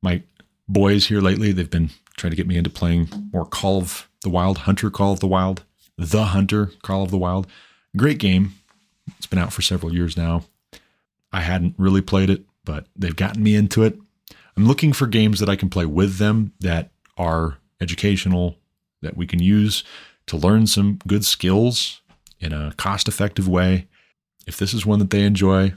[0.03, 0.23] my
[0.69, 4.29] boys here lately, they've been trying to get me into playing more Call of the
[4.29, 5.65] Wild, Hunter Call of the Wild,
[5.97, 7.47] The Hunter Call of the Wild.
[7.97, 8.55] Great game.
[9.17, 10.45] It's been out for several years now.
[11.33, 13.99] I hadn't really played it, but they've gotten me into it.
[14.57, 18.57] I'm looking for games that I can play with them that are educational,
[19.03, 19.85] that we can use
[20.27, 22.01] to learn some good skills
[22.39, 23.87] in a cost effective way.
[24.47, 25.73] If this is one that they enjoy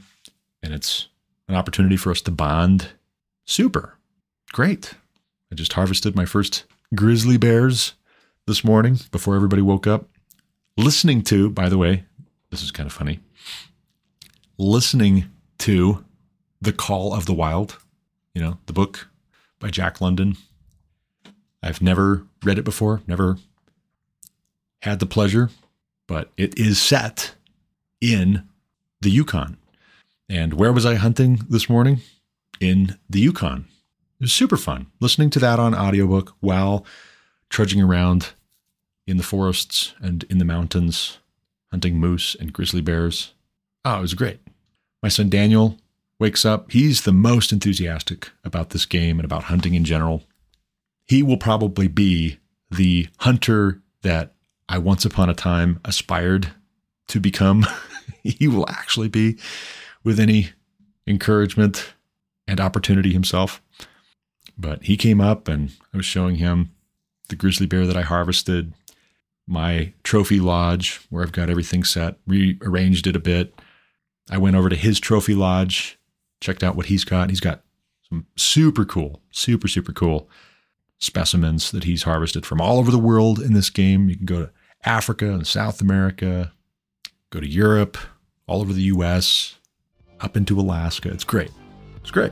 [0.62, 1.08] and it's
[1.48, 2.90] an opportunity for us to bond
[3.46, 3.98] Super.
[4.54, 4.94] Great.
[5.52, 6.64] I just harvested my first
[6.96, 7.94] grizzly bears
[8.48, 10.08] this morning before everybody woke up.
[10.78, 12.06] Listening to, by the way,
[12.50, 13.20] this is kind of funny.
[14.58, 15.26] Listening
[15.60, 16.04] to
[16.62, 17.78] The Call of the Wild,
[18.34, 19.08] you know, the book
[19.60, 20.38] by Jack London.
[21.62, 23.38] I've never read it before, never
[24.82, 25.50] had the pleasure,
[26.08, 27.36] but it is set
[28.02, 28.48] in
[29.02, 29.58] the Yukon.
[30.30, 32.02] And where was I hunting this morning?
[32.64, 33.66] in the Yukon.
[34.20, 36.86] It was super fun listening to that on audiobook while
[37.50, 38.34] trudging around
[39.06, 41.20] in the forests and in the mountains,
[41.72, 43.34] hunting moose and grizzly bears.
[43.84, 44.40] Oh, it was great.
[45.04, 45.78] My son Daniel
[46.18, 46.72] wakes up.
[46.72, 50.24] He's the most enthusiastic about this game and about hunting in general.
[51.06, 52.40] He will probably be
[52.72, 54.34] the hunter that
[54.70, 56.54] I once upon a time aspired
[57.10, 57.66] to become.
[58.24, 59.38] he will actually be,
[60.06, 60.52] with any
[61.06, 61.94] encouragement
[62.48, 63.62] and opportunity himself.
[64.58, 66.72] But he came up and I was showing him
[67.28, 68.74] the grizzly bear that I harvested,
[69.46, 73.54] my trophy lodge where I've got everything set, rearranged it a bit.
[74.30, 76.00] I went over to his trophy lodge,
[76.42, 77.30] checked out what he's got.
[77.30, 77.62] He's got
[78.10, 80.30] some super cool, super, super cool
[81.00, 84.10] specimens that he's harvested from all over the world in this game.
[84.10, 84.52] You can go to
[84.86, 86.54] Africa and South America,
[87.30, 87.98] go to Europe,
[88.48, 89.58] all over the US,
[90.22, 91.10] up into Alaska.
[91.10, 91.52] It's great.
[91.98, 92.32] It's great.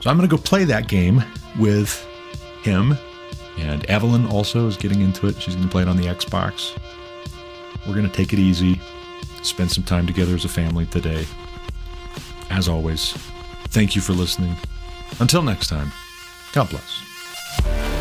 [0.00, 1.22] So I'm going to go play that game
[1.58, 2.06] with
[2.62, 2.96] him.
[3.58, 5.40] And Evelyn also is getting into it.
[5.40, 6.78] She's going to play it on the Xbox.
[7.86, 8.78] We're going to take it easy,
[9.46, 11.26] spend some time together as a family today.
[12.50, 13.12] As always,
[13.68, 14.56] thank you for listening.
[15.20, 15.92] Until next time,
[16.52, 17.95] God bless.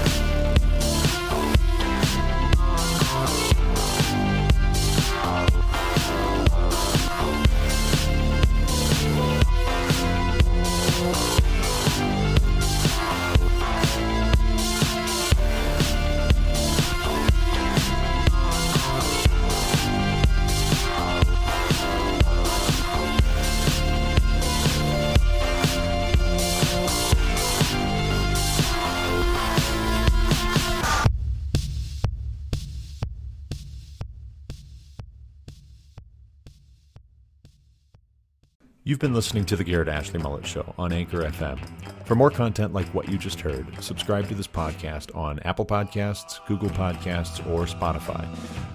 [38.88, 41.58] You've been listening to the Garrett Ashley Mullet Show on Anchor FM.
[42.06, 46.40] For more content like what you just heard, subscribe to this podcast on Apple Podcasts,
[46.46, 48.28] Google Podcasts, or Spotify.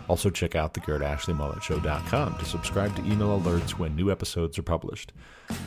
[0.09, 5.13] Also, check out thegarrettashleymulletshow.com to subscribe to email alerts when new episodes are published.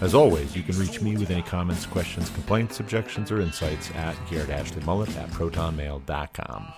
[0.01, 4.13] As always, you can reach me with any comments, questions, complaints, objections, or insights at
[4.27, 6.73] garrettashleyMullet at protonmail.com.